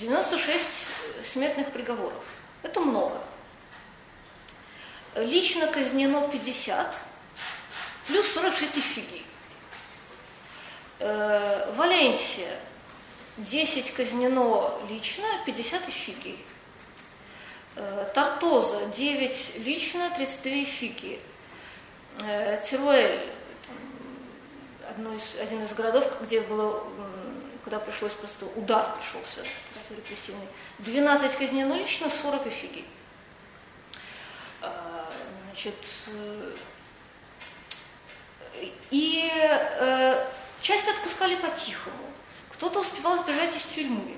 96 0.00 0.66
смертных 1.24 1.70
приговоров. 1.70 2.24
Это 2.64 2.80
много. 2.80 3.20
Лично 5.14 5.68
казнено 5.68 6.28
50, 6.28 6.96
плюс 8.08 8.26
46 8.32 8.78
эфигий. 8.78 9.24
Э, 10.98 11.72
Валенсия 11.76 12.58
10 13.36 13.92
казнено 13.92 14.72
лично, 14.88 15.26
50 15.44 15.88
эфигий. 15.90 16.42
Э, 17.76 18.06
Тартоза 18.14 18.86
9 18.86 19.56
лично, 19.58 20.10
32 20.16 20.64
эфигии. 20.64 21.20
Э, 22.20 22.60
из, 25.14 25.36
один 25.38 25.62
из 25.64 25.74
городов, 25.74 26.10
где 26.22 26.40
было, 26.40 26.82
куда 27.64 27.78
пришлось 27.80 28.12
просто 28.12 28.46
удар 28.56 28.94
пришелся 28.96 29.50
такой 29.74 29.96
репрессивный. 29.96 30.46
12 30.78 31.36
казнено 31.36 31.74
лично, 31.74 32.10
40 32.10 32.46
эфигий. 32.46 32.84
Значит, 35.46 35.74
и 38.90 39.30
э, 39.32 40.26
часть 40.62 40.88
отпускали 40.88 41.36
по-тихому. 41.36 41.96
Кто-то 42.52 42.80
успевал 42.80 43.18
сбежать 43.22 43.56
из 43.56 43.62
тюрьмы. 43.62 44.16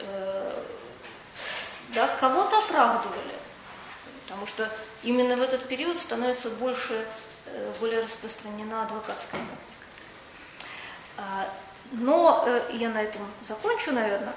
Э, 0.00 0.64
да, 1.88 2.08
кого-то 2.20 2.58
оправдывали. 2.58 3.34
Потому 4.24 4.46
что 4.46 4.70
именно 5.02 5.36
в 5.36 5.42
этот 5.42 5.66
период 5.68 6.00
становится 6.00 6.50
больше, 6.50 7.06
э, 7.46 7.72
более 7.80 8.00
распространена 8.00 8.82
адвокатская 8.82 9.40
практика. 9.40 9.78
Но 11.92 12.44
э, 12.46 12.70
я 12.74 12.90
на 12.90 13.02
этом 13.02 13.22
закончу, 13.46 13.92
наверное. 13.92 14.34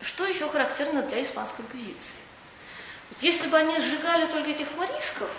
Что 0.00 0.24
еще 0.26 0.48
характерно 0.48 1.02
для 1.02 1.22
испанской 1.22 1.64
инквизиции? 1.64 2.14
Если 3.20 3.48
бы 3.48 3.56
они 3.56 3.78
сжигали 3.80 4.26
только 4.26 4.50
этих 4.50 4.66
морисков, 4.76 5.30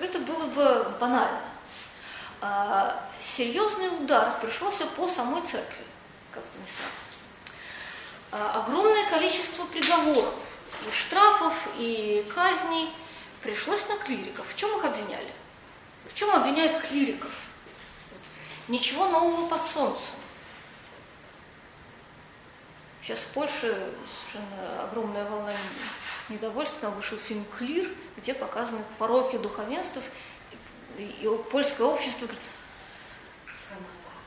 это 0.00 0.18
было 0.20 0.44
бы 0.46 0.88
банально. 1.00 1.40
А, 2.40 3.04
серьезный 3.18 3.88
удар 3.88 4.38
пришелся 4.40 4.86
по 4.86 5.08
самой 5.08 5.42
церкви, 5.42 5.84
как-то 6.30 6.58
не 6.58 6.66
странно. 6.66 6.92
А, 8.30 8.62
огромное 8.62 9.08
количество 9.10 9.64
приговоров, 9.66 10.34
и 10.86 10.92
штрафов, 10.92 11.54
и 11.76 12.30
казней 12.32 12.90
пришлось 13.42 13.88
на 13.88 13.96
клириков. 13.96 14.46
В 14.48 14.56
чем 14.56 14.78
их 14.78 14.84
обвиняли? 14.84 15.32
В 16.08 16.14
чем 16.14 16.30
обвиняют 16.30 16.80
клириков? 16.86 17.32
Ничего 18.68 19.08
нового 19.08 19.48
под 19.48 19.66
солнцем. 19.66 20.17
Сейчас 23.08 23.20
в 23.20 23.28
Польше 23.28 23.74
совершенно 24.30 24.82
огромная 24.82 25.24
волна 25.24 25.54
недовольства. 26.28 26.90
Вышел 26.90 27.16
фильм 27.16 27.46
«Клир», 27.56 27.88
где 28.18 28.34
показаны 28.34 28.84
пороки 28.98 29.38
духовенств. 29.38 30.02
И 30.98 31.26
польское 31.50 31.86
общество 31.86 32.26
говорит, 32.26 32.42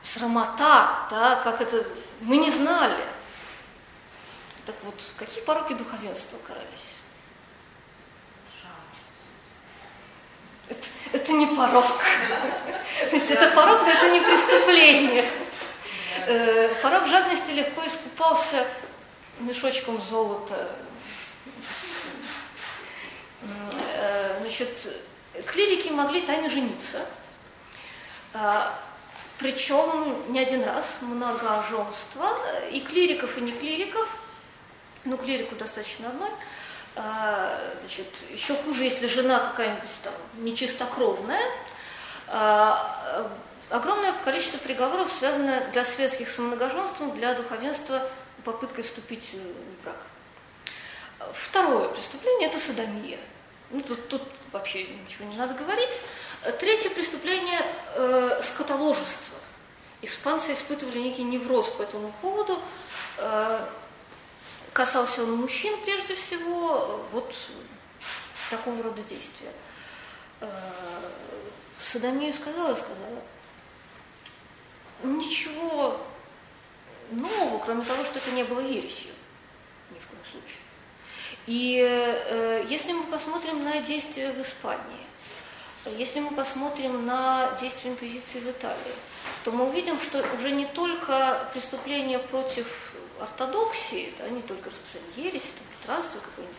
срамота, 0.02 1.06
да, 1.12 1.40
как 1.44 1.60
это, 1.60 1.86
мы 2.22 2.38
не 2.38 2.50
знали. 2.50 2.96
Так 4.66 4.74
вот, 4.82 4.96
какие 5.16 5.44
пороки 5.44 5.74
духовенства 5.74 6.38
карались? 6.44 6.66
Это, 10.68 10.88
это 11.12 11.32
не 11.32 11.46
порог. 11.46 11.86
То 13.10 13.14
есть 13.14 13.30
это 13.30 13.54
порог, 13.54 13.80
но 13.82 13.90
это 13.90 14.10
не 14.10 14.20
преступление. 14.20 15.24
Э, 16.26 16.68
порог 16.82 17.06
жадности 17.06 17.50
легко 17.52 17.86
искупался 17.86 18.66
мешочком 19.38 20.00
золота. 20.02 20.68
Э, 23.94 24.38
значит, 24.40 24.68
клирики 25.46 25.88
могли 25.88 26.22
тайно 26.22 26.50
жениться. 26.50 27.04
А, 28.34 28.78
Причем 29.38 30.32
не 30.32 30.38
один 30.38 30.64
раз, 30.64 30.98
многоженство. 31.00 32.28
И 32.70 32.80
клириков, 32.80 33.36
и 33.38 33.40
не 33.40 33.52
клириков. 33.52 34.08
Ну, 35.04 35.16
клирику 35.16 35.56
достаточно 35.56 36.08
одной. 36.08 36.30
Значит, 36.94 38.06
еще 38.30 38.54
хуже, 38.54 38.84
если 38.84 39.06
жена 39.06 39.38
какая-нибудь 39.38 39.90
там 40.02 40.12
нечистокровная. 40.36 41.42
Огромное 43.72 44.12
количество 44.12 44.58
приговоров 44.58 45.10
связано 45.10 45.64
для 45.72 45.86
светских 45.86 46.28
с 46.28 46.38
многоженством, 46.38 47.16
для 47.16 47.32
духовенства 47.32 48.06
попыткой 48.44 48.84
вступить 48.84 49.30
в 49.32 49.82
брак. 49.82 49.96
Второе 51.32 51.88
преступление– 51.88 52.48
это 52.50 52.60
садомия. 52.60 53.18
Ну, 53.70 53.80
тут, 53.80 54.08
тут 54.08 54.22
вообще 54.52 54.84
ничего 54.84 55.24
не 55.24 55.38
надо 55.38 55.54
говорить. 55.54 55.88
Третье 56.60 56.90
преступление 56.90 57.64
э,– 57.94 58.40
скотоложество. 58.42 59.38
Испанцы 60.02 60.52
испытывали 60.52 60.98
некий 60.98 61.24
невроз 61.24 61.68
по 61.68 61.80
этому 61.80 62.12
поводу. 62.20 62.60
Э, 63.16 63.64
касался 64.74 65.22
он 65.22 65.36
мужчин 65.36 65.74
прежде 65.86 66.14
всего, 66.14 67.06
вот 67.10 67.34
такого 68.50 68.82
рода 68.82 69.00
действия. 69.00 69.52
Э, 70.42 70.50
Садомию 71.82 72.34
сказала, 72.34 72.74
сказала, 72.74 73.22
ничего 75.02 76.00
нового, 77.10 77.58
кроме 77.58 77.84
того, 77.84 78.04
что 78.04 78.18
это 78.18 78.30
не 78.32 78.44
было 78.44 78.60
ересью. 78.60 79.10
Ни 79.90 79.98
в 79.98 80.06
коем 80.06 80.22
случае. 80.30 80.62
И 81.46 81.78
э, 81.80 82.64
если 82.68 82.92
мы 82.92 83.04
посмотрим 83.04 83.64
на 83.64 83.80
действия 83.80 84.30
в 84.32 84.40
Испании, 84.40 85.02
если 85.98 86.20
мы 86.20 86.30
посмотрим 86.34 87.06
на 87.06 87.50
действия 87.60 87.90
инквизиции 87.90 88.38
в 88.38 88.50
Италии, 88.50 88.94
то 89.44 89.50
мы 89.50 89.68
увидим, 89.68 89.98
что 90.00 90.24
уже 90.36 90.52
не 90.52 90.66
только 90.66 91.48
преступления 91.52 92.20
против 92.20 92.94
ортодоксии, 93.20 94.12
да, 94.18 94.28
не 94.28 94.42
только 94.42 94.70
распространение 94.70 95.26
ереси, 95.26 95.46
там, 95.46 95.66
лютранство 95.80 96.20
какое-нибудь, 96.20 96.56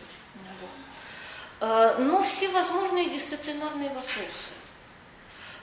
э, 1.60 1.96
но 2.00 2.22
все 2.22 2.48
возможные 2.48 3.08
дисциплинарные 3.08 3.88
вопросы. 3.88 4.52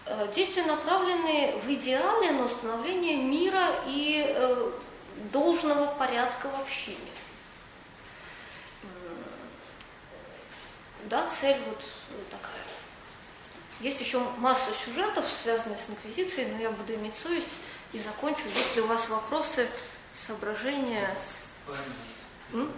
Э, 0.06 0.32
действия 0.34 0.64
направлены 0.64 1.58
в 1.64 1.72
идеале 1.74 2.32
на 2.32 2.46
установление 2.46 3.18
мира 3.18 3.68
и 3.86 4.26
э, 4.28 4.72
должного 5.32 5.88
порядка 5.94 6.50
в 6.50 6.62
общине. 6.62 6.98
Да, 11.06 11.28
цель 11.30 11.58
вот 11.68 11.84
такая. 12.30 12.52
Есть 13.80 14.00
еще 14.00 14.20
масса 14.38 14.72
сюжетов, 14.86 15.26
связанных 15.44 15.80
с 15.80 15.90
инквизицией, 15.90 16.52
но 16.52 16.60
я 16.60 16.72
буду 16.72 16.94
иметь 16.96 17.16
совесть 17.16 17.50
и 17.94 18.00
закончу. 18.00 18.44
Если 18.56 18.82
у 18.82 18.88
вас 18.88 19.10
вопросы, 19.10 19.68
соображения... 20.14 21.16
М? 22.54 22.72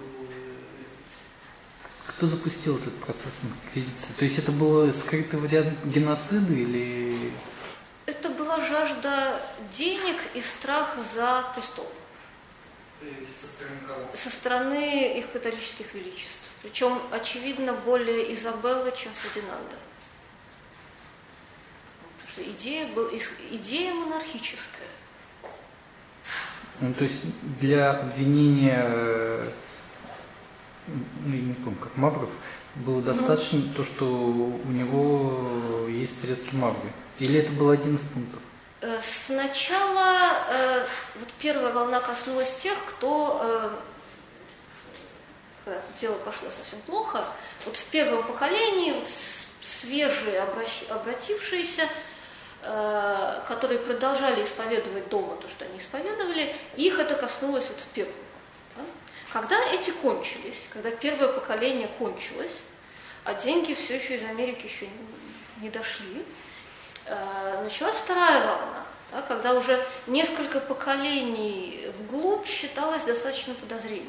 Кто 2.18 2.28
запустил 2.28 2.78
этот 2.78 2.96
процесс 3.00 3.42
инквизиции? 3.44 4.14
То 4.18 4.26
есть 4.26 4.38
это 4.38 4.52
было 4.52 4.92
скрытый 4.92 5.40
вариант 5.40 5.74
геноцида 5.86 6.54
или... 6.54 7.32
Это 8.06 8.30
была 8.30 8.60
жажда 8.66 9.42
денег 9.72 10.18
и 10.34 10.42
страх 10.42 10.96
за 11.16 11.46
престол. 11.56 11.92
Со 13.42 13.48
стороны 13.48 13.78
кого? 13.88 14.08
Со 14.14 14.30
стороны 14.30 15.18
их 15.18 15.32
католических 15.32 15.94
величеств. 15.94 16.40
Причем, 16.62 16.98
очевидно, 17.12 17.74
более 17.74 18.34
Изабеллы, 18.34 18.94
чем 18.96 19.12
Фердинанда. 19.16 19.76
Потому 22.22 22.32
что 22.32 22.44
идея, 22.52 22.88
был, 22.88 23.10
идея 23.52 23.94
монархическая. 23.94 24.88
Ну, 26.80 26.94
то 26.94 27.04
есть 27.04 27.24
для 27.60 27.92
обвинения 27.92 29.52
ну, 30.88 31.36
я 31.36 31.42
не 31.42 31.54
помню, 31.54 31.80
как 31.80 31.96
Мавров, 31.98 32.30
было 32.76 33.02
достаточно 33.02 33.60
ну, 33.60 33.74
то, 33.74 33.84
что 33.84 34.06
у 34.06 34.72
него 34.72 35.88
есть 35.88 36.18
предки 36.20 36.56
Мавры? 36.56 36.92
Или 37.20 37.40
это 37.40 37.52
был 37.52 37.70
один 37.70 37.96
из 37.96 38.02
пунктов? 38.02 38.42
Э, 38.82 39.00
сначала 39.02 40.18
э, 40.50 40.86
вот 41.16 41.30
первая 41.40 41.72
волна 41.72 42.00
коснулась 42.00 42.54
тех, 42.62 42.78
кто 42.86 43.40
э, 45.66 45.80
дело 46.02 46.16
пошло 46.16 46.50
совсем 46.50 46.80
плохо. 46.82 47.24
Вот 47.66 47.78
в 47.78 47.86
первом 47.86 48.24
поколении 48.24 48.92
вот 48.92 49.10
свежие, 49.66 50.42
обращ, 50.42 50.84
обратившиеся, 50.90 51.88
э, 52.64 53.42
которые 53.48 53.80
продолжали 53.80 54.44
исповедовать 54.44 55.10
дома 55.10 55.38
то, 55.38 55.48
что 55.48 55.66
они 55.66 55.78
исповедовали, 55.78 56.56
их 56.76 57.00
это 57.00 57.16
коснулось 57.16 57.68
вот 57.70 57.80
в 57.80 57.88
первом 57.94 58.14
Когда 59.34 59.60
эти 59.72 59.90
кончились, 59.90 60.68
когда 60.72 60.92
первое 60.92 61.30
поколение 61.30 61.88
кончилось, 61.98 62.60
а 63.24 63.34
деньги 63.34 63.74
все 63.74 63.96
еще 63.96 64.18
из 64.18 64.24
Америки 64.26 64.68
еще 64.68 64.88
не 65.60 65.72
дошли, 65.72 66.24
э, 67.06 67.64
началась 67.64 67.96
вторая 67.96 68.46
волна, 68.46 68.86
да, 69.12 69.24
когда 69.24 69.56
уже 69.56 69.84
несколько 70.06 70.60
поколений 70.60 71.92
вглубь 71.98 72.46
считалось 72.46 73.02
достаточно 73.06 73.56
подозрением. 73.56 74.08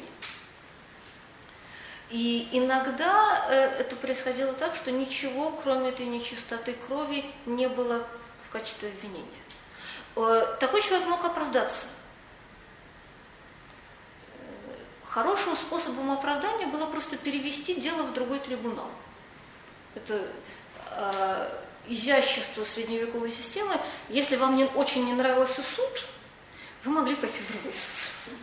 И 2.11 2.47
иногда 2.51 3.47
э, 3.49 3.79
это 3.79 3.95
происходило 3.95 4.53
так, 4.53 4.75
что 4.75 4.91
ничего, 4.91 5.59
кроме 5.63 5.89
этой 5.89 6.05
нечистоты 6.05 6.75
крови, 6.87 7.25
не 7.47 7.67
было 7.67 8.05
в 8.47 8.51
качестве 8.51 8.89
обвинения. 8.89 9.25
Э, 10.17 10.55
такой 10.59 10.83
человек 10.83 11.07
мог 11.07 11.25
оправдаться. 11.25 11.87
Хорошим 15.15 15.55
способом 15.55 16.11
оправдания 16.11 16.67
было 16.67 16.87
просто 16.87 17.15
перевести 17.15 17.75
дело 17.75 18.03
в 18.03 18.11
другой 18.11 18.37
трибунал. 18.39 18.89
Это 19.95 20.21
э, 20.91 21.49
изящество 21.87 22.65
средневековой 22.65 23.31
системы. 23.31 23.79
Если 24.09 24.35
вам 24.35 24.57
не, 24.57 24.65
очень 24.65 25.05
не 25.05 25.13
нравился 25.13 25.61
суд, 25.63 26.05
вы 26.83 26.91
могли 26.91 27.15
пойти 27.15 27.39
в 27.39 27.47
другой 27.53 27.71
суд. 27.71 28.35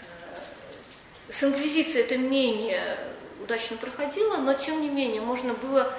Э, 0.00 1.32
с 1.32 1.44
инквизицией 1.44 2.02
это 2.02 2.16
менее 2.16 2.98
удачно 3.42 3.76
проходило, 3.76 4.38
но 4.38 4.54
тем 4.54 4.80
не 4.80 4.88
менее 4.88 5.20
можно 5.20 5.52
было 5.52 5.92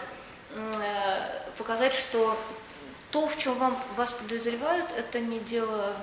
э, 0.55 1.41
показать, 1.59 1.93
что 1.93 2.35
то, 3.11 3.27
в 3.27 3.37
чем 3.37 3.53
вам, 3.59 3.79
вас 3.95 4.13
подозревают, 4.13 4.89
это 4.97 5.19
не 5.19 5.39
дело 5.39 5.93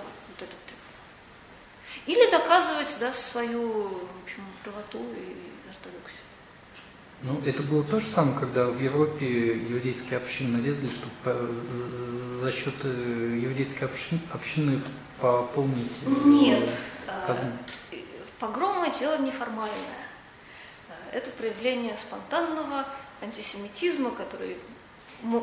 или 2.07 2.31
доказывать 2.31 2.97
да, 3.01 3.12
свою 3.12 3.89
в 3.89 4.24
общем, 4.24 4.45
правоту 4.62 4.99
и 4.99 5.70
ортодоксию. 5.70 6.23
Ну, 7.23 7.41
это 7.45 7.62
было 7.62 7.83
то 7.83 7.99
же 7.99 8.07
самое, 8.07 8.39
когда 8.39 8.66
в 8.66 8.81
Европе 8.81 9.57
еврейские 9.57 10.19
общины 10.19 10.59
лезли, 10.59 10.89
чтобы 10.89 11.55
за 12.41 12.53
счет 12.53 12.74
э, 12.85 13.39
еврейской 13.43 13.85
общины, 13.85 14.20
общины 14.33 14.81
пополнить 15.20 15.91
э, 16.05 16.11
Нет. 16.24 16.70
А, 17.09 17.27
казну. 17.27 17.53
Погромы– 18.39 18.93
дело 19.01 19.19
неформальное. 19.19 19.70
Это 21.12 21.31
проявление 21.31 21.97
спонтанного 21.97 22.85
антисемитизма, 23.23 24.11
который, 24.11 24.59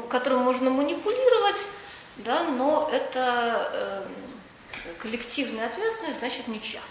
которым 0.10 0.42
можно 0.42 0.70
манипулировать, 0.70 1.58
да, 2.18 2.44
но 2.44 2.90
это 2.94 4.06
эм, 4.08 4.33
коллективная 5.00 5.68
ответственность, 5.68 6.20
значит 6.20 6.48
ничья. 6.48 6.82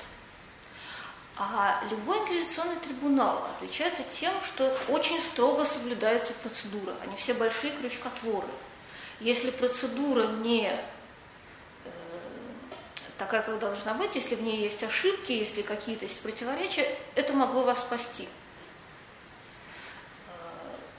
А 1.36 1.82
любой 1.90 2.18
инквизиционный 2.18 2.76
трибунал 2.76 3.48
отличается 3.56 4.02
тем, 4.18 4.32
что 4.44 4.76
очень 4.88 5.20
строго 5.22 5.64
соблюдается 5.64 6.34
процедура. 6.34 6.94
Они 7.02 7.16
все 7.16 7.32
большие 7.34 7.72
крючкотворы. 7.72 8.48
Если 9.18 9.50
процедура 9.50 10.26
не 10.26 10.68
э, 10.68 11.90
такая, 13.18 13.42
как 13.42 13.58
должна 13.58 13.94
быть, 13.94 14.14
если 14.14 14.34
в 14.34 14.42
ней 14.42 14.58
есть 14.58 14.82
ошибки, 14.84 15.32
если 15.32 15.62
какие-то 15.62 16.04
есть 16.04 16.20
противоречия, 16.20 16.86
это 17.14 17.32
могло 17.32 17.62
вас 17.62 17.78
спасти. 17.78 18.28
Э, 20.26 20.30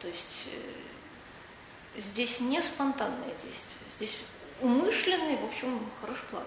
то 0.02 0.08
есть 0.08 0.48
э, 0.48 2.00
здесь 2.00 2.40
не 2.40 2.62
спонтанное 2.62 3.30
действие, 3.30 3.54
здесь 3.98 4.18
умышленный, 4.62 5.38
в 5.38 5.46
общем, 5.46 5.80
хороший 6.02 6.26
план. 6.32 6.44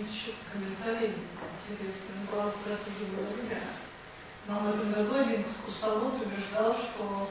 Еще 0.00 0.32
комментарий 0.52 1.14
интересный. 1.68 2.14
Ну, 2.20 2.26
правда, 2.30 2.52
про 2.64 2.76
то 2.76 2.90
же 2.90 3.04
время. 3.06 3.60
Нам 4.46 4.66
в 4.66 4.74
этом 4.74 4.92
году 4.92 5.20
один 5.20 5.42
экскурсовод 5.42 6.20
убеждал, 6.20 6.74
что 6.74 7.30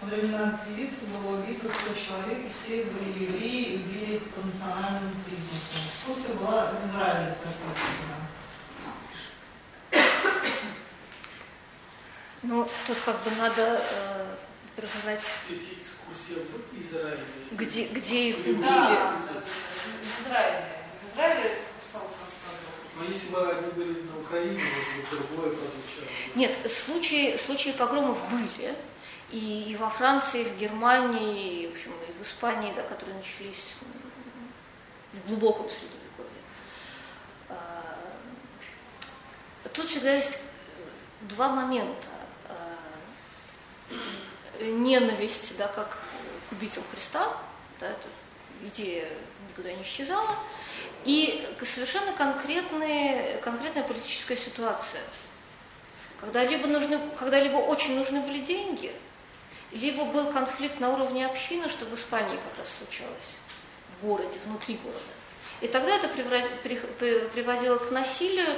во 0.00 0.08
времена 0.08 0.60
инквизиции 0.66 1.06
было 1.06 1.40
убито 1.40 1.68
100 1.68 1.94
человек, 1.94 2.46
и 2.46 2.50
все 2.50 2.84
были 2.84 3.24
евреи 3.24 3.64
и 3.64 3.78
были 3.78 4.18
по 4.18 4.40
национальному 4.40 5.14
признаку. 5.24 5.78
Экскурсия 5.88 6.34
была 6.34 6.72
в 6.72 6.90
Израиле, 6.90 7.30
соответственно. 7.30 8.16
Ну, 12.42 12.68
тут 12.86 12.96
как 13.04 13.22
бы 13.22 13.30
надо 13.38 13.80
э, 13.92 14.36
проверять... 14.74 15.22
Эти 15.48 15.82
экскурсии 15.82 16.42
в 16.42 16.82
Израиле? 16.82 17.20
Где, 17.52 17.86
где 17.86 18.30
их 18.30 18.38
убили? 18.38 18.62
Да, 18.62 19.16
в 19.18 20.20
Израиле. 20.22 20.64
В 21.02 21.12
Израиле 21.12 21.58
но 22.96 23.04
если 23.04 23.30
бы 23.30 23.50
они 23.50 23.72
были 23.72 24.02
на 24.02 24.20
Украине, 24.20 24.60
быть, 24.96 25.10
другое 25.10 25.50
прозвучало. 25.50 26.06
Нет, 26.34 26.70
случаи, 26.70 27.36
случаи 27.38 27.70
погромов 27.70 28.18
были. 28.30 28.74
И, 29.30 29.70
и 29.70 29.76
во 29.76 29.88
Франции, 29.88 30.42
и 30.42 30.44
в 30.44 30.58
Германии, 30.58 31.62
и, 31.62 31.68
в 31.68 31.72
общем, 31.72 31.92
и 32.08 32.12
в 32.12 32.22
Испании, 32.22 32.72
да, 32.74 32.82
которые 32.82 33.16
начались 33.16 33.74
в 35.12 35.28
глубоком 35.28 35.70
средневековье. 35.70 36.42
А, 37.48 38.08
тут 39.72 39.88
всегда 39.88 40.14
есть 40.14 40.38
два 41.22 41.48
момента. 41.48 42.08
А, 42.48 42.76
ненависть, 44.60 45.56
да, 45.56 45.68
как 45.68 45.96
к 46.48 46.52
убийцам 46.52 46.82
Христа, 46.92 47.36
да, 47.78 47.86
эта 47.86 48.08
идея 48.62 49.08
никуда 49.48 49.72
не 49.72 49.82
исчезала, 49.82 50.36
и 51.04 51.46
совершенно 51.64 52.12
конкретные, 52.12 53.38
конкретная 53.38 53.84
политическая 53.84 54.36
ситуация. 54.36 55.02
Когда 56.20 56.44
либо, 56.44 56.66
нужны, 56.66 57.00
когда 57.18 57.40
либо 57.40 57.56
очень 57.56 57.96
нужны 57.96 58.20
были 58.20 58.40
деньги, 58.40 58.92
либо 59.72 60.04
был 60.04 60.32
конфликт 60.32 60.80
на 60.80 60.90
уровне 60.90 61.26
общины, 61.26 61.68
что 61.68 61.86
в 61.86 61.94
Испании 61.94 62.36
как 62.36 62.58
раз 62.58 62.68
случалось, 62.78 63.36
в 63.98 64.06
городе, 64.06 64.38
внутри 64.44 64.76
города. 64.76 65.00
И 65.60 65.68
тогда 65.68 65.96
это 65.96 66.08
приводило 66.08 67.76
к 67.76 67.90
насилию, 67.90 68.48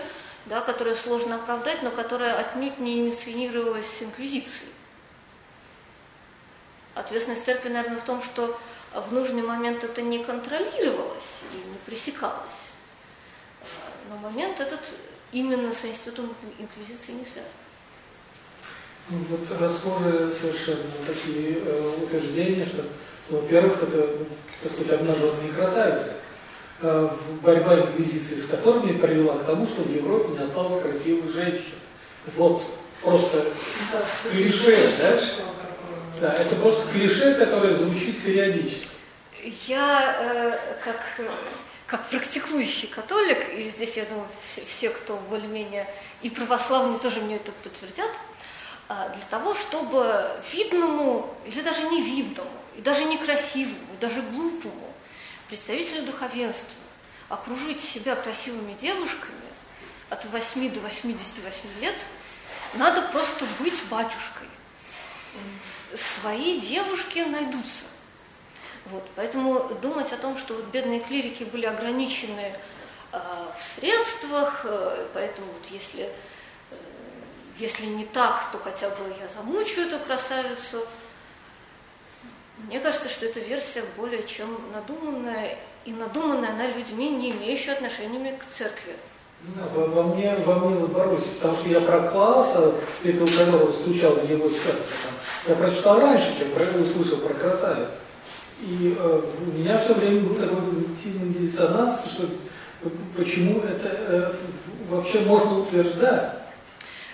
да, 0.46 0.60
которое 0.60 0.94
сложно 0.94 1.36
оправдать, 1.36 1.82
но 1.82 1.90
которое 1.90 2.34
отнюдь 2.34 2.78
не 2.78 2.98
инициировалось 2.98 4.02
инквизицией. 4.02 4.70
Ответственность 6.94 7.44
церкви, 7.44 7.70
наверное, 7.70 7.98
в 7.98 8.04
том, 8.04 8.22
что 8.22 8.58
в 8.94 9.12
нужный 9.12 9.42
момент 9.42 9.84
это 9.84 10.02
не 10.02 10.22
контролировалось 10.22 11.42
и 11.52 11.56
не 11.56 11.76
пресекалось. 11.86 12.60
Но 14.10 14.16
момент 14.18 14.60
этот 14.60 14.80
именно 15.32 15.72
с 15.72 15.84
институтом 15.84 16.34
инквизиции 16.58 17.12
не 17.12 17.24
связан. 17.24 17.50
Ну, 19.08 19.18
вот 19.30 19.60
расхожие 19.60 20.30
совершенно 20.30 20.90
такие 21.06 21.58
э, 21.64 21.92
утверждения, 22.02 22.66
что, 22.66 22.84
во-первых, 23.30 23.82
это, 23.82 24.26
так 24.62 24.72
сказать, 24.72 25.00
обнаженные 25.00 25.52
красавицы. 25.52 26.12
Э, 26.82 27.08
борьба 27.42 27.80
инквизиции 27.80 28.36
с 28.36 28.46
которыми 28.46 28.98
привела 28.98 29.38
к 29.38 29.44
тому, 29.44 29.66
что 29.66 29.82
в 29.82 29.94
Европе 29.94 30.32
не 30.32 30.38
осталось 30.38 30.82
красивых 30.82 31.32
женщин. 31.32 31.74
Вот 32.36 32.62
просто 33.02 33.44
клише, 34.30 34.90
да? 34.98 35.20
Да, 36.22 36.32
это 36.34 36.54
просто 36.54 36.86
клише, 36.92 37.34
которое 37.34 37.74
звучит 37.74 38.22
периодически. 38.22 38.86
Я 39.66 40.16
э, 40.20 40.76
как, 40.84 41.00
как 41.88 42.08
практикующий 42.10 42.86
католик, 42.86 43.52
и 43.52 43.68
здесь, 43.68 43.96
я 43.96 44.04
думаю, 44.04 44.28
все, 44.40 44.64
все 44.64 44.90
кто 44.90 45.16
более-менее 45.16 45.92
и 46.20 46.30
православные 46.30 47.00
тоже 47.00 47.18
мне 47.22 47.36
это 47.36 47.50
подтвердят, 47.50 48.10
э, 48.88 48.94
для 49.16 49.24
того, 49.30 49.56
чтобы 49.56 50.30
видному, 50.52 51.34
или 51.44 51.60
даже 51.60 51.82
невидному, 51.88 52.52
и 52.76 52.82
даже 52.82 53.04
некрасивому, 53.04 53.92
и 53.92 54.00
даже 54.00 54.22
глупому 54.22 54.94
представителю 55.48 56.02
духовенства 56.02 56.78
окружить 57.30 57.82
себя 57.82 58.14
красивыми 58.14 58.74
девушками 58.74 59.42
от 60.08 60.24
8 60.26 60.70
до 60.70 60.78
88 60.82 61.80
лет, 61.80 61.96
надо 62.74 63.02
просто 63.10 63.44
быть 63.58 63.82
батюшкой 63.90 64.46
свои 65.96 66.60
девушки 66.60 67.20
найдутся. 67.20 67.84
Вот, 68.86 69.04
поэтому 69.14 69.68
думать 69.80 70.12
о 70.12 70.16
том, 70.16 70.36
что 70.36 70.54
вот 70.54 70.64
бедные 70.66 71.00
клирики 71.00 71.44
были 71.44 71.66
ограничены 71.66 72.52
э, 73.12 73.18
в 73.56 73.62
средствах, 73.62 74.62
э, 74.64 75.06
поэтому 75.14 75.46
вот 75.46 75.70
если, 75.70 76.04
э, 76.04 76.74
если 77.58 77.86
не 77.86 78.04
так, 78.04 78.50
то 78.50 78.58
хотя 78.58 78.88
бы 78.90 79.14
я 79.20 79.28
замучу 79.28 79.82
эту 79.82 79.98
красавицу. 80.04 80.84
Мне 82.58 82.80
кажется, 82.80 83.08
что 83.08 83.26
эта 83.26 83.40
версия 83.40 83.84
более 83.96 84.24
чем 84.24 84.72
надуманная, 84.72 85.58
и 85.84 85.92
надуманная 85.92 86.50
она 86.50 86.66
людьми, 86.66 87.10
не 87.10 87.30
имеющими 87.30 87.74
отношения 87.74 88.32
к 88.32 88.44
церкви. 88.52 88.96
Во, 89.74 89.86
во 89.86 90.02
мне, 90.14 90.36
во 90.44 90.54
мне 90.54 90.78
наоборот, 90.78 91.24
потому 91.34 91.56
что 91.56 91.68
я 91.68 91.80
про 91.80 92.08
класса, 92.08 92.74
это 93.02 93.24
у 93.24 93.26
которого 93.26 93.72
стучал 93.72 94.12
в 94.12 94.30
его 94.30 94.48
сердце, 94.48 94.82
я 95.48 95.56
прочитал 95.56 96.00
раньше, 96.00 96.38
чем 96.38 96.50
про, 96.50 96.64
услышал 96.80 97.18
про 97.18 97.34
красавец. 97.34 97.88
И 98.60 98.96
э, 98.96 99.22
у 99.38 99.58
меня 99.58 99.78
все 99.78 99.94
время 99.94 100.20
был 100.20 100.36
такой 100.36 100.58
диссонанс, 101.00 102.02
что 102.06 102.28
почему 103.16 103.60
это 103.60 103.88
э, 103.88 104.32
вообще 104.88 105.20
можно 105.22 105.58
утверждать? 105.58 106.30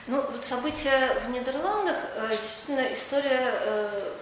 Ну, 0.07 0.17
вот 0.17 0.45
события 0.45 1.17
в 1.27 1.31
Нидерландах, 1.31 1.97
э, 2.17 2.31
действительно, 2.31 2.95
история 2.95 3.55
э, 3.63 4.13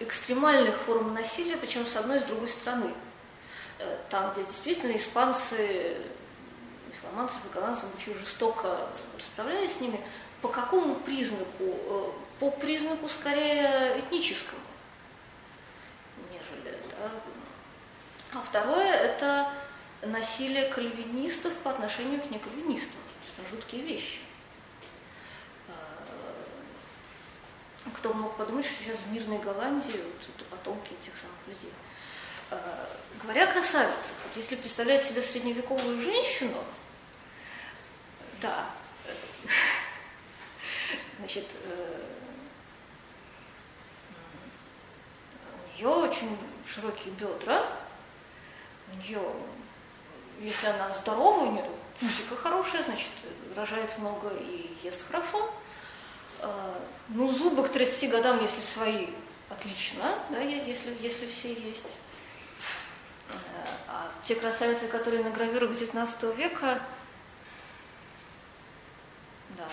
экстремальных 0.00 0.76
форм 0.76 1.14
насилия, 1.14 1.56
причем 1.56 1.86
с 1.86 1.96
одной 1.96 2.18
и 2.18 2.20
с 2.20 2.24
другой 2.24 2.48
стороны. 2.48 2.92
Э, 3.78 3.98
там, 4.08 4.32
где 4.32 4.44
действительно 4.44 4.96
испанцы, 4.96 5.96
исламанцы, 6.92 7.36
голландцы 7.52 7.86
очень 7.96 8.14
жестоко 8.14 8.88
расправлялись 9.16 9.76
с 9.76 9.80
ними, 9.80 10.00
по 10.40 10.48
какому 10.48 10.94
признаку? 10.96 11.44
Э, 11.60 12.12
по 12.38 12.50
признаку 12.50 13.08
скорее 13.08 13.98
этническому, 13.98 14.60
нежели. 16.30 16.78
Да? 16.90 17.10
А 18.34 18.42
второе– 18.42 18.92
это 18.94 19.50
насилие 20.02 20.68
кальвинистов 20.68 21.54
по 21.58 21.70
отношению 21.70 22.20
к 22.20 22.30
некальвинистам. 22.30 23.00
Жуткие 23.50 23.82
вещи. 23.82 24.20
Кто 27.94 28.12
мог 28.12 28.36
подумать, 28.36 28.64
что 28.66 28.82
сейчас 28.82 28.98
в 28.98 29.12
мирной 29.12 29.38
Голландии 29.38 29.92
вот, 29.92 30.28
это 30.34 30.44
потомки 30.50 30.92
этих 30.94 31.16
самых 31.16 31.36
людей. 31.46 31.72
Э, 32.50 32.86
говоря 33.22 33.48
о 33.48 33.52
красавицах, 33.52 34.14
вот 34.24 34.36
если 34.36 34.56
представлять 34.56 35.04
себе 35.04 35.22
средневековую 35.22 36.00
женщину, 36.00 36.62
да, 38.40 38.66
значит, 41.18 41.46
э, 41.64 42.00
у 45.74 45.78
нее 45.78 45.88
очень 45.88 46.38
широкие 46.66 47.12
бедра, 47.14 47.66
у 48.92 48.96
нее, 48.96 49.22
если 50.40 50.68
она 50.68 50.94
здорова, 50.94 51.44
у 51.44 51.52
нее 51.52 51.68
музыка 52.00 52.36
хорошая, 52.36 52.82
значит, 52.84 53.10
рожает 53.54 53.96
много 53.98 54.30
и 54.36 54.76
ест 54.82 55.06
хорошо– 55.08 55.52
ну, 57.08 57.32
зубы 57.32 57.66
к 57.66 57.70
30 57.70 58.10
годам, 58.10 58.42
если 58.42 58.60
свои, 58.60 59.06
отлично, 59.48 60.14
да, 60.30 60.40
если, 60.40 60.96
если 61.00 61.26
все 61.26 61.52
есть. 61.52 61.86
А, 63.88 64.10
те 64.24 64.34
красавицы, 64.34 64.88
которые 64.88 65.24
на 65.24 65.30
гравюрах 65.30 65.76
19 65.76 66.36
века, 66.36 66.80
да. 69.56 69.64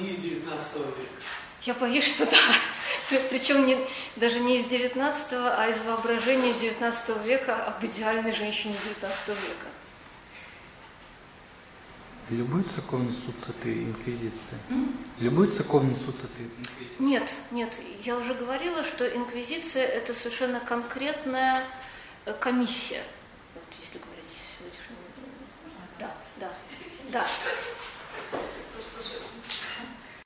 Не 0.00 0.10
из 0.10 0.16
19 0.16 0.74
века. 0.76 1.22
Я 1.62 1.74
боюсь, 1.74 2.06
что 2.06 2.26
да. 2.26 2.38
Причем 3.30 3.66
не, 3.66 3.78
даже 4.16 4.38
не 4.38 4.58
из 4.58 4.66
19 4.66 5.32
а 5.32 5.68
из 5.68 5.82
воображения 5.84 6.52
19 6.52 7.24
века 7.24 7.64
об 7.64 7.84
идеальной 7.84 8.32
женщине 8.32 8.74
19 8.84 9.28
века. 9.28 9.66
Любой 12.30 12.62
церковный 12.74 13.12
суд 13.12 13.34
это 13.48 13.72
инквизиция? 13.72 14.58
Любой 15.18 15.48
церковный 15.48 15.94
суд 15.94 16.14
это 16.22 16.42
инквизиция? 16.42 16.98
Нет, 16.98 17.34
нет. 17.50 17.80
Я 18.04 18.18
уже 18.18 18.34
говорила, 18.34 18.84
что 18.84 19.08
инквизиция 19.08 19.86
это 19.86 20.12
совершенно 20.12 20.60
конкретная 20.60 21.64
комиссия. 22.34 23.02
Вот, 23.54 23.64
если 23.80 23.98
говорить. 23.98 24.24
Да, 25.98 26.10
да, 26.36 26.50
да. 27.10 27.26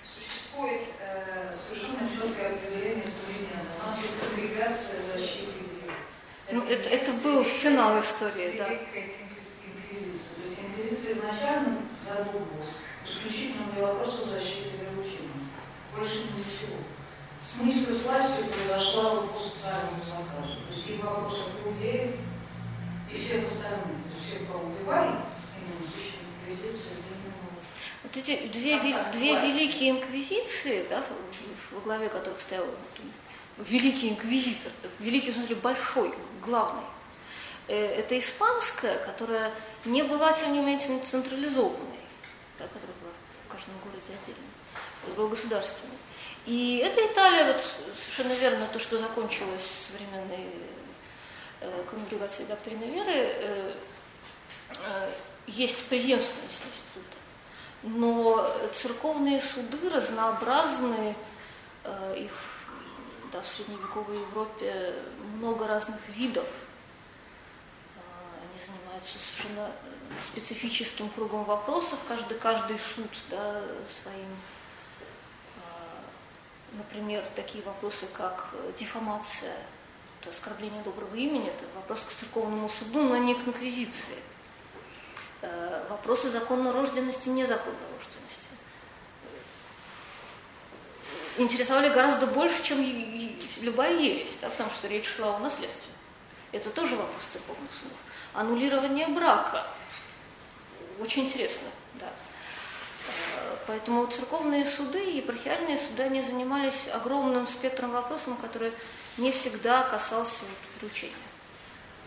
Существует 0.03 0.83
э, 1.01 1.55
совершенно 1.57 2.09
четкое 2.09 2.55
определение 2.55 3.05
современного. 3.05 3.83
У 3.83 3.87
нас 3.87 3.99
есть 3.99 4.21
конгрегация 4.21 5.03
защиты 5.17 5.63
ну, 6.53 6.63
это, 6.65 6.87
это 6.91 7.13
был 7.25 7.43
финал 7.43 7.99
истории, 7.99 8.59
да. 8.59 8.69
Инквизиция. 8.75 10.37
То 10.37 10.49
есть 10.49 10.59
инквизиция 10.61 11.13
изначально 11.15 11.79
задумывался 12.07 12.75
исключительно 13.07 13.73
для 13.73 13.87
вопросов 13.87 14.29
защиты 14.29 14.77
вероучения. 14.77 15.49
Больше 15.97 16.25
ничего. 16.37 16.77
Снижка 17.53 17.93
с 17.93 18.03
властью 18.03 18.47
произошла 18.47 19.23
по 19.23 19.39
социальному 19.39 20.03
заказу. 20.07 20.57
То 20.69 20.75
есть 20.75 20.89
и 20.89 20.93
в 20.95 21.05
вопросах 21.05 21.49
иудеев, 21.65 22.15
и 23.13 23.19
всех 23.19 23.45
остальных. 23.51 23.85
То 23.85 24.17
есть 24.17 24.29
всех, 24.29 24.49
кого 24.49 24.65
убивали, 24.65 25.17
именно 25.59 25.85
священная 25.93 26.33
инквизиция, 26.41 26.93
вот 28.03 28.17
эти 28.17 28.47
две, 28.49 28.79
две 29.13 29.41
великие 29.41 29.91
инквизиции, 29.91 30.87
да, 30.89 31.03
во 31.71 31.81
главе 31.81 32.09
которых 32.09 32.41
стоял 32.41 32.67
великий 33.59 34.11
инквизитор, 34.11 34.73
великий, 34.99 35.31
в 35.31 35.35
смысле, 35.35 35.57
большой, 35.57 36.15
главный, 36.45 36.83
э, 37.69 37.77
это 37.77 38.19
испанская, 38.19 38.99
которая 39.07 39.53
не 39.85 40.03
была, 40.03 40.33
тем 40.33 40.53
не 40.53 40.61
менее, 40.61 41.01
централизованной 41.05 41.93
да, 42.59 42.69
которая 42.69 42.97
была 43.03 43.13
в 43.47 43.53
каждом 43.53 43.75
городе 43.83 44.07
отдельно. 44.09 44.49
Это 45.05 45.15
был 45.17 45.29
государственный. 45.29 45.99
И 46.47 46.79
это 46.79 47.07
Италия, 47.07 47.53
вот 47.53 47.63
совершенно 47.97 48.35
верно, 48.39 48.67
то, 48.73 48.79
что 48.79 48.99
закончилось 48.99 49.87
современной 49.89 50.49
э, 51.61 51.85
конгрегацией 51.89 52.49
доктрины 52.49 52.85
веры, 52.85 53.13
э, 53.15 53.73
э, 54.71 55.11
есть 55.47 55.87
преемственность 55.87 56.63
института. 56.65 57.17
Но 57.83 58.47
церковные 58.75 59.41
суды 59.41 59.89
разнообразны, 59.89 61.15
э, 61.85 62.17
их 62.19 62.33
да, 63.33 63.41
в 63.41 63.49
средневековой 63.49 64.19
Европе 64.21 64.95
много 65.37 65.67
разных 65.67 66.01
видов. 66.11 66.47
Э, 67.97 68.01
они 68.41 68.67
занимаются 68.67 69.19
совершенно 69.19 69.71
специфическим 70.23 71.09
кругом 71.11 71.45
вопросов, 71.45 71.99
каждый, 72.07 72.39
каждый 72.39 72.79
суд 72.79 73.09
да, 73.31 73.63
своим, 73.89 74.29
например, 76.73 77.23
такие 77.35 77.63
вопросы, 77.65 78.07
как 78.17 78.55
дефамация, 78.79 79.57
это 80.21 80.31
оскорбление 80.31 80.83
доброго 80.83 81.15
имени, 81.15 81.49
это 81.49 81.65
вопрос 81.75 82.01
к 82.01 82.13
церковному 82.13 82.69
суду, 82.69 83.03
но 83.03 83.17
не 83.17 83.35
к 83.35 83.47
инквизиции. 83.47 84.19
А, 85.43 85.87
вопросы 85.91 86.31
законной 86.31 86.71
рожденности, 86.71 87.29
незаконной 87.29 87.79
рожденности 87.99 88.49
интересовали 91.39 91.89
гораздо 91.89 92.27
больше, 92.27 92.63
чем 92.63 92.81
любая 93.61 93.99
ересь, 93.99 94.33
да, 94.41 94.49
потому 94.51 94.71
что 94.71 94.89
речь 94.89 95.07
шла 95.07 95.37
о 95.37 95.39
наследстве. 95.39 95.93
Это 96.53 96.71
тоже 96.71 96.97
вопрос 96.97 97.23
церковных 97.33 97.71
судов. 97.73 97.97
Аннулирование 98.35 99.09
брака– 99.09 99.67
очень 101.01 101.25
интересно, 101.25 101.69
да. 101.95 102.07
Поэтому 103.67 104.07
церковные 104.07 104.65
суды 104.65 105.05
и 105.05 105.19
епархиальные 105.19 105.79
суды, 105.79 106.03
они 106.03 106.23
занимались 106.23 106.89
огромным 106.93 107.47
спектром 107.47 107.93
вопросов, 107.93 108.37
который 108.41 108.73
не 109.19 109.31
всегда 109.33 109.85
касался 109.85 110.41
вот, 110.41 110.81
приучения. 110.81 111.15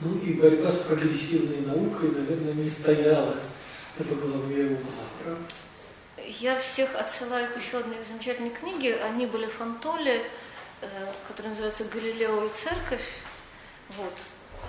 Ну 0.02 0.20
и 0.20 0.34
борьба 0.34 0.72
с 0.72 0.80
прогрессивной 0.80 1.62
наукой, 1.62 2.12
наверное, 2.12 2.54
не 2.54 2.70
стояла 2.70 3.38
во 3.98 4.16
главе 4.16 4.66
угла, 4.66 5.06
правда? 5.24 5.42
Я 6.28 6.60
всех 6.60 6.96
отсылаю 6.96 7.50
к 7.52 7.58
еще 7.58 7.80
одной 7.80 7.98
замечательной 8.10 8.50
книге. 8.50 8.98
Они 9.04 9.26
были 9.26 9.46
Фантоли, 9.46 10.24
э, 10.82 10.88
которая 11.28 11.52
называется 11.52 11.86
«Галилео 11.86 12.46
и 12.46 12.50
церковь». 12.50 13.08
Вот. 13.90 14.14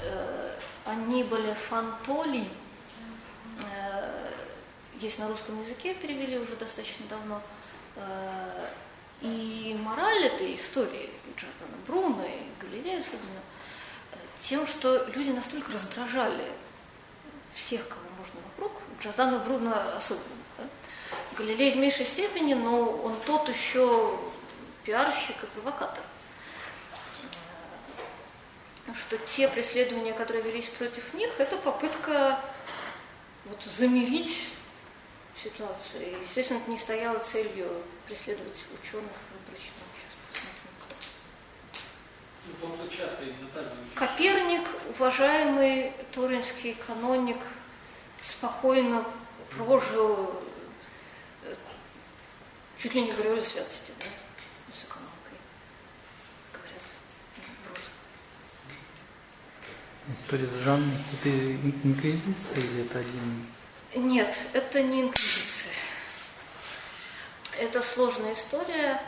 Э, 0.04 0.52
они 0.84 1.24
были 1.24 1.56
Фантоли, 1.68 2.46
Э, 3.62 4.25
есть 5.00 5.18
на 5.18 5.28
русском 5.28 5.60
языке, 5.60 5.94
перевели 5.94 6.38
уже 6.38 6.56
достаточно 6.56 7.06
давно. 7.08 7.42
Э, 7.96 8.68
и 9.22 9.76
мораль 9.82 10.26
этой 10.26 10.54
истории 10.56 11.10
Джордана 11.36 11.76
Бруна 11.86 12.22
и 12.22 12.40
Галилея 12.60 13.00
особенно, 13.00 13.40
э, 14.12 14.16
тем, 14.38 14.66
что 14.66 15.06
люди 15.14 15.30
настолько 15.30 15.72
раздражали 15.72 16.52
всех, 17.54 17.88
кого 17.88 18.02
можно 18.18 18.40
вокруг, 18.44 18.82
Джордана 19.00 19.38
Бруна 19.38 19.96
особенно. 19.96 20.22
Да? 20.58 20.64
Галилей 21.36 21.72
в 21.72 21.76
меньшей 21.76 22.06
степени, 22.06 22.54
но 22.54 22.90
он 22.90 23.16
тот 23.26 23.48
еще 23.48 24.18
пиарщик 24.84 25.36
и 25.42 25.46
провокатор. 25.46 26.04
Что 28.94 29.18
те 29.18 29.48
преследования, 29.48 30.12
которые 30.12 30.44
велись 30.44 30.68
против 30.68 31.12
них, 31.14 31.30
это 31.38 31.56
попытка 31.56 32.40
вот 33.46 33.62
замерить 33.64 34.48
ситуацию. 35.46 36.06
И, 36.06 36.22
естественно, 36.22 36.58
это 36.58 36.70
не 36.70 36.78
стояло 36.78 37.18
целью 37.18 37.82
преследовать 38.06 38.58
ученых 38.82 39.12
выборочно. 39.32 39.72
Ну, 42.62 42.76
звучит. 42.76 43.10
Коперник, 43.94 44.68
уважаемый 44.96 45.92
туринский 46.12 46.76
каноник, 46.86 47.38
спокойно 48.22 49.04
прожил 49.50 50.42
э, 51.42 51.54
чуть 52.78 52.94
ли 52.94 53.02
не 53.02 53.12
говорили 53.12 53.40
святости, 53.40 53.92
да, 53.98 54.06
с 54.72 54.84
экономикой, 54.84 55.38
говорят, 56.52 56.82
История 60.08 60.46
с 60.46 60.64
Жанной. 60.64 60.96
Это 61.14 61.54
инквизиция 61.84 62.62
или 62.62 62.84
это 62.84 63.00
один? 63.00 63.46
Нет, 63.96 64.36
это 64.52 64.82
не 64.82 65.02
инквизиция. 65.02 65.72
Это 67.58 67.80
сложная 67.80 68.34
история, 68.34 69.00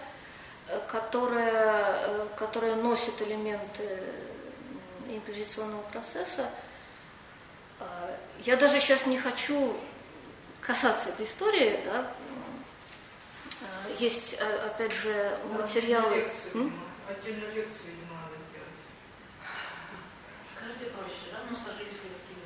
э, 0.66 0.81
которая, 0.90 2.06
э, 2.06 2.27
которая 2.39 2.74
носит 2.74 3.20
элементы 3.20 4.02
инквизиционного 5.06 5.82
процесса. 5.82 6.48
А, 7.81 8.16
я 8.39 8.56
даже 8.56 8.81
сейчас 8.81 9.05
не 9.05 9.19
хочу 9.19 9.77
касаться 10.62 11.10
этой 11.10 11.27
истории. 11.27 11.81
Да? 11.85 12.10
А, 13.60 13.90
есть, 13.98 14.39
а, 14.40 14.69
опять 14.69 14.93
же, 14.93 15.39
материалы... 15.52 16.16
Лекцию, 16.16 16.73
отдельную 17.06 17.52
лекцию 17.52 17.93
не 17.94 18.10
надо 18.10 18.36
делать. 18.55 18.81
Скажите 20.56 20.86
проще, 20.97 21.31
да? 21.31 21.40
Ну, 21.51 21.55
сожгли 21.55 21.93
советские 21.93 22.39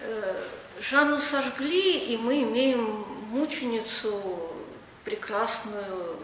власти. 0.00 0.59
Жанну 0.80 1.20
сожгли, 1.20 1.98
и 2.06 2.16
мы 2.16 2.42
имеем 2.42 3.04
мученицу 3.28 4.50
прекрасную. 5.04 6.18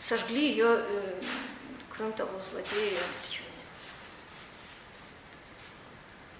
Сожгли 0.00 0.48
ее, 0.48 0.66
э, 0.66 1.22
кроме 1.88 2.12
того, 2.12 2.40
злодея 2.50 2.90
и 2.90 2.96
англичане. 2.96 3.46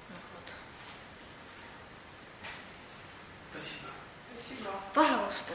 Вот. 0.08 0.52
Спасибо. 3.52 3.90
Спасибо. 4.34 4.70
Пожалуйста. 4.92 5.54